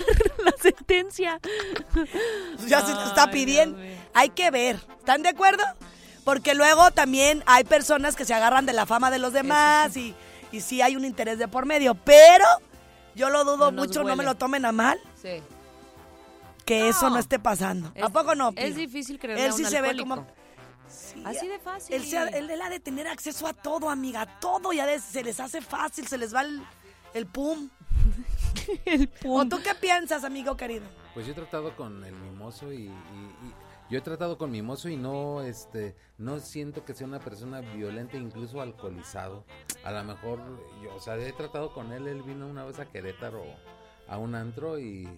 la 0.44 0.52
sentencia. 0.60 1.40
ya 2.66 2.84
se 2.84 2.92
lo 2.92 3.04
está 3.04 3.30
pidiendo. 3.30 3.78
Dios. 3.78 3.98
Hay 4.14 4.30
que 4.30 4.50
ver. 4.50 4.80
¿Están 4.98 5.22
de 5.22 5.28
acuerdo? 5.30 5.62
Porque 6.24 6.54
luego 6.54 6.90
también 6.90 7.42
hay 7.46 7.64
personas 7.64 8.16
que 8.16 8.24
se 8.24 8.32
agarran 8.34 8.66
de 8.66 8.72
la 8.72 8.86
fama 8.86 9.10
de 9.10 9.18
los 9.18 9.32
demás 9.32 9.96
y, 9.96 10.14
y 10.52 10.60
sí 10.62 10.80
hay 10.80 10.96
un 10.96 11.04
interés 11.04 11.38
de 11.38 11.48
por 11.48 11.66
medio. 11.66 11.94
Pero 11.94 12.46
yo 13.14 13.28
lo 13.30 13.44
dudo 13.44 13.70
No 13.70 13.82
mucho, 13.82 14.02
no 14.02 14.16
me 14.16 14.24
lo 14.24 14.34
tomen 14.34 14.64
a 14.64 14.72
mal, 14.72 14.98
Sí. 15.20 15.42
Que 16.64 16.88
eso 16.88 17.10
no 17.10 17.18
esté 17.18 17.38
pasando. 17.38 17.92
¿A 18.02 18.08
poco 18.08 18.34
no? 18.34 18.52
Es 18.56 18.76
difícil 18.76 19.18
creerle 19.18 19.44
Él 19.46 19.50
a 19.50 19.54
sí 19.54 19.64
se 19.64 19.80
ve 19.80 19.96
como... 19.96 20.26
Sí, 20.88 21.22
Así 21.24 21.48
de 21.48 21.58
fácil. 21.58 21.94
Él, 21.96 22.04
se 22.04 22.18
ha- 22.18 22.28
él, 22.28 22.50
él 22.50 22.60
ha 22.60 22.68
de 22.68 22.78
tener 22.78 23.08
acceso 23.08 23.46
a 23.46 23.52
todo, 23.54 23.88
amiga, 23.90 24.22
a 24.22 24.38
todo. 24.40 24.72
Ya 24.72 24.86
de- 24.86 25.00
se 25.00 25.24
les 25.24 25.40
hace 25.40 25.60
fácil, 25.60 26.06
se 26.06 26.18
les 26.18 26.34
va 26.34 26.42
el, 26.42 26.62
el 27.14 27.26
pum. 27.26 27.68
El 28.84 29.10
¿O 29.26 29.40
pum. 29.40 29.48
tú 29.48 29.60
qué 29.62 29.74
piensas, 29.74 30.24
amigo 30.24 30.56
querido? 30.56 30.84
Pues 31.14 31.26
yo 31.26 31.32
he 31.32 31.34
tratado 31.34 31.74
con 31.76 32.04
el 32.04 32.14
mimoso 32.14 32.72
y, 32.72 32.84
y- 32.86 32.88
y- 32.88 33.54
yo 33.90 33.98
he 33.98 34.02
tratado 34.02 34.38
con 34.38 34.50
mimoso 34.50 34.88
y 34.88 34.96
no 34.96 35.42
este 35.42 35.94
no 36.18 36.38
siento 36.40 36.84
que 36.84 36.94
sea 36.94 37.06
una 37.06 37.18
persona 37.20 37.60
violenta 37.60 38.16
incluso 38.16 38.60
alcoholizado. 38.60 39.44
A 39.84 39.90
lo 39.92 40.04
mejor 40.04 40.40
yo, 40.82 40.94
o 40.94 41.00
sea, 41.00 41.16
he 41.16 41.32
tratado 41.32 41.72
con 41.72 41.92
él, 41.92 42.06
él 42.08 42.22
vino 42.22 42.46
una 42.46 42.64
vez 42.64 42.78
a 42.78 42.86
Querétaro 42.86 43.42
a 44.08 44.18
un 44.18 44.34
antro 44.34 44.78
y 44.78 45.08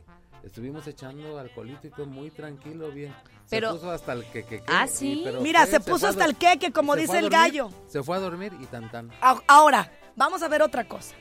estuvimos 0.42 0.86
echando 0.86 1.38
alcoholito 1.38 1.86
y 1.86 1.90
fue 1.90 2.06
muy 2.06 2.30
tranquilo, 2.30 2.90
bien. 2.90 3.14
Pero- 3.48 3.72
se 3.72 3.78
puso 3.78 3.90
hasta 3.90 4.12
el 4.12 4.24
que, 4.26 4.44
que, 4.44 4.62
que- 4.62 4.72
Ah, 4.72 4.86
y- 4.86 4.88
¿sí? 4.88 5.20
pero 5.24 5.40
Mira, 5.40 5.66
se 5.66 5.80
puso 5.80 6.06
a 6.06 6.10
hasta 6.10 6.24
el 6.24 6.36
queque, 6.36 6.72
como 6.72 6.96
dice 6.96 7.18
el 7.18 7.30
gallo. 7.30 7.70
Se 7.88 8.02
fue 8.02 8.16
a 8.16 8.20
dormir 8.20 8.52
y 8.60 8.66
tan 8.66 8.90
tan. 8.90 9.10
A- 9.20 9.40
Ahora, 9.46 9.90
vamos 10.16 10.42
a 10.42 10.48
ver 10.48 10.62
otra 10.62 10.86
cosa. 10.88 11.14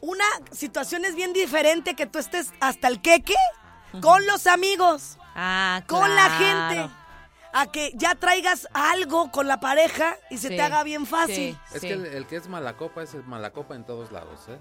Una 0.00 0.24
situación 0.50 1.04
es 1.04 1.14
bien 1.14 1.32
diferente 1.32 1.94
que 1.94 2.06
tú 2.06 2.18
estés 2.18 2.52
hasta 2.60 2.88
el 2.88 3.00
queque 3.02 3.34
con 4.00 4.26
los 4.26 4.46
amigos, 4.46 5.18
Ah, 5.34 5.82
con 5.86 6.14
la 6.14 6.30
gente. 6.30 6.90
A 7.52 7.66
que 7.66 7.90
ya 7.96 8.14
traigas 8.14 8.68
algo 8.72 9.32
con 9.32 9.48
la 9.48 9.58
pareja 9.58 10.16
y 10.30 10.38
se 10.38 10.48
Sí, 10.50 10.56
te 10.56 10.62
haga 10.62 10.84
bien 10.84 11.04
fácil. 11.04 11.34
sí, 11.34 11.58
Es 11.74 11.80
sí. 11.80 11.88
que 11.88 11.94
el, 11.94 12.06
el 12.06 12.26
que 12.28 12.36
es 12.36 12.46
malacopa 12.48 13.02
es 13.02 13.12
el 13.14 13.24
malacopa 13.24 13.74
en 13.74 13.84
todos 13.84 14.12
lados, 14.12 14.40
¿eh? 14.48 14.56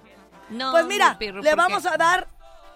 No, 0.50 0.72
Pues 0.72 0.88
mira, 0.88 1.12
mi 1.12 1.17
pirro, 1.17 1.41
le 1.43 1.50
¿por 1.52 1.58
vamos 1.58 1.84
qué? 1.84 1.89
a 1.89 1.98
dar 1.98 2.28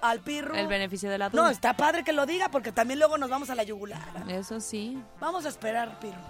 al 0.04 0.20
pirro. 0.20 0.54
El 0.56 0.68
beneficio 0.68 1.10
de 1.10 1.18
la 1.18 1.30
duda. 1.30 1.44
No, 1.44 1.50
está 1.50 1.76
padre 1.76 2.04
que 2.04 2.12
lo 2.12 2.26
diga 2.26 2.50
porque 2.50 2.72
también 2.72 3.00
luego 3.00 3.18
nos 3.18 3.30
vamos 3.30 3.50
a 3.50 3.56
la 3.56 3.63
yugular. 3.63 4.02
Eso 4.28 4.60
sí. 4.60 5.02
Vamos 5.20 5.46
a 5.46 5.50
esperar, 5.50 5.98
pirro. 6.00 6.22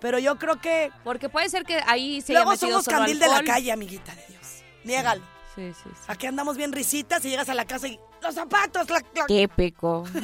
Pero 0.00 0.18
yo 0.18 0.36
creo 0.36 0.60
que 0.60 0.90
Porque 1.02 1.28
puede 1.28 1.48
ser 1.48 1.64
que 1.64 1.80
ahí 1.86 2.20
se 2.20 2.32
haya 2.32 2.40
luego 2.40 2.50
metido 2.52 2.70
somos 2.70 2.84
solo 2.84 2.98
candil 2.98 3.18
de 3.18 3.28
la 3.28 3.42
calle, 3.42 3.72
amiguita 3.72 4.14
de 4.14 4.24
Dios. 4.28 4.62
Niégalo. 4.84 5.22
Sí, 5.54 5.72
sí, 5.72 5.88
sí. 5.94 6.02
Aquí 6.08 6.26
andamos 6.26 6.56
bien 6.56 6.72
risitas 6.72 7.24
y 7.24 7.30
llegas 7.30 7.48
a 7.48 7.54
la 7.54 7.64
casa 7.64 7.88
y 7.88 7.98
los 8.24 8.34
zapatos, 8.34 8.88
la- 8.90 9.02
la- 9.14 9.26
Típico. 9.26 10.04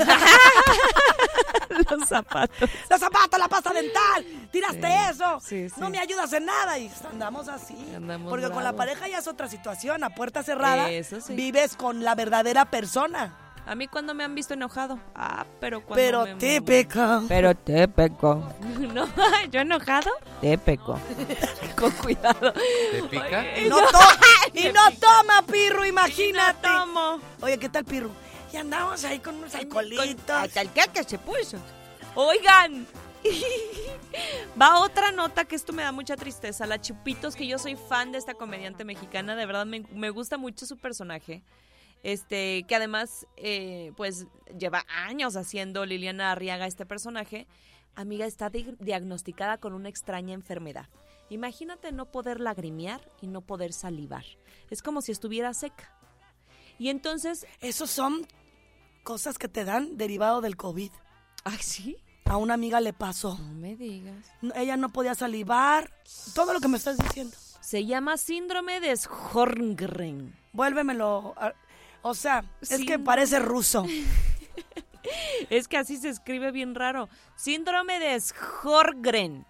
Los 1.90 2.08
zapatos. 2.08 2.68
los 2.90 3.00
zapatos, 3.00 3.38
la 3.38 3.48
pasta 3.48 3.72
dental, 3.72 4.24
tiraste 4.50 4.86
Sí, 4.88 4.92
eso, 5.10 5.40
sí, 5.40 5.68
sí. 5.70 5.80
no 5.80 5.88
me 5.88 5.98
ayudas 6.00 6.32
en 6.32 6.44
nada 6.46 6.76
y 6.78 6.90
andamos 7.10 7.48
así. 7.48 7.76
Andamos 7.94 8.28
Porque 8.28 8.50
con 8.50 8.64
la 8.64 8.72
pareja 8.74 9.06
ya 9.08 9.18
es 9.18 9.28
otra 9.28 9.48
situación, 9.48 10.02
a 10.02 10.10
puerta 10.10 10.42
cerrada 10.42 10.90
Eso 10.90 11.18
vives 11.30 11.76
con 11.76 12.02
la 12.02 12.14
verdadera 12.16 12.64
persona. 12.70 13.36
A 13.66 13.74
mí 13.74 13.86
cuando 13.86 14.14
me 14.14 14.24
han 14.24 14.34
visto 14.34 14.54
enojado. 14.54 14.98
Ah, 15.14 15.46
pero 15.60 15.80
cuando 15.84 15.94
Pero 15.96 16.24
me- 16.24 16.34
típico. 16.34 17.22
Pero 17.28 17.54
típico. 17.54 18.52
No, 18.92 19.06
yo 19.50 19.60
enojado. 19.60 20.10
Típico. 20.40 20.98
Con 21.76 21.90
cuidado. 21.92 22.52
¿Te 22.52 23.02
pica? 23.04 23.44
Y 23.58 23.68
no, 23.68 23.76
to- 23.78 23.98
y 24.54 24.64
no 24.64 24.90
toma, 24.98 25.42
pirro, 25.50 25.84
imagínate. 25.84 26.66
Tomo. 26.66 27.20
Oye, 27.42 27.58
¿qué 27.58 27.68
tal, 27.68 27.84
pirro? 27.84 28.10
Y 28.52 28.56
andamos 28.56 29.04
ahí 29.04 29.20
con 29.20 29.36
unos 29.36 29.54
alcoholitos. 29.54 30.28
Hasta 30.28 30.60
el 30.62 30.70
que 30.70 31.04
se 31.04 31.18
puso. 31.18 31.58
Oigan. 32.16 32.86
Va 34.60 34.80
otra 34.80 35.12
nota 35.12 35.44
que 35.44 35.54
esto 35.54 35.72
me 35.72 35.82
da 35.84 35.92
mucha 35.92 36.16
tristeza. 36.16 36.66
La 36.66 36.80
Chupitos, 36.80 37.36
que 37.36 37.46
yo 37.46 37.58
soy 37.58 37.76
fan 37.76 38.10
de 38.10 38.18
esta 38.18 38.34
comediante 38.34 38.84
mexicana, 38.84 39.36
de 39.36 39.46
verdad 39.46 39.66
me, 39.66 39.84
me 39.92 40.10
gusta 40.10 40.36
mucho 40.36 40.66
su 40.66 40.76
personaje. 40.78 41.42
Este, 42.02 42.64
que 42.66 42.74
además, 42.76 43.26
eh, 43.36 43.92
pues, 43.96 44.26
lleva 44.58 44.84
años 44.88 45.36
haciendo 45.36 45.84
Liliana 45.84 46.32
Arriaga 46.32 46.66
este 46.66 46.86
personaje. 46.86 47.46
Amiga, 47.94 48.24
está 48.26 48.48
di- 48.50 48.74
diagnosticada 48.78 49.58
con 49.58 49.74
una 49.74 49.88
extraña 49.88 50.32
enfermedad. 50.34 50.88
Imagínate 51.28 51.92
no 51.92 52.06
poder 52.10 52.40
lagrimear 52.40 53.00
y 53.20 53.26
no 53.26 53.42
poder 53.42 53.72
salivar. 53.72 54.24
Es 54.70 54.82
como 54.82 55.02
si 55.02 55.12
estuviera 55.12 55.52
seca. 55.54 55.94
Y 56.78 56.88
entonces, 56.88 57.46
Esos 57.60 57.90
son 57.90 58.26
cosas 59.02 59.36
que 59.38 59.48
te 59.48 59.64
dan 59.64 59.96
derivado 59.96 60.40
del 60.40 60.56
COVID. 60.56 60.90
ay, 61.44 61.58
sí, 61.60 61.96
A 62.24 62.36
una 62.36 62.54
amiga 62.54 62.80
le 62.80 62.92
pasó. 62.92 63.36
no 63.38 63.54
me 63.54 63.76
digas. 63.76 64.24
Ella 64.54 64.76
no 64.76 64.88
podía 64.88 65.14
salivar. 65.14 65.92
Todo 66.34 66.52
lo 66.54 66.60
que 66.60 66.68
me 66.68 66.78
estás 66.78 66.96
diciendo. 66.96 67.36
Se 67.60 67.84
llama 67.84 68.16
síndrome 68.16 68.80
de 68.80 68.96
Sjögren. 68.96 70.34
Vuélvemelo. 70.52 71.34
O 72.02 72.14
sea, 72.14 72.44
es 72.60 72.68
Sí. 72.68 72.86
que 72.86 72.98
parece 72.98 73.38
ruso. 73.38 73.84
Es 75.48 75.66
que 75.66 75.78
así 75.78 75.96
se 75.96 76.10
escribe 76.10 76.52
bien 76.52 76.74
raro. 76.74 77.08
Síndrome 77.34 77.98
de 77.98 78.20
Sjögren. 78.20 79.46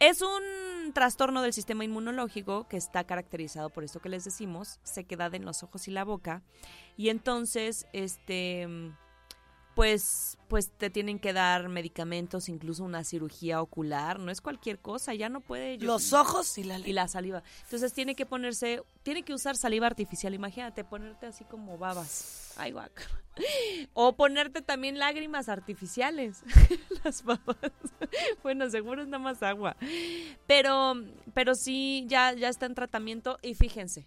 Es 0.00 0.20
un 0.20 0.92
trastorno 0.92 1.40
del 1.42 1.52
sistema 1.52 1.84
inmunológico 1.84 2.66
que 2.68 2.76
está 2.76 3.04
caracterizado 3.04 3.70
por 3.70 3.84
esto 3.84 4.00
que 4.00 4.08
les 4.08 4.24
decimos, 4.24 4.80
sequedad 4.82 5.32
en 5.34 5.44
los 5.44 5.62
ojos 5.62 5.86
y 5.88 5.92
la 5.92 6.04
boca. 6.04 6.42
Y 6.96 7.08
entonces, 7.08 7.86
este, 7.92 8.66
pues, 9.74 10.38
pues 10.48 10.70
te 10.70 10.88
tienen 10.90 11.18
que 11.18 11.32
dar 11.32 11.68
medicamentos, 11.68 12.48
incluso 12.48 12.84
una 12.84 13.02
cirugía 13.04 13.60
ocular. 13.60 14.18
No 14.20 14.30
es 14.30 14.40
cualquier 14.40 14.78
cosa, 14.78 15.14
ya 15.14 15.28
no 15.28 15.40
puede. 15.40 15.78
yo- 15.78 15.86
Los 15.86 16.12
ojos 16.12 16.56
y 16.58 16.64
la 16.64 16.74
y 16.78 16.82
lengua. 16.82 17.02
la 17.02 17.08
saliva. 17.08 17.42
Entonces 17.64 17.92
tiene 17.92 18.14
que 18.14 18.24
ponerse, 18.26 18.82
tiene 19.02 19.22
que 19.22 19.34
usar 19.34 19.56
saliva 19.56 19.86
artificial. 19.86 20.32
Imagínate, 20.34 20.84
ponerte 20.84 21.26
así 21.26 21.44
como 21.44 21.76
babas. 21.78 22.52
Ay, 22.56 22.70
guaca. 22.72 23.02
O 23.94 24.12
ponerte 24.14 24.62
también 24.62 24.98
lágrimas 24.98 25.48
artificiales. 25.48 26.42
Las 27.04 27.24
babas. 27.24 27.56
Bueno, 28.44 28.70
seguro 28.70 29.02
es 29.02 29.08
nada 29.08 29.22
más 29.24 29.42
agua. 29.42 29.76
Pero, 30.46 30.94
pero 31.32 31.54
sí, 31.56 32.04
ya, 32.06 32.32
ya 32.32 32.48
está 32.48 32.66
en 32.66 32.74
tratamiento. 32.76 33.38
Y 33.42 33.54
fíjense, 33.54 34.06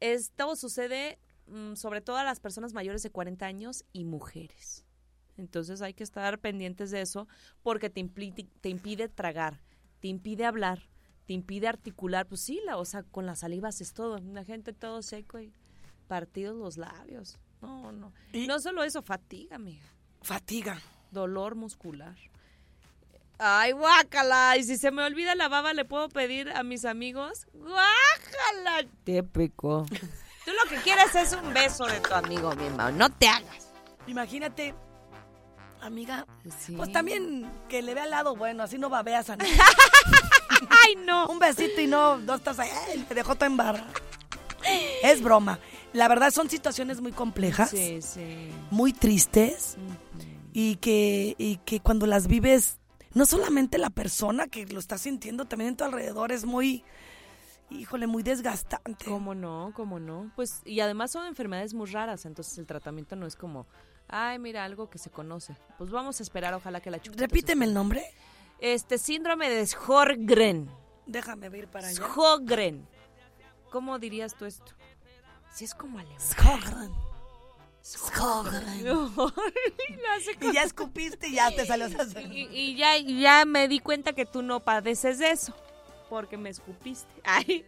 esto 0.00 0.56
sucede 0.56 1.18
sobre 1.74 2.00
todo 2.00 2.16
a 2.16 2.24
las 2.24 2.40
personas 2.40 2.72
mayores 2.72 3.02
de 3.02 3.10
40 3.10 3.46
años 3.46 3.84
y 3.92 4.04
mujeres. 4.04 4.84
Entonces 5.36 5.80
hay 5.82 5.94
que 5.94 6.04
estar 6.04 6.38
pendientes 6.38 6.90
de 6.90 7.00
eso 7.00 7.26
porque 7.62 7.88
te, 7.90 8.00
impli- 8.04 8.48
te 8.60 8.68
impide 8.68 9.08
tragar, 9.08 9.60
te 10.00 10.08
impide 10.08 10.44
hablar, 10.44 10.82
te 11.26 11.32
impide 11.32 11.68
articular. 11.68 12.26
Pues 12.26 12.42
sí, 12.42 12.60
la, 12.66 12.76
o 12.76 12.84
sea, 12.84 13.02
con 13.04 13.24
las 13.26 13.38
salivas 13.40 13.80
es 13.80 13.92
todo. 13.94 14.18
La 14.18 14.44
gente 14.44 14.72
todo 14.72 15.02
seco 15.02 15.38
y 15.40 15.52
partidos 16.08 16.56
los 16.56 16.76
labios. 16.76 17.38
No, 17.62 17.90
no. 17.92 18.12
Y- 18.32 18.46
No 18.46 18.58
solo 18.60 18.82
eso, 18.82 19.02
fatiga, 19.02 19.56
amiga. 19.56 19.86
Fatiga. 20.22 20.80
Dolor 21.10 21.54
muscular. 21.54 22.16
Ay, 23.38 23.72
guácala. 23.72 24.56
Y 24.58 24.64
si 24.64 24.76
se 24.76 24.90
me 24.90 25.02
olvida 25.02 25.34
la 25.34 25.48
baba, 25.48 25.72
le 25.72 25.86
puedo 25.86 26.10
pedir 26.10 26.50
a 26.50 26.62
mis 26.62 26.84
amigos. 26.84 27.46
Guácala. 27.54 28.86
Típico. 29.04 29.86
Tú 30.50 30.56
lo 30.64 30.68
que 30.76 30.82
quieres 30.82 31.14
es 31.14 31.32
un 31.32 31.54
beso 31.54 31.84
de 31.84 32.00
tu 32.00 32.12
amigo, 32.12 32.52
mi. 32.56 32.68
No 32.96 33.08
te 33.10 33.28
hagas. 33.28 33.68
Imagínate, 34.08 34.74
amiga. 35.80 36.26
Sí. 36.58 36.72
Pues 36.72 36.90
también 36.90 37.48
que 37.68 37.82
le 37.82 37.94
vea 37.94 38.02
al 38.04 38.10
lado 38.10 38.34
bueno, 38.34 38.64
así 38.64 38.76
no 38.78 38.88
babeas 38.88 39.30
a 39.30 39.36
nadie. 39.36 39.52
Ay, 40.84 40.96
no. 41.04 41.28
Un 41.28 41.38
besito 41.38 41.80
y 41.80 41.86
no, 41.86 42.16
no 42.18 42.34
estás 42.34 42.58
ahí, 42.58 42.68
"Ay, 42.88 42.98
te 43.08 43.14
dejó 43.14 43.34
toda 43.34 43.46
embarra. 43.46 43.86
Es 45.02 45.22
broma. 45.22 45.58
La 45.92 46.08
verdad 46.08 46.30
son 46.32 46.50
situaciones 46.50 47.00
muy 47.00 47.12
complejas, 47.12 47.70
Sí, 47.70 48.00
sí. 48.02 48.50
muy 48.70 48.92
tristes 48.92 49.76
y 50.52 50.76
que, 50.76 51.34
y 51.38 51.56
que 51.58 51.80
cuando 51.80 52.06
las 52.06 52.26
vives 52.26 52.78
no 53.14 53.24
solamente 53.26 53.78
la 53.78 53.90
persona 53.90 54.46
que 54.48 54.66
lo 54.66 54.78
está 54.80 54.98
sintiendo, 54.98 55.44
también 55.46 55.70
en 55.70 55.76
tu 55.76 55.84
alrededor 55.84 56.30
es 56.32 56.44
muy, 56.44 56.84
híjole, 57.70 58.06
muy 58.06 58.22
desgastante. 58.22 59.04
¿Cómo 59.04 59.34
no? 59.34 59.72
¿Cómo 59.74 59.98
no? 59.98 60.30
Pues, 60.36 60.62
y 60.64 60.80
además 60.80 61.10
son 61.10 61.26
enfermedades 61.26 61.74
muy 61.74 61.86
raras, 61.90 62.26
entonces 62.26 62.56
el 62.58 62.66
tratamiento 62.66 63.16
no 63.16 63.26
es 63.26 63.36
como, 63.36 63.66
ay, 64.08 64.38
mira, 64.38 64.64
algo 64.64 64.90
que 64.90 64.98
se 64.98 65.10
conoce. 65.10 65.56
Pues 65.78 65.90
vamos 65.90 66.20
a 66.20 66.22
esperar, 66.22 66.54
ojalá 66.54 66.80
que 66.80 66.90
la 66.90 67.00
chupita. 67.00 67.22
Repíteme 67.22 67.64
el 67.64 67.74
nombre. 67.74 68.04
Este 68.58 68.98
síndrome 68.98 69.48
de 69.48 69.66
Sjögren. 69.66 70.70
Déjame 71.06 71.46
ir 71.56 71.68
para 71.68 71.88
allá. 71.88 71.96
Sjögren. 71.96 72.86
¿Cómo 73.70 73.98
dirías 73.98 74.34
tú 74.34 74.44
esto? 74.44 74.72
Si 75.52 75.64
es 75.64 75.74
como 75.74 75.98
alemán. 75.98 76.18
Lo 78.82 79.10
hace 80.16 80.36
Y 80.40 80.52
ya 80.52 80.62
escupiste 80.62 81.28
y 81.28 81.34
ya 81.34 81.50
te 81.50 81.64
salió 81.64 81.86
esa 81.86 82.20
Y, 82.20 82.48
y 82.52 82.76
ya, 82.76 82.98
ya 82.98 83.44
me 83.46 83.68
di 83.68 83.78
cuenta 83.80 84.12
que 84.12 84.26
tú 84.26 84.42
no 84.42 84.60
padeces 84.60 85.18
de 85.18 85.30
eso. 85.30 85.54
Porque 86.10 86.36
me 86.36 86.50
escupiste. 86.50 87.10
Ay. 87.24 87.64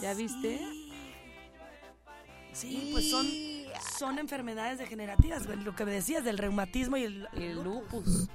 ¿Ya 0.00 0.14
viste? 0.14 0.60
Sí, 2.52 2.90
pues 2.92 3.10
son, 3.10 3.26
son 3.98 4.18
enfermedades 4.18 4.78
degenerativas, 4.78 5.46
güey, 5.46 5.58
lo 5.58 5.74
que 5.74 5.84
me 5.86 5.92
decías 5.92 6.22
del 6.24 6.38
reumatismo 6.38 6.96
y 6.98 7.04
el, 7.04 7.28
El 7.34 7.62
lupus. 7.62 8.28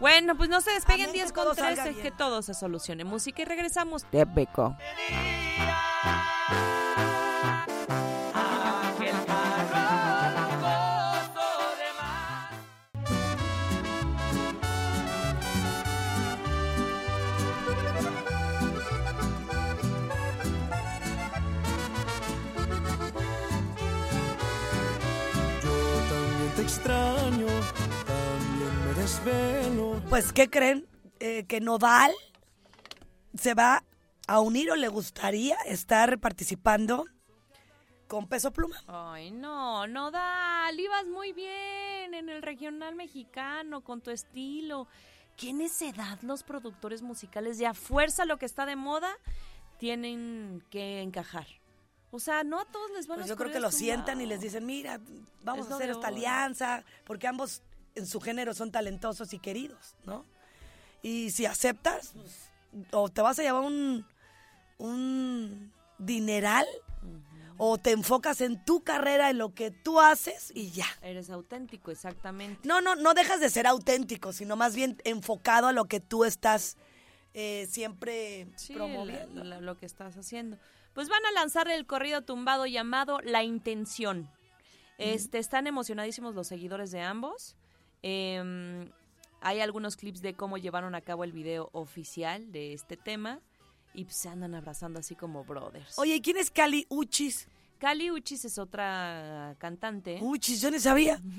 Bueno, 0.00 0.36
pues 0.36 0.50
no 0.50 0.60
se 0.60 0.70
despeguen 0.72 1.06
Amén, 1.08 1.12
que 1.14 1.18
10 1.20 1.32
todo 1.32 1.46
con 1.46 1.56
salga 1.56 1.84
13, 1.84 1.90
bien. 2.00 2.02
que 2.02 2.10
todo 2.16 2.42
se 2.42 2.52
solucione. 2.52 3.04
Música 3.04 3.42
y 3.42 3.44
regresamos. 3.44 4.04
Te 4.10 4.24
desvelo. 29.24 30.02
Pues, 30.08 30.32
¿qué 30.32 30.48
creen? 30.48 30.86
Eh, 31.20 31.44
que 31.46 31.60
Nodal 31.60 32.12
se 33.38 33.54
va 33.54 33.84
a 34.26 34.40
unir 34.40 34.70
o 34.70 34.76
le 34.76 34.88
gustaría 34.88 35.56
estar 35.66 36.18
participando 36.18 37.06
con 38.08 38.26
Peso 38.26 38.52
Pluma. 38.52 38.82
Ay, 38.86 39.30
no, 39.30 39.86
no 39.86 40.10
Dal, 40.10 40.78
ibas 40.78 41.06
muy 41.06 41.32
bien 41.32 42.14
en 42.14 42.28
el 42.28 42.42
regional 42.42 42.94
mexicano 42.94 43.82
con 43.82 44.00
tu 44.00 44.10
estilo. 44.10 44.86
¿Qué 45.36 45.52
necedad 45.52 46.20
los 46.22 46.42
productores 46.42 47.02
musicales 47.02 47.58
de 47.58 47.66
a 47.66 47.74
fuerza 47.74 48.24
lo 48.24 48.38
que 48.38 48.46
está 48.46 48.66
de 48.66 48.76
moda 48.76 49.10
tienen 49.78 50.62
que 50.70 51.00
encajar? 51.00 51.46
O 52.12 52.20
sea, 52.20 52.44
no 52.44 52.60
a 52.60 52.64
todos 52.64 52.92
les 52.92 53.08
van 53.08 53.18
Pues 53.18 53.26
a 53.26 53.28
yo 53.30 53.36
creo 53.36 53.50
que 53.50 53.58
lo 53.58 53.72
sientan 53.72 54.20
y 54.20 54.26
les 54.26 54.40
dicen, 54.40 54.64
mira, 54.64 55.00
vamos 55.42 55.66
Es 55.66 55.72
a 55.72 55.74
hacer 55.74 55.90
esta 55.90 56.08
alianza, 56.08 56.84
porque 57.04 57.26
ambos 57.26 57.62
en 57.94 58.06
su 58.06 58.20
género 58.20 58.54
son 58.54 58.70
talentosos 58.72 59.32
y 59.32 59.38
queridos, 59.38 59.94
¿no? 60.04 60.24
Y 61.02 61.30
si 61.30 61.46
aceptas, 61.46 62.12
pues, 62.14 62.50
o 62.92 63.08
te 63.08 63.20
vas 63.22 63.38
a 63.38 63.42
llevar 63.42 63.62
un, 63.62 64.06
un 64.78 65.72
dineral, 65.98 66.66
o 67.56 67.78
te 67.78 67.92
enfocas 67.92 68.40
en 68.40 68.64
tu 68.64 68.82
carrera, 68.82 69.30
en 69.30 69.38
lo 69.38 69.54
que 69.54 69.70
tú 69.70 70.00
haces 70.00 70.50
y 70.56 70.70
ya. 70.72 70.86
Eres 71.02 71.30
auténtico, 71.30 71.92
exactamente. 71.92 72.66
No, 72.66 72.80
no, 72.80 72.96
no 72.96 73.14
dejas 73.14 73.38
de 73.38 73.48
ser 73.48 73.66
auténtico, 73.68 74.32
sino 74.32 74.56
más 74.56 74.74
bien 74.74 75.00
enfocado 75.04 75.68
a 75.68 75.72
lo 75.72 75.84
que 75.84 76.00
tú 76.00 76.24
estás 76.24 76.76
eh, 77.32 77.68
siempre 77.70 78.48
Sí, 78.56 78.74
promoviendo. 78.74 79.44
la- 79.44 79.56
la- 79.56 79.60
lo 79.60 79.76
que 79.78 79.86
estás 79.86 80.16
haciendo. 80.16 80.58
Pues 80.94 81.08
van 81.08 81.24
a 81.26 81.32
lanzar 81.32 81.68
el 81.68 81.86
corrido 81.86 82.22
tumbado 82.22 82.66
llamado 82.66 83.20
La 83.20 83.42
Intención. 83.44 84.28
Este, 84.98 85.38
están 85.38 85.66
emocionadísimos 85.66 86.34
los 86.36 86.46
seguidores 86.48 86.90
de 86.92 87.00
ambos. 87.02 87.56
Em, 88.06 88.90
hay 89.40 89.60
algunos 89.60 89.96
clips 89.96 90.20
de 90.20 90.34
cómo 90.34 90.58
llevaron 90.58 90.94
a 90.94 91.00
cabo 91.00 91.24
el 91.24 91.32
video 91.32 91.70
oficial 91.72 92.52
de 92.52 92.74
este 92.74 92.98
tema. 92.98 93.40
Y 93.94 94.04
pues, 94.04 94.16
se 94.16 94.28
andan 94.28 94.54
abrazando 94.54 95.00
así 95.00 95.14
como 95.14 95.42
brothers. 95.44 95.98
Oye, 95.98 96.16
¿y 96.16 96.20
quién 96.20 96.36
es 96.36 96.50
Cali 96.50 96.86
Uchis? 96.90 97.48
Cali 97.78 98.10
Uchis 98.10 98.44
es 98.44 98.58
otra 98.58 99.56
cantante. 99.58 100.18
Uchis, 100.20 100.60
yo 100.60 100.70
no 100.70 100.78
sabía. 100.78 101.18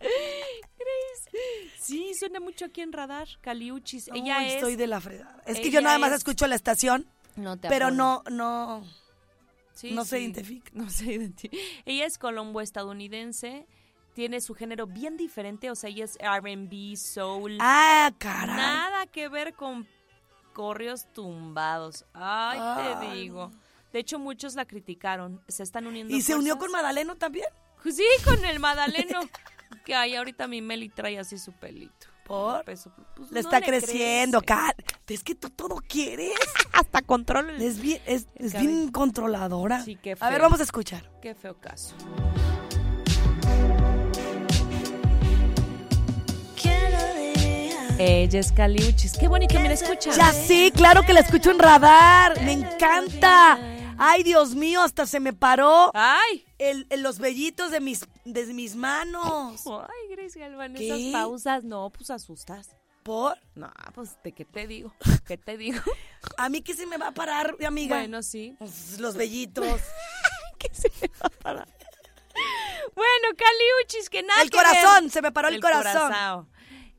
Sí, 1.80 2.14
suena 2.18 2.40
mucho 2.40 2.64
aquí 2.66 2.80
en 2.80 2.92
Radar. 2.92 3.28
Cali 3.40 3.70
Uchis. 3.72 4.08
Uy, 4.08 4.20
Ella 4.20 4.46
es... 4.46 4.54
estoy 4.54 4.76
de 4.76 4.86
la 4.86 5.00
fregada. 5.00 5.40
Es 5.46 5.60
que 5.60 5.70
yo 5.70 5.80
nada 5.80 5.98
más 5.98 6.10
es- 6.10 6.18
escucho 6.18 6.46
la 6.46 6.54
estación, 6.56 7.06
No 7.36 7.56
te 7.56 7.68
pero 7.68 7.90
no, 7.90 8.22
no. 8.30 8.84
Sí, 9.72 9.92
No 9.92 10.04
se 10.04 10.20
identifica. 10.20 10.70
No 10.74 10.90
se 10.90 11.12
identifica. 11.12 11.56
Ella 11.84 12.06
es 12.06 12.18
colombo-estadounidense. 12.18 13.66
Tiene 14.16 14.40
su 14.40 14.54
género 14.54 14.86
bien 14.86 15.18
diferente. 15.18 15.70
O 15.70 15.74
sea, 15.74 15.90
ella 15.90 16.06
es 16.06 16.16
RB, 16.16 16.96
soul. 16.96 17.58
Ah, 17.60 18.10
caray. 18.16 18.56
Nada 18.56 19.06
que 19.08 19.28
ver 19.28 19.52
con 19.52 19.86
corrios 20.54 21.04
tumbados. 21.12 22.06
Ay, 22.14 22.58
te 22.58 23.06
Ay. 23.08 23.20
digo. 23.20 23.50
De 23.92 23.98
hecho, 23.98 24.18
muchos 24.18 24.54
la 24.54 24.64
criticaron. 24.64 25.42
Se 25.48 25.62
están 25.62 25.86
uniendo. 25.86 26.16
¿Y 26.16 26.22
se 26.22 26.34
unió 26.34 26.56
con 26.56 26.72
Madaleno 26.72 27.16
también? 27.16 27.44
Sí, 27.84 28.06
con 28.24 28.42
el 28.46 28.58
Madaleno. 28.58 29.20
que 29.84 29.94
ay, 29.94 30.16
ahorita 30.16 30.48
mi 30.48 30.62
Meli 30.62 30.88
trae 30.88 31.18
así 31.18 31.36
su 31.36 31.52
pelito. 31.52 32.06
¿Por? 32.24 32.64
Peso, 32.64 32.90
pues, 33.14 33.30
Le 33.30 33.42
no 33.42 33.48
está 33.50 33.60
creciendo. 33.60 34.40
Car. 34.40 34.74
Es 35.06 35.22
que 35.22 35.34
tú 35.34 35.50
todo 35.50 35.76
quieres. 35.86 36.32
Hasta 36.72 37.02
control. 37.02 37.50
Es 37.60 37.82
bien, 37.82 38.00
es, 38.06 38.28
es 38.36 38.58
bien 38.58 38.90
controladora. 38.90 39.82
Sí, 39.84 39.96
qué 39.96 40.12
A 40.18 40.30
ver, 40.30 40.38
feo. 40.38 40.42
vamos 40.46 40.60
a 40.60 40.62
escuchar. 40.62 41.10
Qué 41.20 41.34
feo 41.34 41.60
caso. 41.60 41.94
Ella 47.98 48.40
es 48.40 48.52
Caliuchis. 48.52 49.12
Qué 49.18 49.28
bonito, 49.28 49.58
mira, 49.58 49.72
escucha. 49.72 50.10
Ya 50.12 50.32
sí, 50.32 50.70
claro 50.74 51.02
que 51.02 51.12
la 51.12 51.20
escucho 51.20 51.50
en 51.50 51.58
radar. 51.58 52.40
Me 52.42 52.52
encanta. 52.52 53.58
Ay, 53.98 54.22
Dios 54.22 54.54
mío, 54.54 54.82
hasta 54.82 55.06
se 55.06 55.20
me 55.20 55.32
paró 55.32 55.90
¡Ay! 55.94 56.44
el, 56.58 56.86
el- 56.90 57.02
los 57.02 57.18
vellitos 57.18 57.70
de 57.70 57.80
mis, 57.80 58.04
de 58.26 58.44
mis 58.52 58.76
manos. 58.76 59.62
Ay, 59.66 60.14
Grace 60.14 60.38
Galván, 60.38 60.74
¿Qué? 60.74 60.86
esas 60.86 61.12
pausas, 61.22 61.64
no, 61.64 61.88
pues 61.90 62.10
asustas. 62.10 62.68
¿Por? 63.02 63.38
No, 63.54 63.72
pues, 63.94 64.18
¿de 64.22 64.32
qué 64.32 64.44
te 64.44 64.66
digo? 64.66 64.92
¿Qué 65.26 65.38
te 65.38 65.56
digo? 65.56 65.80
A 66.36 66.50
mí 66.50 66.60
que 66.60 66.74
se 66.74 66.84
me 66.86 66.98
va 66.98 67.08
a 67.08 67.12
parar, 67.12 67.56
amiga. 67.66 67.96
Bueno, 67.96 68.22
sí. 68.22 68.54
Pues, 68.58 68.98
los 69.00 69.14
vellitos. 69.16 69.64
¿Qué 70.58 70.68
se 70.74 70.90
me 71.00 71.08
va 71.08 71.26
a 71.28 71.30
parar? 71.30 71.68
Bueno, 72.94 73.28
Caliuchis, 73.36 74.10
que 74.10 74.22
nada 74.22 74.42
el 74.42 74.50
que 74.50 74.58
ver. 74.58 74.66
corazón, 74.66 75.08
se 75.10 75.22
me 75.22 75.32
paró 75.32 75.48
el, 75.48 75.60
corazón. 75.60 75.92
corazao. 75.92 76.48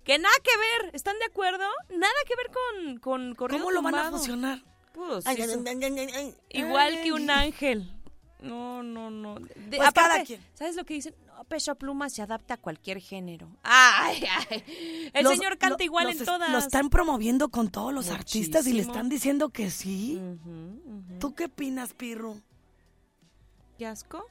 Que 0.08 0.18
nada 0.18 0.34
que 0.44 0.52
ver, 0.86 0.96
¿están 0.96 1.20
de 1.20 1.26
acuerdo? 1.26 1.66
Nada 1.90 2.14
que 2.26 2.36
ver 2.36 2.50
con, 2.50 2.98
con 3.00 3.36
corrido 3.36 3.60
¿Cómo 3.60 3.72
lo 3.72 3.82
van 3.84 3.94
a 3.96 3.98
tumbado. 4.04 4.18
fusionar? 4.18 4.64
Pues, 4.94 5.28
Ay, 5.28 5.36
sí, 5.36 5.42
ay, 5.44 5.50
son- 5.50 5.68
ay, 5.68 5.78
ay, 5.84 6.00
ay, 6.00 6.10
ay. 6.16 6.36
Igual 6.50 7.02
que 7.04 7.12
un 7.12 7.30
ángel. 7.30 7.94
No, 8.40 8.84
no, 8.84 9.10
no. 9.12 9.36
De- 9.40 9.78
Pues 9.78 9.92
cada 9.92 10.24
quien. 10.24 10.42
¿Sabes 10.54 10.76
lo 10.76 10.86
que 10.86 10.94
dicen? 10.94 11.14
No, 11.26 11.44
Peso 11.44 11.76
Pluma 11.76 12.10
se 12.10 12.22
adapta 12.22 12.54
a 12.54 12.58
cualquier 12.58 13.00
género. 13.02 13.50
Ay, 13.64 14.24
ay. 14.50 15.10
El 15.14 15.24
Los- 15.24 15.34
señor 15.34 15.58
canta 15.58 15.78
lo- 15.80 15.84
igual 15.84 16.06
los 16.06 16.16
en 16.16 16.22
es- 16.22 16.26
todas. 16.26 16.50
Lo 16.52 16.58
están 16.60 16.90
promoviendo 16.90 17.50
con 17.50 17.70
todos 17.70 17.94
los 17.94 18.10
artistas 18.10 18.66
y 18.66 18.70
le 18.70 18.74
Muchísimo. 18.76 18.94
están 18.94 19.10
diciendo 19.10 19.50
que 19.50 19.70
sí. 19.72 20.16
Ujú, 20.18 20.50
ujú. 20.86 21.20
¿Tú 21.20 21.36
qué 21.36 21.46
opinas, 21.46 21.94
Pirro? 21.94 22.38
¿Qué 23.78 23.86
asco? 23.86 24.26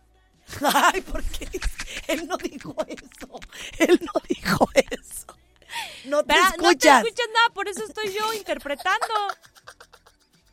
Ay, 0.75 1.01
¿por 1.03 1.23
qué? 1.25 1.49
Él 2.09 2.27
no 2.27 2.37
dijo 2.39 2.75
eso. 2.89 3.29
Él 3.79 4.01
no 4.03 4.13
dijo 4.29 4.69
eso. 4.75 5.36
No 6.07 6.23
te 6.25 6.35
Verá, 6.35 6.51
No 6.51 6.57
te 6.57 6.69
escuchas. 6.69 7.05
escuchas 7.05 7.27
nada, 7.35 7.55
por 7.55 7.69
eso 7.69 7.85
estoy 7.85 8.13
yo 8.13 8.33
interpretando. 8.35 9.07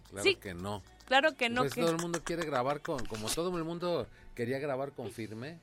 Claro 0.09 0.23
Sí. 0.23 0.36
que 0.36 0.53
no. 0.53 0.81
Claro 1.07 1.36
que 1.36 1.49
no. 1.49 1.62
pues 1.62 1.73
que... 1.73 1.81
todo 1.81 1.91
el 1.91 1.97
mundo 1.97 2.21
quiere 2.23 2.45
grabar 2.45 2.81
con, 2.81 3.05
como 3.05 3.29
todo 3.29 3.55
el 3.57 3.63
mundo 3.63 4.07
quería 4.36 4.57
grabar 4.59 4.91
con 4.93 5.12
Firme, 5.12 5.59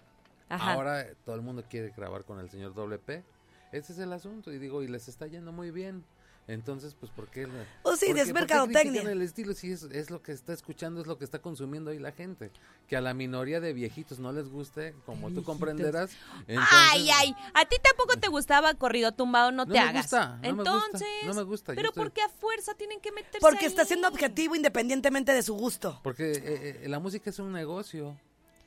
Ajá. 0.49 0.75
ahora 0.75 1.07
todo 1.25 1.35
el 1.35 1.41
mundo 1.43 1.65
quiere 1.69 1.93
grabar 1.97 2.25
con 2.25 2.39
el 2.41 2.51
señor 2.51 2.75
Doble 2.75 2.99
P. 2.99 3.25
Ese 3.73 3.93
es 3.93 3.99
el 4.01 4.13
asunto 4.13 4.53
y 4.53 4.59
digo, 4.59 4.83
y 4.83 4.89
les 4.89 5.09
está 5.09 5.27
yendo 5.27 5.53
muy 5.53 5.71
bien. 5.71 6.05
Entonces, 6.53 6.95
pues, 6.99 7.13
¿por 7.13 7.29
qué? 7.29 7.47
la- 7.47 7.65
Oh, 7.83 7.95
sí, 7.97 8.07
por 8.07 8.15
qué- 8.17 8.23
es 8.23 8.33
mercadotecnia. 8.33 9.03
el 9.03 9.23
estilo 9.23 9.55
si 9.55 9.71
es, 9.73 9.85
es 9.85 10.11
lo 10.11 10.23
que 10.23 10.33
está 10.33 10.53
escuchando, 10.53 11.01
es 11.01 11.07
lo 11.07 11.17
que 11.19 11.25
está 11.25 11.41
consumiendo 11.41 11.91
ahí 11.91 11.99
la 11.99 12.13
gente. 12.13 12.51
Que 12.89 12.97
a 12.97 13.01
la 13.01 13.15
minoría 13.15 13.61
de 13.61 13.73
viejitos 13.73 14.19
no 14.19 14.33
les 14.33 14.49
guste, 14.49 14.95
como 15.07 15.31
tú 15.31 15.45
comprenderás. 15.45 16.11
entonces- 16.49 16.75
Ay, 16.93 17.09
ay, 17.11 17.35
a 17.55 17.65
ti 17.67 17.77
tampoco 17.83 18.19
te 18.19 18.29
gustaba 18.29 18.75
corrido 18.75 19.13
tumbado, 19.13 19.51
no, 19.53 19.59
No 19.65 19.67
te 19.67 19.73
me 19.73 19.79
hagas. 19.79 20.03
gusta, 20.07 20.37
no 20.37 20.41
me 20.43 20.49
gusta, 20.51 20.61
Entonces, 20.87 21.09
no 21.27 21.35
me 21.35 21.43
gusta, 21.43 21.73
Pero 21.75 21.89
estoy- 21.89 22.03
¿por 22.05 22.13
qué 22.13 22.23
a 22.23 22.29
fuerza 22.29 22.75
tienen 22.75 23.01
que 23.01 23.13
meterse 23.13 23.39
Porque 23.41 23.67
está 23.67 23.85
siendo 23.85 24.09
objetivo 24.09 24.57
independientemente 24.57 25.33
de 25.33 25.43
su 25.43 25.55
gusto. 25.55 26.01
Porque 26.03 26.33
eh, 26.33 26.81
eh, 26.85 26.89
la 26.89 26.99
música 26.99 27.31
es 27.31 27.39
un 27.39 27.53
negocio. 27.53 28.19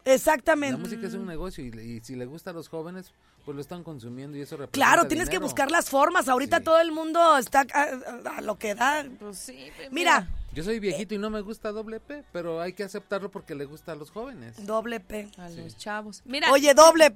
Exactamente. 0.05 0.73
La 0.77 0.83
música 0.83 1.07
es 1.07 1.13
un 1.13 1.25
negocio 1.25 1.63
y, 1.63 1.67
y 1.79 1.99
si 2.01 2.15
le 2.15 2.25
gusta 2.25 2.49
a 2.49 2.53
los 2.53 2.67
jóvenes, 2.67 3.11
pues 3.45 3.55
lo 3.55 3.61
están 3.61 3.83
consumiendo 3.83 4.37
y 4.37 4.41
eso 4.41 4.57
representa 4.57 4.73
Claro, 4.93 5.07
tienes 5.07 5.29
que 5.29 5.37
buscar 5.39 5.71
las 5.71 5.89
formas. 5.89 6.27
Ahorita 6.29 6.57
Sí. 6.59 6.63
todo 6.63 6.79
el 6.79 6.91
mundo 6.91 7.37
está 7.37 7.65
a, 7.73 8.37
a 8.37 8.41
lo 8.41 8.57
que 8.57 8.75
da. 8.75 9.05
Pues 9.19 9.37
sí, 9.37 9.69
Mira, 9.91 10.27
Yo 10.53 10.63
soy 10.63 10.79
viejito 10.79 11.15
y 11.15 11.17
no 11.17 11.29
me 11.29 11.41
gusta 11.41 11.71
doble 11.71 11.99
P, 11.99 12.23
pero 12.31 12.61
hay 12.61 12.73
que 12.73 12.83
aceptarlo 12.83 13.31
porque 13.31 13.55
le 13.55 13.65
gusta 13.65 13.93
a 13.93 13.95
los 13.95 14.11
jóvenes. 14.11 14.65
doble 14.65 14.99
P. 14.99 15.29
a 15.37 15.49
los 15.49 15.77
chavos. 15.77 16.21
Mira, 16.25 16.51
Oye, 16.51 16.73
doble. 16.73 17.15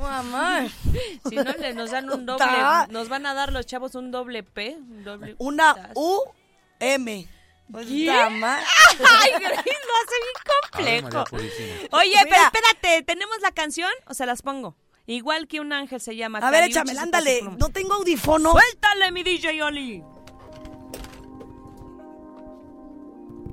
Mamá. 0.00 0.66
si 1.28 1.34
no 1.36 1.52
le 1.52 1.74
nos 1.74 1.90
dan 1.90 2.08
un 2.10 2.24
doble, 2.24 2.46
nos 2.90 3.08
van 3.08 3.26
a 3.26 3.34
dar 3.34 3.52
los 3.52 3.66
chavos 3.66 3.94
un 3.96 4.10
doble 4.10 4.42
P, 4.42 4.76
un 4.78 5.04
doble 5.04 5.34
Una. 5.38 5.90
U 5.94 6.20
M. 6.78 7.26
Pues, 7.72 7.88
mamá. 7.88 8.58
Ay, 9.20 9.30
Grace, 9.38 9.70
lo 9.86 9.94
hace 10.00 10.16
Ave 10.72 10.84
bien 10.92 11.02
complejo. 11.10 11.24
Oye, 11.96 12.08
Mira. 12.08 12.24
pero 12.28 12.42
espérate, 12.42 13.02
¿tenemos 13.04 13.36
la 13.42 13.52
canción 13.52 13.90
o 14.06 14.14
se 14.14 14.26
las 14.26 14.42
pongo? 14.42 14.76
Igual 15.06 15.46
que 15.48 15.60
un 15.60 15.72
ángel 15.72 16.00
se 16.00 16.14
llama. 16.16 16.38
A 16.38 16.50
ver, 16.50 16.64
échamela, 16.64 17.02
ándale. 17.02 17.42
No 17.58 17.68
tengo 17.70 17.94
audífono. 17.94 18.52
Suéltale, 18.52 19.10
mi 19.12 19.22
DJ 19.22 19.62
Oli. 19.62 20.02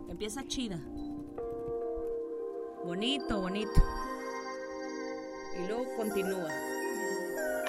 Empieza 0.09 0.43
chida. 0.47 0.79
Bonito, 2.83 3.39
bonito. 3.41 3.81
Y 5.59 5.67
luego 5.67 5.85
continúa. 5.95 6.49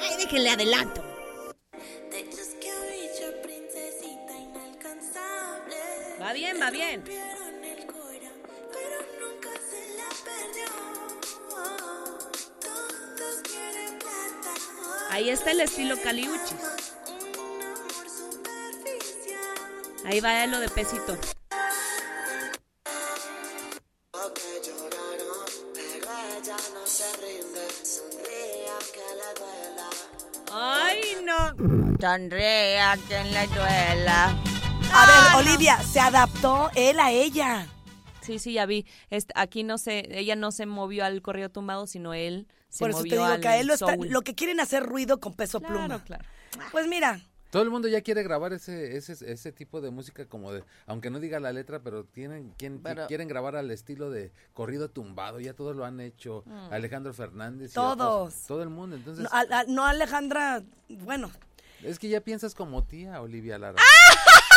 Ay, 0.01 0.17
déjenle 0.19 0.51
adelanto. 0.51 1.03
They 2.11 2.25
Va 6.21 6.33
bien, 6.33 6.61
va 6.61 6.71
bien. 6.71 7.05
Ahí 15.11 15.31
está 15.31 15.53
el 15.53 15.61
estilo 15.61 15.97
Caliuchis. 16.03 16.53
Un 17.39 17.63
amor 17.63 18.09
superficial. 18.09 19.37
Ahí 20.05 20.21
va 20.21 20.47
lo 20.47 20.61
de 20.61 20.69
pesito. 20.69 21.17
Ay, 30.53 31.17
no. 31.23 31.97
Sonría 32.01 32.99
quien 33.09 33.33
le 33.33 33.47
duela. 33.49 34.48
A 34.93 35.07
ver, 35.37 35.47
Olivia, 35.47 35.79
se 35.83 36.01
adaptó 36.01 36.71
él 36.75 36.99
a 37.01 37.11
ella. 37.13 37.67
Sí, 38.21 38.39
sí, 38.39 38.53
ya 38.55 38.67
vi. 38.67 38.87
Este, 39.11 39.33
aquí 39.37 39.63
no 39.63 39.79
se, 39.79 40.19
ella 40.19 40.37
no 40.37 40.51
se 40.53 40.67
movió 40.67 41.05
al 41.05 41.23
correo 41.23 41.51
tumbado, 41.51 41.87
sino 41.87 42.15
él 42.15 42.47
se 42.69 42.81
Por 42.81 42.91
eso 42.91 42.99
movió 42.99 43.11
te 43.11 43.17
digo 43.17 43.25
al 43.27 43.41
que 43.41 43.49
a 43.49 43.57
él 43.59 43.67
lo, 43.67 43.75
está- 43.75 43.97
lo 43.97 44.23
que 44.23 44.35
quieren 44.35 44.61
hacer 44.61 44.83
ruido 44.85 45.19
con 45.21 45.35
peso 45.35 45.61
Claro, 45.61 45.75
pluma. 45.79 46.05
claro. 46.05 46.25
Pues 46.73 46.87
mira, 46.89 47.21
Todo 47.51 47.63
el 47.63 47.71
mundo 47.71 47.89
ya 47.89 48.03
quiere 48.03 48.23
grabar 48.23 48.53
ese, 48.53 48.99
ese, 48.99 49.13
ese 49.33 49.53
tipo 49.53 49.81
de 49.81 49.91
música 49.91 50.27
como 50.27 50.53
de, 50.53 50.63
aunque 50.87 51.09
no 51.09 51.19
diga 51.21 51.41
la 51.41 51.51
letra, 51.53 51.81
pero 51.81 52.05
tienen, 52.05 52.53
quien, 52.59 52.83
Pero- 52.83 53.07
quieren 53.07 53.27
grabar 53.29 53.57
al 53.57 53.71
estilo 53.71 54.11
de 54.11 54.33
corrido 54.53 54.91
tumbado, 54.91 55.41
ya 55.41 55.55
todos 55.55 55.75
lo 55.75 55.87
han 55.87 55.99
hecho, 56.01 56.45
Alejandro 56.71 57.15
Fernández. 57.15 57.71
y 57.71 57.75
Todos. 57.75 57.93
otros, 58.33 58.47
todo 58.47 58.63
el 58.63 58.69
mundo, 58.69 58.97
entonces, 58.97 59.25
no, 59.25 59.31
a- 59.33 59.61
a- 59.61 59.65
no 59.65 59.87
Alejandra, 59.87 60.63
bueno, 60.91 61.31
es 61.83 61.99
que 61.99 62.11
ya 62.11 62.21
piensas 62.21 62.55
como 62.55 62.85
tía, 62.85 63.23
Olivia 63.23 63.57
Lara. 63.59 63.81
eh, 63.81 63.85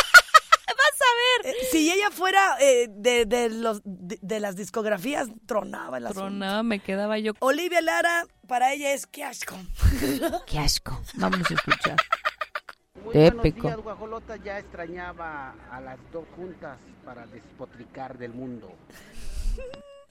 si 1.71 1.91
ella 1.91 2.09
fuera 2.11 2.57
eh, 2.59 2.87
de, 2.89 3.25
de 3.25 3.49
los, 3.49 3.81
de, 3.83 4.19
de 4.21 4.39
las 4.39 4.55
discografías, 4.55 5.27
tronaba 5.45 5.97
el 5.97 6.05
asunto. 6.05 6.21
Tronaba, 6.27 6.63
me 6.63 6.79
quedaba 6.79 7.17
yo. 7.19 7.33
Olivia 7.39 7.81
Lara, 7.81 8.25
para 8.47 8.73
ella 8.73 8.93
es 8.93 9.05
que 9.07 9.23
asco. 9.23 9.55
Qué 10.47 10.59
asco. 10.59 11.01
Vamos 11.15 11.49
a 11.49 11.53
escuchar. 11.53 11.97
Muy 13.03 13.13
buenos 13.13 13.45
Épico. 13.45 13.67
días, 13.67 13.79
Guajolota. 13.79 14.35
Ya 14.37 14.59
extrañaba 14.59 15.55
a 15.71 15.81
las 15.81 15.97
dos 16.11 16.25
juntas 16.35 16.77
para 17.03 17.25
despotricar 17.27 18.17
del 18.17 18.33
mundo. 18.33 18.71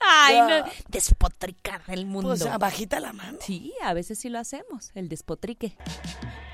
Ay, 0.00 0.40
no. 0.40 0.64
Despotricar 0.88 1.82
el 1.88 2.06
mundo. 2.06 2.30
Pues 2.30 2.58
bajita 2.58 3.00
la 3.00 3.12
mano. 3.12 3.38
Sí, 3.42 3.74
a 3.82 3.92
veces 3.94 4.18
sí 4.18 4.28
lo 4.28 4.38
hacemos, 4.38 4.90
el 4.94 5.08
despotrique. 5.08 5.76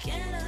¿Quién 0.02 0.20
lo 0.32 0.38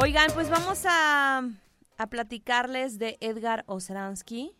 Oigan, 0.00 0.30
pues 0.34 0.48
vamos 0.48 0.84
a, 0.86 1.42
a 1.96 2.06
platicarles 2.06 2.98
de 2.98 3.16
Edgar 3.20 3.64
Osransky. 3.66 4.52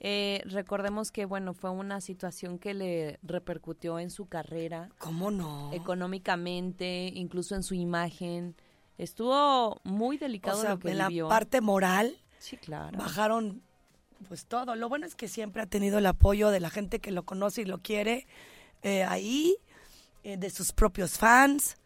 Eh, 0.00 0.42
recordemos 0.44 1.10
que, 1.10 1.24
bueno, 1.24 1.54
fue 1.54 1.70
una 1.70 2.00
situación 2.02 2.58
que 2.58 2.74
le 2.74 3.18
repercutió 3.22 3.98
en 3.98 4.10
su 4.10 4.26
carrera, 4.26 4.90
¿Cómo 4.98 5.30
no? 5.30 5.72
económicamente, 5.72 7.10
incluso 7.14 7.54
en 7.54 7.62
su 7.62 7.74
imagen. 7.74 8.54
Estuvo 8.98 9.80
muy 9.84 10.16
O 10.16 10.20
delicado 10.20 10.60
sea, 10.60 10.70
lo 10.70 10.78
que 10.78 10.90
en 10.90 10.98
la 10.98 11.08
vivió. 11.08 11.28
parte 11.28 11.60
moral 11.60 12.16
Sí, 12.38 12.56
claro. 12.58 12.96
bajaron 12.98 13.62
pues 14.28 14.46
todo. 14.46 14.74
Lo 14.76 14.88
bueno 14.90 15.06
es 15.06 15.14
que 15.14 15.28
siempre 15.28 15.62
ha 15.62 15.66
tenido 15.66 15.98
el 15.98 16.06
apoyo 16.06 16.50
de 16.50 16.60
la 16.60 16.70
gente 16.70 17.00
que 17.00 17.10
lo 17.10 17.24
conoce 17.24 17.62
y 17.62 17.64
lo 17.66 17.78
quiere 17.78 18.26
eh, 18.82 19.04
ahí, 19.04 19.56
eh, 20.24 20.36
de 20.36 20.50
sus 20.50 20.72
propios 20.72 21.18
fans. 21.18 21.76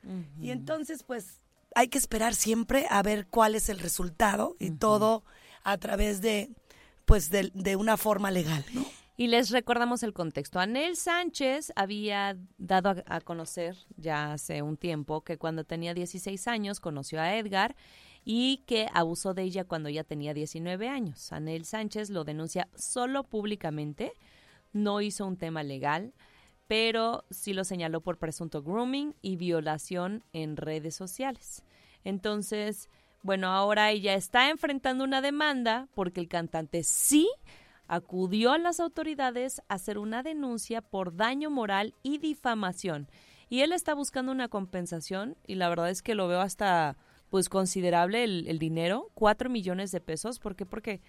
Y 0.40 0.50
entonces 0.50 1.02
pues 1.04 1.39
hay 1.74 1.88
que 1.88 1.98
esperar 1.98 2.34
siempre 2.34 2.86
a 2.90 3.02
ver 3.02 3.26
cuál 3.26 3.54
es 3.54 3.68
el 3.68 3.78
resultado 3.78 4.56
y 4.58 4.70
todo 4.72 5.24
a 5.62 5.78
través 5.78 6.20
de 6.20 6.50
pues 7.04 7.30
de, 7.30 7.50
de 7.54 7.76
una 7.76 7.96
forma 7.96 8.30
legal, 8.30 8.64
¿no? 8.72 8.84
Y 9.16 9.26
les 9.26 9.50
recordamos 9.50 10.02
el 10.02 10.14
contexto. 10.14 10.60
Anel 10.60 10.96
Sánchez 10.96 11.72
había 11.76 12.38
dado 12.56 12.90
a, 12.90 13.16
a 13.16 13.20
conocer 13.20 13.76
ya 13.96 14.32
hace 14.32 14.62
un 14.62 14.78
tiempo 14.78 15.20
que 15.22 15.36
cuando 15.36 15.64
tenía 15.64 15.92
16 15.92 16.48
años 16.48 16.80
conoció 16.80 17.20
a 17.20 17.36
Edgar 17.36 17.76
y 18.24 18.58
que 18.66 18.88
abusó 18.94 19.34
de 19.34 19.42
ella 19.42 19.64
cuando 19.64 19.88
ya 19.88 20.04
tenía 20.04 20.32
19 20.32 20.88
años. 20.88 21.32
Anel 21.32 21.64
Sánchez 21.64 22.10
lo 22.10 22.24
denuncia 22.24 22.68
solo 22.76 23.24
públicamente, 23.24 24.12
no 24.72 25.00
hizo 25.00 25.26
un 25.26 25.36
tema 25.36 25.62
legal, 25.62 26.14
pero 26.70 27.24
sí 27.30 27.52
lo 27.52 27.64
señaló 27.64 28.00
por 28.00 28.18
presunto 28.18 28.62
grooming 28.62 29.16
y 29.22 29.34
violación 29.34 30.22
en 30.32 30.56
redes 30.56 30.94
sociales. 30.94 31.64
Entonces, 32.04 32.90
bueno, 33.24 33.48
ahora 33.48 33.90
ella 33.90 34.14
está 34.14 34.50
enfrentando 34.50 35.02
una 35.02 35.20
demanda 35.20 35.88
porque 35.96 36.20
el 36.20 36.28
cantante 36.28 36.84
sí 36.84 37.28
acudió 37.88 38.52
a 38.52 38.58
las 38.58 38.78
autoridades 38.78 39.62
a 39.66 39.74
hacer 39.74 39.98
una 39.98 40.22
denuncia 40.22 40.80
por 40.80 41.16
daño 41.16 41.50
moral 41.50 41.92
y 42.04 42.18
difamación. 42.18 43.08
Y 43.48 43.62
él 43.62 43.72
está 43.72 43.92
buscando 43.94 44.30
una 44.30 44.46
compensación 44.46 45.36
y 45.48 45.56
la 45.56 45.68
verdad 45.70 45.90
es 45.90 46.02
que 46.02 46.14
lo 46.14 46.28
veo 46.28 46.40
hasta 46.40 46.96
pues 47.30 47.48
considerable 47.48 48.22
el, 48.22 48.58
dinero, 48.60 49.10
cuatro 49.14 49.50
millones 49.50 49.90
de 49.90 50.00
pesos. 50.00 50.38
¿Por 50.38 50.54
qué? 50.54 50.66
Porque 50.66 51.00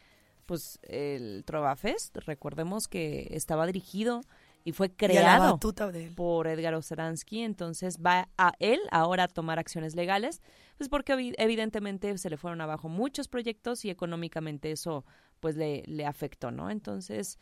pues 0.48 0.80
el 0.82 1.44
Trovafest, 1.46 2.18
recordemos 2.18 2.88
que 2.88 3.28
estaba 3.30 3.68
dirigido 3.68 4.22
y 4.64 4.72
fue 4.74 4.94
creado 4.96 5.54
batuta 5.54 5.92
de 5.92 6.06
él. 6.08 6.14
por 6.16 6.48
Edgar 6.48 6.74
Oceransky, 6.76 7.42
entonces 7.42 8.00
va 8.00 8.30
a 8.38 8.54
él 8.60 8.80
ahora 8.92 9.24
a 9.24 9.28
tomar 9.28 9.60
acciones 9.60 9.96
legales, 9.96 10.42
pues 10.78 10.90
porque 10.90 11.14
evi- 11.14 11.36
evidentemente 11.38 12.18
se 12.18 12.30
le 12.30 12.38
fueron 12.38 12.62
abajo 12.62 12.90
muchos 12.90 13.28
proyectos 13.28 13.84
y 13.86 13.90
económicamente 13.90 14.72
eso 14.72 15.06
pues 15.40 15.56
le, 15.56 15.84
le 15.88 16.06
afectó, 16.06 16.52
¿no? 16.52 16.70
Entonces, 16.70 17.40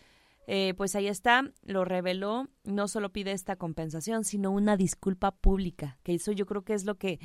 eh, 0.47 0.73
pues 0.75 0.95
ahí 0.95 1.07
está, 1.07 1.43
lo 1.63 1.85
reveló, 1.85 2.47
no 2.63 2.87
solo 2.87 3.11
pide 3.11 3.33
esta 3.33 3.55
compensación, 3.57 4.23
sino 4.23 4.51
una 4.51 4.77
disculpa 4.77 5.31
pública, 5.31 5.99
que 6.03 6.13
eso 6.15 6.31
yo 6.31 6.45
creo 6.45 6.63
que 6.63 6.73
es 6.73 6.85
lo 6.85 6.97
que, 6.97 7.19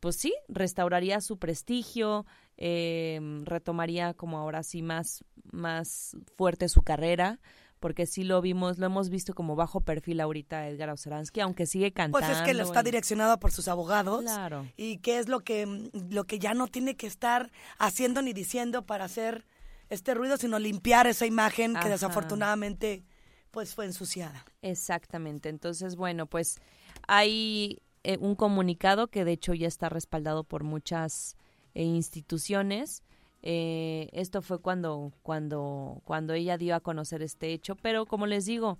pues 0.00 0.16
sí, 0.16 0.34
restauraría 0.48 1.20
su 1.20 1.38
prestigio, 1.38 2.24
eh, 2.56 3.20
retomaría 3.44 4.14
como 4.14 4.38
ahora 4.38 4.62
sí 4.62 4.82
más, 4.82 5.24
más 5.52 6.16
fuerte 6.36 6.68
su 6.68 6.82
carrera, 6.82 7.38
porque 7.78 8.06
sí 8.06 8.24
lo 8.24 8.40
vimos, 8.40 8.78
lo 8.78 8.86
hemos 8.86 9.10
visto 9.10 9.34
como 9.34 9.56
bajo 9.56 9.80
perfil 9.80 10.20
ahorita 10.20 10.68
Edgar 10.68 10.90
Oceransky, 10.90 11.40
aunque 11.40 11.66
sigue 11.66 11.92
cantando. 11.92 12.26
Pues 12.26 12.38
es 12.38 12.44
que 12.44 12.54
lo 12.54 12.62
está 12.62 12.82
direccionado 12.82 13.38
por 13.38 13.52
sus 13.52 13.68
abogados. 13.68 14.22
Claro. 14.22 14.66
Y 14.76 14.98
qué 14.98 15.18
es 15.18 15.28
lo 15.28 15.40
que, 15.40 15.66
mm, 15.66 16.10
lo 16.10 16.24
que 16.24 16.38
ya 16.38 16.54
no 16.54 16.68
tiene 16.68 16.96
que 16.96 17.06
estar 17.06 17.50
haciendo 17.78 18.22
ni 18.22 18.32
diciendo 18.32 18.84
para 18.84 19.04
hacer 19.04 19.46
este 19.88 20.14
ruido, 20.14 20.36
sino 20.36 20.58
limpiar 20.58 21.06
esa 21.06 21.26
imagen 21.26 21.74
que 21.74 21.88
desafortunadamente 21.88 23.04
pues 23.50 23.74
fue 23.74 23.86
ensuciada. 23.86 24.44
Exactamente. 24.62 25.48
Entonces, 25.48 25.96
bueno, 25.96 26.26
pues 26.26 26.60
hay 27.06 27.78
eh, 28.04 28.18
un 28.20 28.34
comunicado 28.34 29.08
que 29.08 29.24
de 29.24 29.32
hecho 29.32 29.54
ya 29.54 29.66
está 29.66 29.88
respaldado 29.88 30.44
por 30.44 30.64
muchas 30.64 31.36
eh, 31.74 31.82
instituciones. 31.82 33.02
Eh, 33.42 34.08
esto 34.12 34.42
fue 34.42 34.60
cuando, 34.60 35.12
cuando, 35.22 36.00
cuando 36.04 36.32
ella 36.34 36.58
dio 36.58 36.74
a 36.74 36.80
conocer 36.80 37.22
este 37.22 37.52
hecho, 37.52 37.76
pero 37.76 38.06
como 38.06 38.26
les 38.26 38.44
digo, 38.46 38.78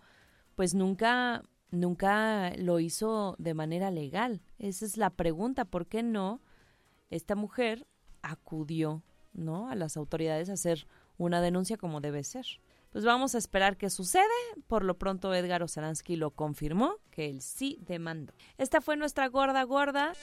pues 0.54 0.74
nunca, 0.74 1.42
nunca 1.70 2.52
lo 2.56 2.80
hizo 2.80 3.36
de 3.38 3.54
manera 3.54 3.90
legal. 3.90 4.42
Esa 4.58 4.84
es 4.84 4.96
la 4.96 5.10
pregunta, 5.10 5.64
¿por 5.64 5.86
qué 5.86 6.02
no 6.02 6.40
esta 7.10 7.36
mujer 7.36 7.86
acudió, 8.22 9.02
¿no? 9.32 9.70
a 9.70 9.74
las 9.74 9.96
autoridades 9.96 10.50
a 10.50 10.54
hacer 10.54 10.86
una 11.16 11.40
denuncia 11.40 11.76
como 11.76 12.00
debe 12.00 12.24
ser? 12.24 12.46
Pues 12.90 13.04
vamos 13.04 13.34
a 13.34 13.38
esperar 13.38 13.76
qué 13.76 13.90
sucede. 13.90 14.24
Por 14.66 14.82
lo 14.82 14.98
pronto 14.98 15.34
Edgar 15.34 15.62
Osaransky 15.62 16.16
lo 16.16 16.30
confirmó 16.30 16.96
que 17.10 17.28
él 17.28 17.42
sí 17.42 17.78
demandó. 17.82 18.32
Esta 18.56 18.80
fue 18.80 18.96
nuestra 18.96 19.28
gorda 19.28 19.62
gorda. 19.64 20.14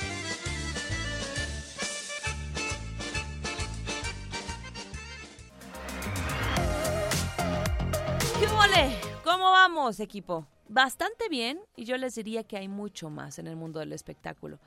¿Qué 0.00 0.19
¿Cómo 9.30 9.52
vamos, 9.52 10.00
equipo? 10.00 10.48
Bastante 10.68 11.28
bien 11.28 11.60
y 11.76 11.84
yo 11.84 11.96
les 11.96 12.16
diría 12.16 12.42
que 12.42 12.56
hay 12.56 12.66
mucho 12.66 13.10
más 13.10 13.38
en 13.38 13.46
el 13.46 13.54
mundo 13.54 13.78
del 13.78 13.92
espectáculo. 13.92 14.58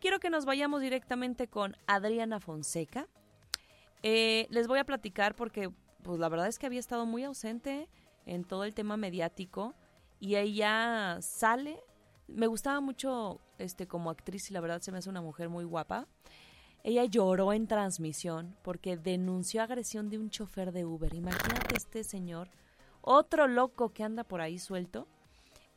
Quiero 0.00 0.20
que 0.20 0.30
nos 0.30 0.46
vayamos 0.46 0.80
directamente 0.80 1.48
con 1.48 1.76
Adriana 1.86 2.40
Fonseca. 2.40 3.08
Eh, 4.02 4.46
les 4.48 4.68
voy 4.68 4.78
a 4.78 4.84
platicar 4.84 5.36
porque 5.36 5.70
pues 6.02 6.18
la 6.18 6.30
verdad 6.30 6.46
es 6.46 6.58
que 6.58 6.64
había 6.64 6.80
estado 6.80 7.04
muy 7.04 7.24
ausente 7.24 7.90
en 8.24 8.44
todo 8.44 8.64
el 8.64 8.74
tema 8.74 8.96
mediático 8.96 9.74
y 10.18 10.36
ella 10.36 11.18
sale. 11.20 11.78
Me 12.26 12.46
gustaba 12.46 12.80
mucho 12.80 13.42
este 13.58 13.86
como 13.86 14.08
actriz 14.08 14.50
y 14.50 14.54
la 14.54 14.62
verdad 14.62 14.80
se 14.80 14.92
me 14.92 14.98
hace 14.98 15.10
una 15.10 15.20
mujer 15.20 15.50
muy 15.50 15.64
guapa. 15.66 16.08
Ella 16.84 17.04
lloró 17.04 17.52
en 17.52 17.66
transmisión 17.66 18.56
porque 18.62 18.96
denunció 18.96 19.62
agresión 19.62 20.08
de 20.08 20.16
un 20.16 20.30
chofer 20.30 20.72
de 20.72 20.86
Uber. 20.86 21.12
Imagínate 21.12 21.76
este 21.76 22.02
señor, 22.02 22.48
otro 23.06 23.46
loco 23.46 23.90
que 23.94 24.02
anda 24.02 24.24
por 24.24 24.40
ahí 24.40 24.58
suelto. 24.58 25.06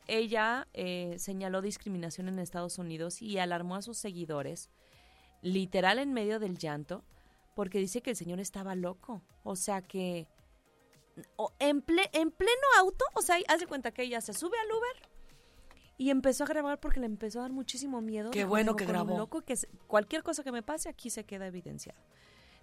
Ella 0.08 0.68
eh, 0.74 1.16
señaló 1.20 1.62
discriminación 1.62 2.28
en 2.28 2.40
Estados 2.40 2.80
Unidos 2.80 3.22
y 3.22 3.38
alarmó 3.38 3.76
a 3.76 3.84
sus 3.84 3.98
seguidores, 4.00 4.70
literal 5.44 6.00
en 6.00 6.12
medio 6.14 6.40
del 6.40 6.58
llanto, 6.58 7.04
porque 7.56 7.78
dice 7.78 8.02
que 8.02 8.10
el 8.10 8.16
señor 8.16 8.40
estaba 8.40 8.74
loco. 8.74 9.22
O 9.44 9.56
sea 9.56 9.82
que 9.84 10.28
o 11.36 11.54
en, 11.60 11.86
ple- 11.86 12.10
en 12.14 12.32
pleno 12.32 12.52
auto, 12.80 13.06
o 13.14 13.22
sea, 13.22 13.38
haz 13.48 13.60
de 13.60 13.68
cuenta 13.68 13.92
que 13.92 14.04
ella 14.04 14.22
se 14.22 14.34
sube 14.34 14.58
al 14.60 14.72
Uber 14.72 15.10
y 15.98 16.10
empezó 16.10 16.46
a 16.46 16.48
grabar 16.48 16.80
porque 16.80 17.00
le 17.02 17.06
empezó 17.06 17.40
a 17.40 17.42
dar 17.44 17.52
muchísimo 17.52 18.02
miedo. 18.02 18.32
Qué 18.32 18.46
bueno 18.46 18.72
"Vengo 18.72 18.78
que 18.78 18.86
grabó". 18.86 19.18
loco 19.18 19.42
que 19.42 19.56
cualquier 19.88 20.24
cosa 20.24 20.44
que 20.44 20.52
me 20.52 20.64
pase 20.64 20.90
aquí 20.90 21.10
se 21.12 21.26
queda 21.26 21.46
evidenciado. 21.46 22.00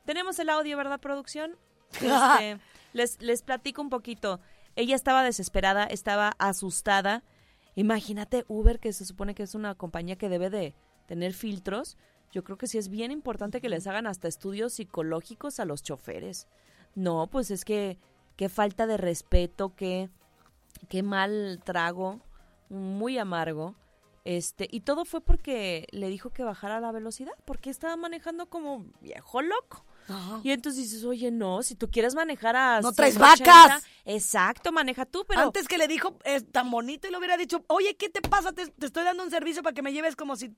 Tenemos 0.04 0.38
el 0.40 0.48
audio, 0.48 0.76
¿verdad, 0.76 0.98
producción? 0.98 1.56
Este, 2.00 2.58
les, 2.94 3.20
les 3.22 3.42
platico 3.42 3.80
un 3.82 3.90
poquito. 3.90 4.40
Ella 4.76 4.94
estaba 4.94 5.22
desesperada, 5.22 5.84
estaba 5.84 6.32
asustada. 6.38 7.24
Imagínate 7.74 8.44
Uber, 8.48 8.78
que 8.78 8.92
se 8.92 9.04
supone 9.04 9.34
que 9.34 9.42
es 9.42 9.54
una 9.54 9.74
compañía 9.74 10.16
que 10.16 10.28
debe 10.28 10.50
de 10.50 10.74
tener 11.06 11.32
filtros. 11.32 11.96
Yo 12.30 12.44
creo 12.44 12.58
que 12.58 12.66
sí 12.66 12.76
es 12.76 12.88
bien 12.88 13.10
importante 13.10 13.60
que 13.60 13.70
les 13.70 13.86
hagan 13.86 14.06
hasta 14.06 14.28
estudios 14.28 14.74
psicológicos 14.74 15.58
a 15.60 15.64
los 15.64 15.82
choferes. 15.82 16.46
No, 16.94 17.26
pues 17.28 17.50
es 17.50 17.64
que 17.64 17.98
qué 18.36 18.48
falta 18.48 18.86
de 18.86 18.98
respeto, 18.98 19.74
qué, 19.74 20.10
qué 20.88 21.02
mal 21.02 21.60
trago, 21.64 22.20
muy 22.68 23.18
amargo. 23.18 23.74
Este, 24.24 24.68
y 24.70 24.80
todo 24.80 25.04
fue 25.04 25.20
porque 25.20 25.86
le 25.92 26.08
dijo 26.08 26.30
que 26.30 26.42
bajara 26.42 26.80
la 26.80 26.92
velocidad, 26.92 27.34
porque 27.44 27.70
estaba 27.70 27.96
manejando 27.96 28.46
como 28.50 28.84
viejo 29.00 29.40
loco. 29.40 29.84
Ajá. 30.08 30.40
Y 30.44 30.50
entonces 30.50 30.84
dices, 30.84 31.04
oye, 31.04 31.30
no, 31.30 31.62
si 31.62 31.74
tú 31.74 31.90
quieres 31.90 32.14
manejar 32.14 32.56
a... 32.56 32.80
No 32.80 32.92
traes 32.92 33.14
180, 33.14 33.52
vacas. 33.52 33.84
Exacto, 34.04 34.72
maneja 34.72 35.04
tú, 35.04 35.24
pero... 35.26 35.40
Antes 35.40 35.66
que 35.68 35.78
le 35.78 35.88
dijo 35.88 36.18
es 36.24 36.50
tan 36.50 36.70
bonito 36.70 37.08
y 37.08 37.10
le 37.10 37.18
hubiera 37.18 37.36
dicho, 37.36 37.64
oye, 37.68 37.96
¿qué 37.96 38.08
te 38.08 38.20
pasa? 38.22 38.52
Te, 38.52 38.66
te 38.68 38.86
estoy 38.86 39.04
dando 39.04 39.24
un 39.24 39.30
servicio 39.30 39.62
para 39.62 39.74
que 39.74 39.82
me 39.82 39.92
lleves 39.92 40.16
como 40.16 40.36
si... 40.36 40.54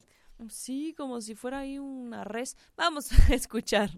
Sí, 0.50 0.94
como 0.96 1.20
si 1.20 1.34
fuera 1.34 1.60
ahí 1.60 1.78
una 1.78 2.24
res. 2.24 2.56
Vamos 2.76 3.10
a 3.30 3.34
escuchar. 3.34 3.90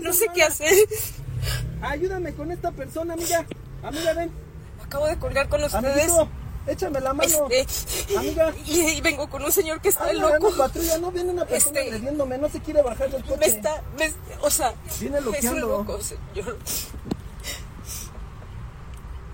No 0.00 0.12
sé 0.12 0.26
qué 0.34 0.42
hacer. 0.42 0.72
Ayúdame 1.82 2.32
con 2.34 2.50
esta 2.50 2.70
persona, 2.72 3.14
amiga. 3.14 3.44
Amiga, 3.82 4.14
ven. 4.14 4.30
Acabo 4.82 5.06
de 5.06 5.18
colgar 5.18 5.48
con 5.48 5.62
ustedes. 5.62 5.84
Amiguito, 5.84 6.28
échame 6.66 7.00
la 7.00 7.12
mano. 7.14 7.46
Este, 7.50 8.16
Amiga. 8.16 8.52
y, 8.66 8.80
y 8.80 9.00
vengo 9.00 9.28
con 9.28 9.44
un 9.44 9.52
señor 9.52 9.80
que 9.80 9.88
está 9.90 10.08
Anda, 10.08 10.38
loco. 10.38 10.52
patrulla, 10.56 10.98
no 10.98 11.10
viene 11.10 11.30
una 11.30 11.44
persona 11.44 11.78
Este- 11.80 11.92
agrediéndome, 11.94 12.38
no 12.38 12.48
se 12.48 12.60
quiere 12.60 12.82
bajar 12.82 13.10
del 13.10 13.22
coche. 13.24 13.36
Me 13.38 13.46
está, 13.46 13.82
me- 13.98 14.12
o 14.40 14.50
sea, 14.50 14.74
Viene 15.00 15.18
es 15.18 15.24
un 15.26 15.32
loqueando. 15.32 15.66
loco, 15.68 15.98
señor. 16.02 16.58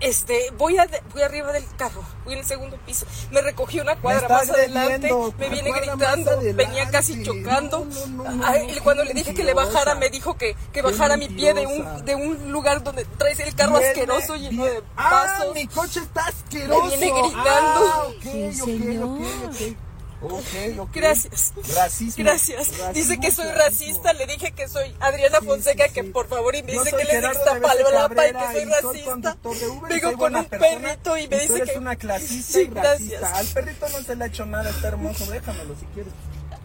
Este, 0.01 0.49
voy, 0.57 0.77
a, 0.79 0.87
voy 1.13 1.21
arriba 1.21 1.51
del 1.51 1.63
carro, 1.77 2.03
voy 2.25 2.33
en 2.33 2.39
el 2.39 2.45
segundo 2.45 2.75
piso. 2.85 3.05
Me 3.31 3.39
recogió 3.41 3.83
una 3.83 3.95
cuadra 3.97 4.27
más 4.27 4.49
adelante, 4.49 5.13
me 5.37 5.49
viene 5.49 5.71
gritando, 5.71 6.31
venía 6.55 6.89
casi 6.89 7.21
chocando. 7.23 7.85
No, 7.85 8.07
no, 8.07 8.23
no, 8.31 8.45
A 8.45 8.49
no, 8.49 8.55
él, 8.55 8.81
cuando 8.81 9.03
le 9.03 9.13
dije 9.13 9.33
que 9.35 9.43
le 9.43 9.53
bajara, 9.53 9.93
me 9.95 10.09
dijo 10.09 10.35
que, 10.37 10.55
que 10.73 10.81
bajara 10.81 11.17
mi 11.17 11.27
pie 11.29 11.53
de 11.53 11.67
un, 11.67 12.03
de 12.03 12.15
un 12.15 12.51
lugar 12.51 12.83
donde 12.83 13.05
traes 13.05 13.39
el 13.41 13.53
carro 13.53 13.73
Viene- 13.73 13.87
asqueroso 13.89 14.35
lleno 14.37 14.65
de 14.65 14.81
Ah, 14.97 15.09
pasos. 15.37 15.53
mi 15.53 15.67
coche 15.67 15.99
está 15.99 16.25
asqueroso. 16.25 16.83
Me 16.85 16.97
viene 16.97 17.21
gritando. 17.21 17.91
Ah, 17.93 18.03
ok, 18.07 18.23
Sí, 18.53 18.99
ok, 19.03 19.77
señor. 20.21 20.33
ok, 20.33 20.39
ok. 20.41 20.51
Ok, 20.71 20.79
ok. 20.89 20.95
Gracias. 20.95 21.53
Racismo. 21.75 22.23
Gracias. 22.23 22.67
Dice 22.67 22.81
Racismo, 22.83 23.21
que 23.21 23.31
soy 23.31 23.51
racista. 23.51 24.13
Le 24.13 24.27
dije 24.27 24.51
que 24.51 24.67
soy 24.67 24.95
Adriana 24.99 25.39
Sí, 25.39 25.45
Fonseca, 25.45 25.87
sí, 25.87 25.93
que 25.93 26.03
sí. 26.03 26.09
por 26.09 26.27
favor, 26.27 26.55
y 26.55 26.63
me 26.63 26.73
Yo 26.73 26.83
dice 26.83 26.95
que 26.95 27.05
Gerardo 27.05 27.39
de 27.39 27.59
Ixtapalapa 27.59 28.27
y 28.27 28.33
que 28.33 28.53
soy 28.53 28.65
racista. 28.65 29.37
Uber 29.43 29.57
soy 29.59 29.99
Vengo 29.99 30.17
con 30.17 30.35
un 30.35 30.45
persona. 30.45 30.79
perrito 30.87 31.17
y 31.17 31.27
me 31.27 31.39
dice 31.39 31.55
eres 31.57 31.71
que. 31.71 31.77
una 31.77 31.95
clasista 31.97 32.53
Sí, 32.53 32.61
y 32.61 32.69
racista. 32.69 33.19
gracias. 33.19 33.23
Al 33.39 33.47
perrito 33.47 33.89
no 33.89 34.03
se 34.03 34.15
le 34.15 34.23
ha 34.23 34.27
hecho 34.27 34.45
nada, 34.45 34.69
está 34.69 34.87
hermoso. 34.89 35.25
Déjamelo 35.31 35.75
si 35.79 35.85
quieres. 35.87 36.13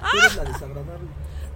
Ah. 0.01 0.09
Tú 0.13 0.19
eres 0.19 0.35
la 0.37 0.45
desagradable. 0.45 1.09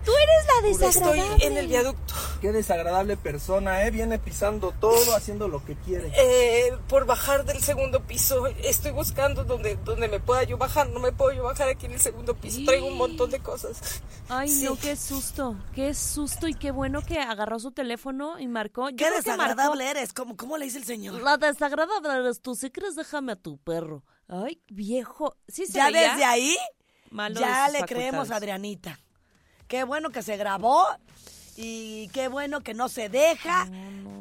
Tú 0.04 0.12
eres 0.12 0.46
la 0.46 0.68
Estoy 0.70 0.86
desagradable. 0.86 1.46
en 1.46 1.56
el 1.58 1.66
viaducto. 1.68 2.14
Qué 2.40 2.52
desagradable 2.52 3.16
persona, 3.16 3.84
¿eh? 3.84 3.90
Viene 3.90 4.18
pisando 4.18 4.72
todo, 4.80 5.14
haciendo 5.14 5.46
lo 5.48 5.62
que 5.64 5.74
quiere. 5.76 6.10
Eh, 6.16 6.72
por 6.88 7.04
bajar 7.06 7.44
del 7.44 7.62
segundo 7.62 8.02
piso. 8.02 8.46
Estoy 8.64 8.92
buscando 8.92 9.44
donde, 9.44 9.76
donde 9.76 10.08
me 10.08 10.18
pueda 10.20 10.42
yo 10.44 10.56
bajar. 10.56 10.88
No 10.88 11.00
me 11.00 11.12
puedo 11.12 11.32
yo 11.32 11.42
bajar 11.44 11.68
aquí 11.68 11.86
en 11.86 11.92
el 11.92 12.00
segundo 12.00 12.34
piso. 12.34 12.60
Traigo 12.64 12.86
un 12.86 12.96
montón 12.96 13.30
de 13.30 13.40
cosas. 13.40 14.02
Ay, 14.28 14.48
Sí. 14.48 14.64
no, 14.64 14.76
qué 14.78 14.96
susto. 14.96 15.56
Qué 15.74 15.92
susto 15.92 16.48
y 16.48 16.54
qué 16.54 16.70
bueno 16.70 17.02
que 17.02 17.18
agarró 17.18 17.58
su 17.58 17.72
teléfono 17.72 18.38
y 18.38 18.48
marcó. 18.48 18.88
Yo 18.90 18.96
Qué 18.96 19.04
marcó- 19.04 19.16
desagradable 19.16 19.90
eres. 19.90 20.12
¿Cómo, 20.12 20.36
¿Cómo 20.36 20.56
le 20.56 20.64
dice 20.64 20.78
el 20.78 20.84
señor? 20.84 21.20
La 21.22 21.36
desagradable 21.36 22.12
eres 22.14 22.40
tú. 22.40 22.54
Si 22.54 22.70
crees, 22.70 22.96
déjame 22.96 23.32
a 23.32 23.36
tu 23.36 23.58
perro. 23.58 24.02
Ay, 24.28 24.62
viejo. 24.68 25.36
Sí 25.48 25.66
se 25.66 25.72
Ya 25.74 25.90
veía 25.90 26.12
desde 26.12 26.24
ahí, 26.24 26.56
malo 27.10 27.38
ya 27.40 27.68
le 27.68 27.82
creemos 27.84 28.30
a. 28.30 28.36
Adrianita. 28.36 28.98
Qué 29.70 29.84
bueno 29.84 30.10
que 30.10 30.20
se 30.22 30.36
grabó 30.36 30.84
y 31.56 32.08
qué 32.08 32.26
bueno 32.26 32.60
que 32.60 32.74
no 32.74 32.88
se 32.88 33.08
deja. 33.08 33.68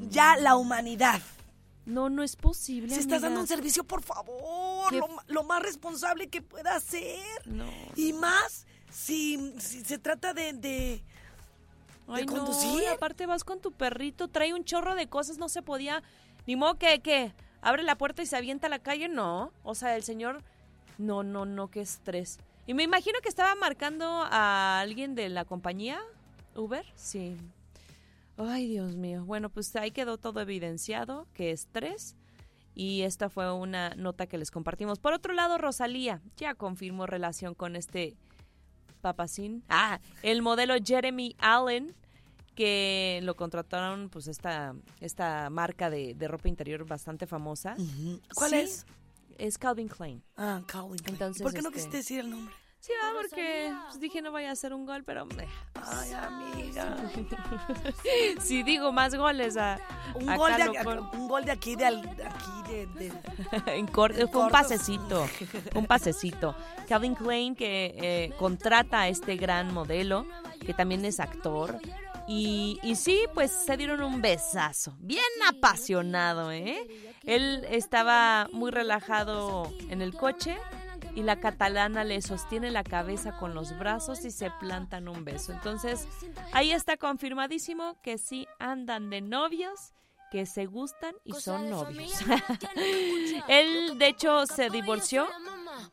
Ya 0.01 0.37
la 0.37 0.55
humanidad. 0.55 1.19
No, 1.87 2.07
no 2.07 2.21
es 2.21 2.35
posible. 2.35 2.93
Si 2.93 2.99
estás 2.99 3.23
dando 3.23 3.39
un 3.39 3.47
servicio, 3.47 3.83
por 3.83 4.03
favor, 4.03 4.93
lo, 5.25 5.43
más 5.43 5.63
responsable 5.63 6.27
que 6.27 6.43
pueda 6.43 6.79
ser. 6.79 7.47
No. 7.47 7.65
Y 7.95 8.13
más 8.13 8.67
si, 8.91 9.55
si 9.59 9.83
se 9.83 9.97
trata 9.97 10.35
de, 10.35 10.53
de, 10.53 11.03
Ay, 12.07 12.27
no, 12.27 12.33
conducir. 12.33 12.83
y 12.83 12.85
aparte 12.85 13.25
vas 13.25 13.43
con 13.43 13.59
tu 13.59 13.71
perrito, 13.71 14.27
trae 14.27 14.53
un 14.53 14.65
chorro 14.65 14.93
de 14.93 15.09
cosas, 15.09 15.39
no 15.39 15.49
se 15.49 15.63
podía. 15.63 16.03
Ni 16.45 16.57
modo 16.57 16.77
que, 16.77 16.99
que 16.99 17.33
abre 17.61 17.81
la 17.81 17.97
puerta 17.97 18.21
y 18.21 18.27
se 18.27 18.37
avienta 18.37 18.67
a 18.67 18.69
la 18.69 18.79
calle, 18.79 19.09
no. 19.09 19.51
O 19.63 19.73
sea, 19.73 19.95
el 19.95 20.03
señor, 20.03 20.43
no, 20.99 21.23
no, 21.23 21.45
no, 21.45 21.71
qué 21.71 21.81
estrés. 21.81 22.37
Y 22.69 22.75
me 22.75 22.83
imagino 22.83 23.17
que 23.23 23.29
estaba 23.29 23.55
marcando 23.55 24.05
a 24.05 24.79
alguien 24.79 25.15
de 25.15 25.27
la 25.27 25.43
compañía, 25.43 25.99
Uber, 26.55 26.85
sí. 26.93 27.35
Ay, 28.37 28.67
Dios 28.67 28.95
mío. 28.95 29.25
Bueno, 29.25 29.49
pues 29.49 29.75
ahí 29.75 29.89
quedó 29.89 30.19
todo 30.19 30.39
evidenciado, 30.39 31.25
que 31.33 31.49
estrés. 31.49 32.15
Y 32.75 33.01
esta 33.01 33.27
fue 33.27 33.51
una 33.51 33.95
nota 33.95 34.27
que 34.27 34.37
les 34.37 34.51
compartimos. 34.51 34.99
Por 34.99 35.13
otro 35.13 35.33
lado, 35.33 35.57
Rosalía 35.57 36.21
ya 36.37 36.53
confirmó 36.53 37.07
relación 37.07 37.55
con 37.55 37.75
este 37.75 38.15
papacín. 39.01 39.63
Ah, 39.67 39.99
el 40.21 40.43
modelo 40.43 40.75
Jeremy 40.79 41.35
Allen, 41.39 41.95
que 42.53 43.19
lo 43.23 43.35
contrataron, 43.35 44.09
pues, 44.09 44.27
esta, 44.27 44.75
esta 44.99 45.49
marca 45.49 45.89
de, 45.89 46.13
de 46.13 46.27
ropa 46.27 46.47
interior 46.47 46.85
bastante 46.85 47.25
famosa. 47.25 47.75
¿Cuál 48.35 48.51
Sí, 48.51 48.55
es? 48.57 48.85
Es 49.39 49.57
Calvin 49.57 49.87
Klein. 49.87 50.21
Ah, 50.37 50.61
Calvin 50.67 50.97
Klein. 50.99 51.15
Entonces, 51.15 51.41
¿Por 51.41 51.53
qué 51.53 51.61
no 51.61 51.69
este- 51.69 51.75
quisiste 51.77 51.97
decir 51.97 52.19
el 52.19 52.29
nombre? 52.29 52.53
Sí, 52.81 52.93
ah, 53.03 53.11
porque 53.19 53.73
pues, 53.87 53.99
dije 53.99 54.21
no 54.21 54.31
vaya 54.31 54.51
a 54.51 54.55
ser 54.55 54.73
un 54.73 54.85
gol, 54.85 55.03
pero... 55.03 55.27
Ay, 55.85 56.13
amiga. 56.13 56.95
si 58.39 58.63
digo 58.63 58.93
más 58.93 59.15
goles 59.15 59.57
a... 59.57 59.79
Un 60.15 60.33
gol, 60.37 60.51
de, 60.55 60.69
un 61.17 61.27
gol 61.27 61.49
aquí, 61.49 61.75
de, 61.75 61.85
al- 61.85 62.15
de 62.15 62.23
aquí, 62.23 62.63
de... 62.69 62.87
de- 62.87 63.13
en 63.77 63.85
corto, 63.85 64.19
En 64.21 64.29
fue 64.29 64.43
un 64.43 64.49
pasecito, 64.49 65.27
un 65.75 65.87
pasecito. 65.87 66.55
Calvin 66.87 67.15
Klein 67.15 67.53
que 67.53 67.95
eh, 67.97 68.33
contrata 68.39 69.01
a 69.01 69.07
este 69.09 69.35
gran 69.35 69.73
modelo, 69.73 70.25
que 70.65 70.73
también 70.73 71.03
es 71.03 71.19
actor, 71.19 71.79
Y, 72.31 72.79
y 72.83 72.95
sí, 72.95 73.19
pues 73.33 73.51
se 73.51 73.75
dieron 73.75 74.03
un 74.03 74.21
besazo, 74.21 74.95
bien 74.99 75.23
apasionado, 75.47 76.51
¿eh? 76.51 76.87
Él 77.23 77.65
estaba 77.69 78.47
muy 78.53 78.69
relajado 78.69 79.73
en 79.89 80.03
el 80.03 80.13
coche 80.13 80.55
y 81.15 81.23
la 81.23 81.39
catalana 81.39 82.03
le 82.03 82.21
sostiene 82.21 82.69
la 82.69 82.83
cabeza 82.83 83.35
con 83.37 83.55
los 83.55 83.77
brazos 83.77 84.25
y 84.25 84.31
se 84.31 84.51
plantan 84.59 85.07
un 85.07 85.25
beso. 85.25 85.53
Entonces, 85.53 86.07
ahí 86.53 86.71
está 86.71 86.97
confirmadísimo 86.97 87.99
que 88.03 88.19
sí 88.19 88.47
andan 88.59 89.09
de 89.09 89.21
novios, 89.21 89.93
que 90.31 90.45
se 90.45 90.67
gustan 90.67 91.15
y 91.25 91.33
son 91.33 91.69
novios. 91.69 92.13
Él, 93.47 93.97
de 93.97 94.07
hecho, 94.07 94.45
se 94.45 94.69
divorció. 94.69 95.27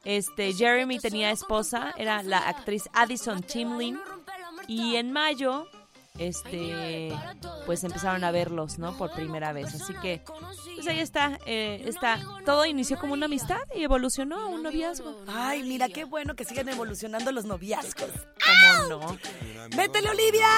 Este, 0.05 0.53
Jeremy 0.53 0.99
tenía 0.99 1.31
esposa, 1.31 1.95
era 1.97 2.23
la 2.23 2.47
actriz 2.47 2.91
Addison 2.93 3.43
Timlin. 3.43 3.99
Y 4.69 4.97
en 4.97 5.13
mayo, 5.13 5.67
este, 6.19 7.13
pues 7.67 7.85
empezaron 7.85 8.25
a 8.25 8.31
verlos, 8.31 8.79
¿no? 8.79 8.97
Por 8.97 9.13
primera 9.13 9.53
vez. 9.53 9.75
Así 9.75 9.95
que, 9.95 10.23
pues 10.75 10.87
ahí 10.87 11.01
está, 11.01 11.39
eh, 11.47 11.83
está. 11.87 12.21
Todo 12.45 12.67
inició 12.67 12.99
como 12.99 13.13
una 13.13 13.27
amistad 13.27 13.61
y 13.75 13.83
evolucionó 13.83 14.39
a 14.41 14.47
un 14.47 14.63
noviazgo. 14.63 15.23
Ay, 15.27 15.63
mira 15.63 15.89
qué 15.89 16.05
bueno 16.05 16.35
que 16.35 16.45
sigan 16.45 16.69
evolucionando 16.69 17.33
los 17.33 17.45
noviazgos. 17.45 18.11
¿Cómo 18.11 18.89
no? 18.89 19.19
¡Métele, 19.77 20.11
Olivia! 20.11 20.49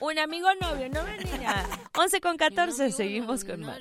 Un 0.00 0.18
amigo 0.18 0.48
novio, 0.60 0.88
no 0.88 1.04
venía. 1.04 1.66
11 1.96 2.20
con 2.22 2.36
14, 2.36 2.92
seguimos 2.92 3.44
con 3.44 3.60
más. 3.60 3.78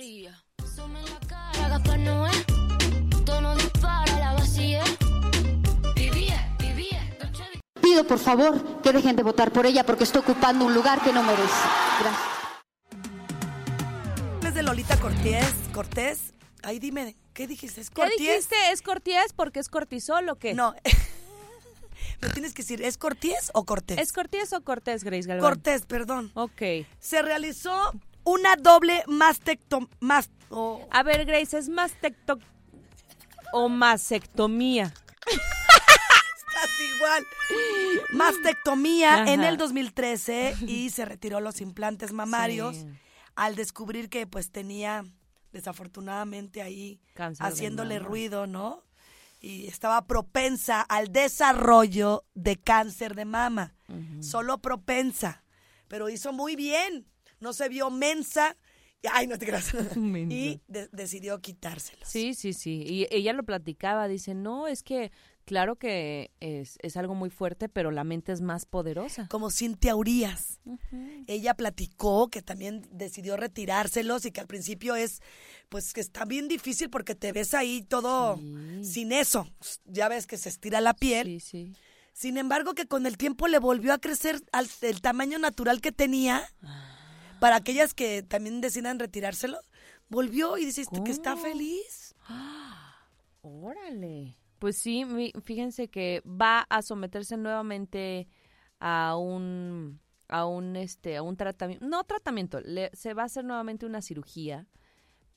Pido 7.89 8.03
por 8.05 8.19
favor 8.19 8.81
que 8.83 8.93
dejen 8.93 9.15
de 9.15 9.23
votar 9.23 9.51
por 9.51 9.65
ella 9.65 9.83
porque 9.83 10.03
está 10.03 10.19
ocupando 10.19 10.63
un 10.63 10.75
lugar 10.75 11.01
que 11.01 11.11
no 11.11 11.23
merece. 11.23 11.49
Gracias. 11.99 12.23
Es 14.45 14.53
de 14.53 14.61
Lolita 14.61 14.95
Cortés. 14.99 15.47
Cortés. 15.73 16.35
Ahí 16.61 16.77
dime, 16.77 17.15
¿qué 17.33 17.47
dijiste? 17.47 17.81
¿Es 17.81 17.89
¿Qué 17.89 17.95
Cortés? 17.95 18.19
dijiste? 18.19 18.55
¿Es 18.71 18.83
Cortés 18.83 19.33
porque 19.35 19.59
es 19.59 19.69
cortisol 19.69 20.29
o 20.29 20.35
qué? 20.35 20.53
No. 20.53 20.75
Me 22.21 22.29
tienes 22.29 22.53
que 22.53 22.61
decir, 22.61 22.83
¿es 22.83 22.99
Cortés 22.99 23.49
o 23.55 23.65
Cortés? 23.65 23.97
¿Es 23.97 24.13
Cortés 24.13 24.53
o 24.53 24.61
Cortés, 24.61 25.03
Grace 25.03 25.27
Galván? 25.27 25.49
Cortés, 25.49 25.87
perdón. 25.87 26.31
Ok. 26.35 26.61
Se 26.99 27.23
realizó 27.23 27.91
una 28.23 28.55
doble 28.55 29.03
mastectom... 29.07 29.87
Más, 29.99 30.29
oh, 30.51 30.85
A 30.91 31.01
ver, 31.01 31.25
Grace, 31.25 31.57
¿es 31.57 31.69
mastecto 31.69 32.37
o 33.51 33.67
mastectomía? 33.67 34.93
igual. 36.99 37.25
Mastectomía 38.13 39.23
Ajá. 39.23 39.33
en 39.33 39.43
el 39.43 39.57
2013 39.57 40.55
y 40.67 40.89
se 40.91 41.05
retiró 41.05 41.39
los 41.39 41.61
implantes 41.61 42.11
mamarios 42.13 42.75
Sí. 42.77 42.87
al 43.35 43.55
descubrir 43.55 44.09
que 44.09 44.27
pues 44.27 44.51
tenía 44.51 45.05
desafortunadamente 45.51 46.61
ahí 46.61 46.99
Cáncer 47.13 47.45
haciéndole 47.45 47.99
ruido, 47.99 48.47
¿no? 48.47 48.83
Y 49.41 49.67
estaba 49.67 50.05
propensa 50.05 50.81
al 50.81 51.11
desarrollo 51.13 52.25
de 52.33 52.57
cáncer 52.57 53.15
de 53.15 53.23
mama. 53.25 53.73
Solo 54.19 54.57
propensa. 54.61 55.43
Pero 55.87 56.09
hizo 56.09 56.33
muy 56.33 56.55
bien. 56.57 57.07
No 57.39 57.53
se 57.53 57.69
vio 57.69 57.89
mensa. 57.89 58.57
Ay, 59.13 59.27
no 59.27 59.39
te 59.39 59.45
creas. 59.45 59.71
Y 59.95 60.61
de- 60.67 60.89
decidió 60.91 61.39
quitárselo. 61.39 62.05
Sí, 62.05 62.33
sí, 62.33 62.51
sí. 62.51 62.83
Y 62.85 63.07
ella 63.11 63.31
lo 63.31 63.43
platicaba, 63.43 64.09
dice, 64.09 64.33
no, 64.35 64.67
es 64.67 64.83
que 64.83 65.11
claro 65.49 65.77
que 65.77 66.29
es, 66.39 66.77
es 66.83 66.95
algo 66.95 67.15
muy 67.15 67.31
fuerte, 67.31 67.69
pero 67.69 67.89
la 67.89 68.03
mente 68.03 68.31
es 68.31 68.39
más 68.39 68.67
poderosa. 68.67 69.27
Como 69.31 69.49
Cintia 69.49 69.95
Urias. 69.95 70.59
Ella 71.25 71.55
platicó 71.55 72.27
que 72.27 72.43
también 72.43 72.87
decidió 72.91 73.35
retirárselos 73.35 74.27
y 74.27 74.31
que 74.31 74.41
al 74.41 74.45
principio 74.45 74.93
es, 74.93 75.23
pues 75.69 75.91
que 75.91 76.01
está 76.01 76.25
bien 76.25 76.47
difícil 76.49 76.91
porque 76.91 77.15
te 77.15 77.31
ves 77.31 77.55
ahí 77.55 77.81
todo 77.81 78.39
sin 78.83 79.11
eso. 79.11 79.47
Ya 79.85 80.07
ves 80.07 80.27
que 80.27 80.37
se 80.37 80.49
estira 80.49 80.81
la 80.81 80.93
piel. 80.93 81.25
Sí, 81.25 81.39
sí. 81.39 81.73
Sin 82.13 82.37
embargo, 82.37 82.75
que 82.75 82.85
con 82.85 83.07
el 83.07 83.17
tiempo 83.17 83.47
le 83.47 83.57
volvió 83.57 83.91
a 83.91 83.97
crecer 83.97 84.39
al 84.51 84.67
el 84.81 85.01
tamaño 85.01 85.39
natural 85.39 85.81
que 85.81 85.91
tenía. 85.91 86.43
Para 87.39 87.55
aquellas 87.55 87.95
que 87.95 88.21
también 88.21 88.61
decidan 88.61 88.99
retirárselo, 88.99 89.59
volvió 90.09 90.59
y 90.59 90.65
dice 90.65 90.83
que 91.03 91.09
está 91.09 91.35
feliz. 91.35 92.13
Órale. 93.41 94.38
Pues 94.59 94.77
sí, 94.77 95.05
fíjense 95.43 95.87
que 95.89 96.21
va 96.25 96.61
a 96.69 96.81
someterse 96.81 97.37
nuevamente 97.37 98.27
a 98.79 99.15
un 99.17 99.99
a 100.27 100.45
un 100.45 100.75
este 100.75 101.17
a 101.17 101.23
un 101.23 101.37
tratamiento, 101.37 101.85
no 101.87 102.03
tratamiento, 102.03 102.59
le- 102.61 102.91
se 102.93 103.13
va 103.13 103.23
a 103.23 103.25
hacer 103.25 103.45
nuevamente 103.45 103.85
una 103.85 104.01
cirugía 104.01 104.67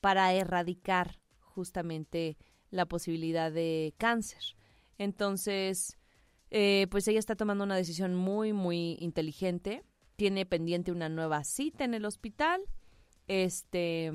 para 0.01 0.33
erradicar 0.33 1.19
justamente 1.41 2.37
la 2.71 2.85
posibilidad 2.87 3.51
de 3.51 3.93
cáncer. 3.97 4.41
Entonces, 4.97 5.97
eh, 6.51 6.87
pues 6.91 7.07
ella 7.07 7.19
está 7.19 7.35
tomando 7.35 7.63
una 7.63 7.75
decisión 7.77 8.15
muy, 8.15 8.53
muy 8.53 8.97
inteligente. 9.01 9.83
Tiene 10.17 10.45
pendiente 10.45 10.91
una 10.91 11.09
nueva 11.09 11.43
cita 11.43 11.85
en 11.85 11.93
el 11.95 12.05
hospital. 12.05 12.61
Este, 13.27 14.11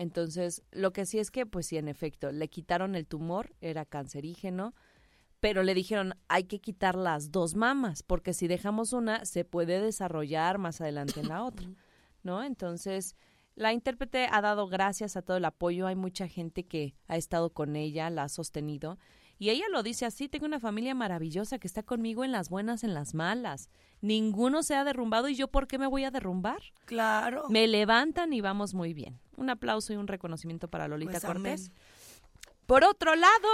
entonces, 0.00 0.62
lo 0.70 0.94
que 0.94 1.04
sí 1.04 1.18
es 1.18 1.30
que, 1.30 1.44
pues 1.44 1.66
sí, 1.66 1.76
en 1.76 1.86
efecto, 1.86 2.32
le 2.32 2.48
quitaron 2.48 2.94
el 2.94 3.06
tumor, 3.06 3.54
era 3.60 3.84
cancerígeno, 3.84 4.74
pero 5.40 5.62
le 5.62 5.74
dijeron, 5.74 6.14
hay 6.26 6.44
que 6.44 6.58
quitar 6.58 6.94
las 6.94 7.32
dos 7.32 7.54
mamas, 7.54 8.02
porque 8.02 8.32
si 8.32 8.48
dejamos 8.48 8.94
una, 8.94 9.26
se 9.26 9.44
puede 9.44 9.78
desarrollar 9.78 10.56
más 10.56 10.80
adelante 10.80 11.20
en 11.20 11.28
la 11.28 11.44
otra, 11.44 11.68
¿no? 12.22 12.42
Entonces, 12.42 13.14
la 13.56 13.74
intérprete 13.74 14.26
ha 14.32 14.40
dado 14.40 14.68
gracias 14.68 15.18
a 15.18 15.22
todo 15.22 15.36
el 15.36 15.44
apoyo, 15.44 15.86
hay 15.86 15.96
mucha 15.96 16.28
gente 16.28 16.64
que 16.64 16.94
ha 17.06 17.18
estado 17.18 17.50
con 17.50 17.76
ella, 17.76 18.08
la 18.08 18.22
ha 18.22 18.28
sostenido, 18.30 18.98
y 19.40 19.48
ella 19.48 19.64
lo 19.72 19.82
dice 19.82 20.04
así, 20.04 20.28
tengo 20.28 20.44
una 20.44 20.60
familia 20.60 20.94
maravillosa 20.94 21.58
que 21.58 21.66
está 21.66 21.82
conmigo 21.82 22.24
en 22.24 22.30
las 22.30 22.50
buenas, 22.50 22.84
en 22.84 22.92
las 22.92 23.14
malas. 23.14 23.70
Ninguno 24.02 24.62
se 24.62 24.74
ha 24.76 24.84
derrumbado 24.84 25.30
y 25.30 25.34
yo 25.34 25.48
por 25.48 25.66
qué 25.66 25.78
me 25.78 25.86
voy 25.86 26.04
a 26.04 26.10
derrumbar. 26.10 26.60
Claro. 26.84 27.48
Me 27.48 27.66
levantan 27.66 28.34
y 28.34 28.42
vamos 28.42 28.74
muy 28.74 28.92
bien. 28.92 29.18
Un 29.38 29.48
aplauso 29.48 29.94
y 29.94 29.96
un 29.96 30.08
reconocimiento 30.08 30.68
para 30.68 30.88
Lolita 30.88 31.12
Pues, 31.12 31.24
Cortés. 31.24 31.68
amén. 31.68 31.78
Por 32.66 32.84
otro 32.84 33.16
lado, 33.16 33.48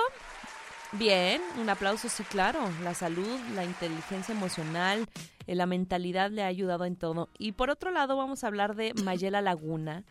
bien, 0.93 1.41
un 1.61 1.69
aplauso, 1.71 2.09
sí, 2.09 2.25
claro. 2.25 2.59
La 2.83 2.93
salud, 2.93 3.39
la 3.55 3.65
inteligencia 3.65 4.35
emocional, 4.35 5.07
eh, 5.47 5.55
la 5.55 5.67
mentalidad 5.67 6.33
le 6.33 6.43
ha 6.43 6.47
ayudado 6.49 6.85
en 6.85 6.97
todo. 6.97 7.29
Y 7.39 7.53
por 7.53 7.71
otro 7.71 7.93
lado, 7.93 8.17
vamos 8.17 8.43
a 8.43 8.49
hablar 8.49 8.75
de 8.75 8.93
Mayela 9.05 9.41
Laguna, 9.41 10.05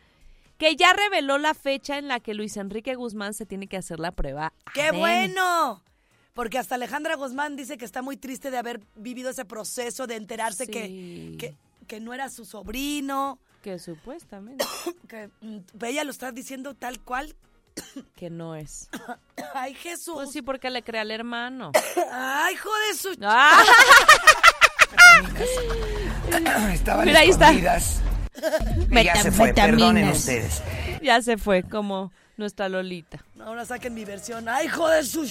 que 0.58 0.76
ya 0.76 0.94
reveló 0.94 1.38
la 1.38 1.54
fecha 1.54 1.98
en 1.98 2.08
la 2.08 2.20
que 2.20 2.34
Luis 2.34 2.58
Enrique 2.58 2.96
Guzmán 2.96 3.34
se 3.34 3.46
tiene 3.46 3.68
que 3.68 3.78
hacer 3.78 4.00
la 4.00 4.12
prueba. 4.12 4.54
¡Qué 4.74 4.84
ADN. 4.84 4.98
bueno! 5.00 5.84
Porque 6.34 6.58
hasta 6.58 6.76
Alejandra 6.76 7.16
Guzmán 7.16 7.56
dice 7.56 7.78
que 7.78 7.86
está 7.86 8.02
muy 8.02 8.18
triste 8.18 8.52
de 8.52 8.58
haber 8.58 8.82
vivido 8.96 9.30
ese 9.30 9.46
proceso, 9.46 10.06
de 10.08 10.16
enterarse 10.16 10.68
que, 10.68 10.86
Sí. 10.88 11.36
que, 11.40 11.56
que 11.88 12.00
no 12.02 12.14
era 12.14 12.30
su 12.30 12.44
sobrino, 12.46 13.40
Que 13.62 13.80
supuestamente 13.80 14.66
que 15.08 15.30
mm, 15.42 15.60
ella 15.84 16.04
lo 16.04 16.12
está 16.12 16.32
diciendo 16.32 16.74
tal 16.74 17.00
cual. 17.00 17.36
que 18.16 18.30
no 18.30 18.56
es. 18.56 18.90
¡Ay, 19.54 19.74
Jesús! 19.76 20.16
Pues 20.16 20.32
sí, 20.32 20.42
porque 20.42 20.70
le 20.70 20.84
crea 20.84 21.02
al 21.02 21.12
hermano. 21.12 21.72
¡Ay, 22.12 22.54
hijo 22.56 22.70
de 22.90 22.98
su... 22.98 23.16
¡Ah! 23.22 23.64
Estaban 26.74 27.06
Mira, 27.06 27.20
ahí 27.20 27.30
está. 27.30 27.52
Y 28.92 29.04
ya 29.04 29.16
se 29.16 29.32
fue, 29.32 29.54
perdonen 29.54 30.10
ustedes. 30.10 30.62
Ya 31.02 31.22
se 31.22 31.38
fue, 31.38 31.64
como 31.64 32.12
nuestra 32.38 32.68
Lolita. 32.68 33.24
Ahora 33.40 33.66
saquen 33.66 33.94
mi 33.94 34.04
versión. 34.06 34.50
¡Ay, 34.50 34.66
hijo 34.66 34.88
de 34.90 35.04
su... 35.04 35.22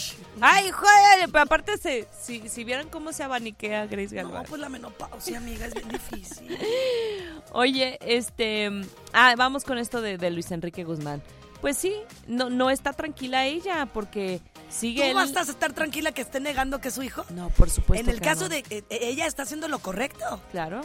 Ay, 0.40 0.70
joder, 0.70 1.28
pero 1.30 1.42
aparte, 1.42 1.76
se, 1.76 2.06
si, 2.18 2.48
si 2.48 2.64
vieran 2.64 2.88
cómo 2.88 3.12
se 3.12 3.22
abaniquea 3.22 3.86
Grace 3.86 4.14
No, 4.14 4.22
Galván. 4.22 4.44
pues 4.48 4.60
la 4.60 4.68
menopausia, 4.68 5.38
amiga, 5.38 5.66
es 5.66 5.74
bien 5.74 5.88
difícil. 5.88 6.56
Oye, 7.52 7.98
este... 8.00 8.70
Ah, 9.12 9.34
vamos 9.36 9.64
con 9.64 9.78
esto 9.78 10.00
de, 10.00 10.16
de 10.16 10.30
Luis 10.30 10.50
Enrique 10.50 10.84
Guzmán. 10.84 11.22
Pues 11.60 11.76
sí, 11.78 11.94
no, 12.26 12.50
no 12.50 12.70
está 12.70 12.92
tranquila 12.92 13.46
ella 13.46 13.86
porque 13.86 14.40
sigue... 14.68 15.10
¿Tú 15.12 15.18
a 15.18 15.24
estar 15.24 15.72
tranquila 15.72 16.12
que 16.12 16.20
esté 16.22 16.40
negando 16.40 16.80
que 16.80 16.88
es 16.88 16.94
su 16.94 17.02
hijo? 17.02 17.24
No, 17.30 17.48
por 17.50 17.70
supuesto 17.70 18.02
En 18.04 18.10
el 18.10 18.20
que 18.20 18.26
caso 18.28 18.44
no. 18.44 18.48
de... 18.50 18.64
eh, 18.70 18.84
ella 18.90 19.26
está 19.26 19.44
haciendo 19.44 19.68
lo 19.68 19.78
correcto. 19.78 20.40
Claro, 20.52 20.82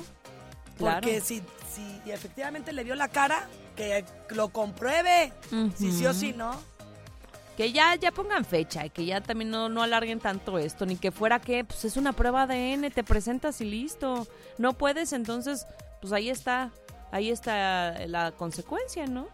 claro. 0.79 1.01
Porque 1.01 1.21
si, 1.21 1.43
si 1.73 2.11
efectivamente 2.11 2.73
le 2.73 2.83
vio 2.83 2.95
la 2.95 3.07
cara, 3.09 3.47
que 3.75 4.03
lo 4.29 4.49
compruebe. 4.49 5.31
Si 5.77 5.91
sí 5.91 6.05
o 6.05 6.13
sí, 6.13 6.33
¿no? 6.33 6.51
Que 7.55 7.71
ya, 7.71 7.95
ya 7.95 8.11
pongan 8.11 8.45
fecha 8.45 8.85
y 8.85 8.89
que 8.89 9.05
ya 9.05 9.21
también 9.21 9.51
no, 9.51 9.67
no 9.67 9.83
alarguen 9.83 10.19
tanto 10.19 10.57
esto, 10.57 10.85
ni 10.85 10.95
que 10.95 11.11
fuera 11.11 11.39
que, 11.39 11.65
pues 11.65 11.83
es 11.85 11.97
una 11.97 12.13
prueba 12.13 12.43
ADN, 12.43 12.89
te 12.91 13.03
presentas 13.03 13.59
y 13.61 13.65
listo. 13.65 14.27
No 14.57 14.73
puedes, 14.73 15.11
entonces, 15.13 15.67
pues 16.01 16.13
ahí 16.13 16.29
está, 16.29 16.71
ahí 17.11 17.29
está 17.29 18.07
la 18.07 18.31
consecuencia, 18.31 19.07
¿no? 19.07 19.27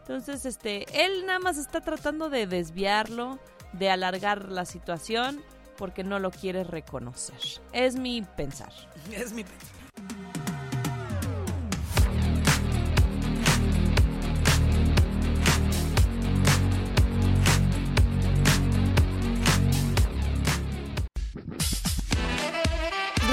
Entonces, 0.00 0.46
este, 0.46 0.86
él 1.04 1.26
nada 1.26 1.38
más 1.38 1.58
está 1.58 1.80
tratando 1.80 2.30
de 2.30 2.46
desviarlo, 2.46 3.38
de 3.72 3.90
alargar 3.90 4.48
la 4.48 4.64
situación, 4.64 5.42
porque 5.76 6.04
no 6.04 6.18
lo 6.18 6.30
quiere 6.30 6.64
reconocer. 6.64 7.38
Es 7.72 7.96
mi 7.96 8.22
pensar. 8.22 8.72
Es 9.12 9.32
mi... 9.32 9.44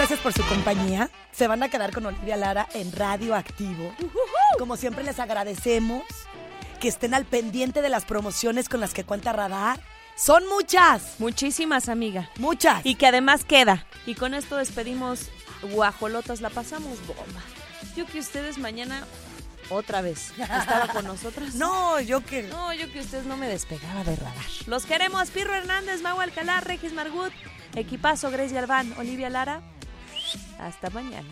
Gracias 0.03 0.19
por 0.19 0.33
su 0.33 0.45
compañía. 0.49 1.09
Se 1.31 1.47
van 1.47 1.63
a 1.63 1.69
quedar 1.69 1.93
con 1.93 2.05
Olivia 2.05 2.35
Lara 2.35 2.67
en 2.73 2.91
Radio 2.91 3.35
Activo. 3.35 3.95
Como 4.59 4.75
siempre 4.75 5.01
les 5.01 5.17
agradecemos 5.17 6.03
que 6.81 6.89
estén 6.89 7.13
al 7.13 7.23
pendiente 7.23 7.81
de 7.81 7.87
las 7.87 8.03
promociones 8.03 8.67
con 8.67 8.81
las 8.81 8.93
que 8.93 9.05
cuenta 9.05 9.31
Radar. 9.31 9.79
Son 10.17 10.45
muchas. 10.49 11.17
Muchísimas, 11.19 11.87
amiga. 11.87 12.29
Muchas. 12.37 12.85
Y 12.85 12.95
que 12.95 13.07
además 13.07 13.45
queda. 13.45 13.85
Y 14.05 14.15
con 14.15 14.33
esto 14.33 14.57
despedimos 14.57 15.29
Guajolotas. 15.71 16.41
La 16.41 16.49
pasamos 16.49 16.99
bomba. 17.07 17.41
Yo 17.95 18.05
que 18.05 18.19
ustedes 18.19 18.57
mañana 18.57 19.07
otra 19.69 20.01
vez 20.01 20.33
estaba 20.37 20.87
con 20.87 21.05
nosotros. 21.05 21.55
No, 21.55 22.01
yo 22.01 22.19
que... 22.25 22.43
No, 22.43 22.73
yo 22.73 22.91
que 22.91 22.99
ustedes 22.99 23.25
no 23.25 23.37
me 23.37 23.47
despegaba 23.47 24.03
de 24.03 24.17
radar. 24.17 24.35
Los 24.67 24.85
queremos. 24.85 25.31
Pirro 25.31 25.55
Hernández, 25.55 26.01
Mau 26.01 26.19
Alcalá, 26.19 26.59
Regis 26.59 26.91
Margut, 26.91 27.31
Equipazo, 27.73 28.31
Grace 28.31 28.53
Galván, 28.53 28.93
Olivia 28.97 29.29
Lara. 29.29 29.61
Hasta 30.59 30.89
mañana. 30.89 31.27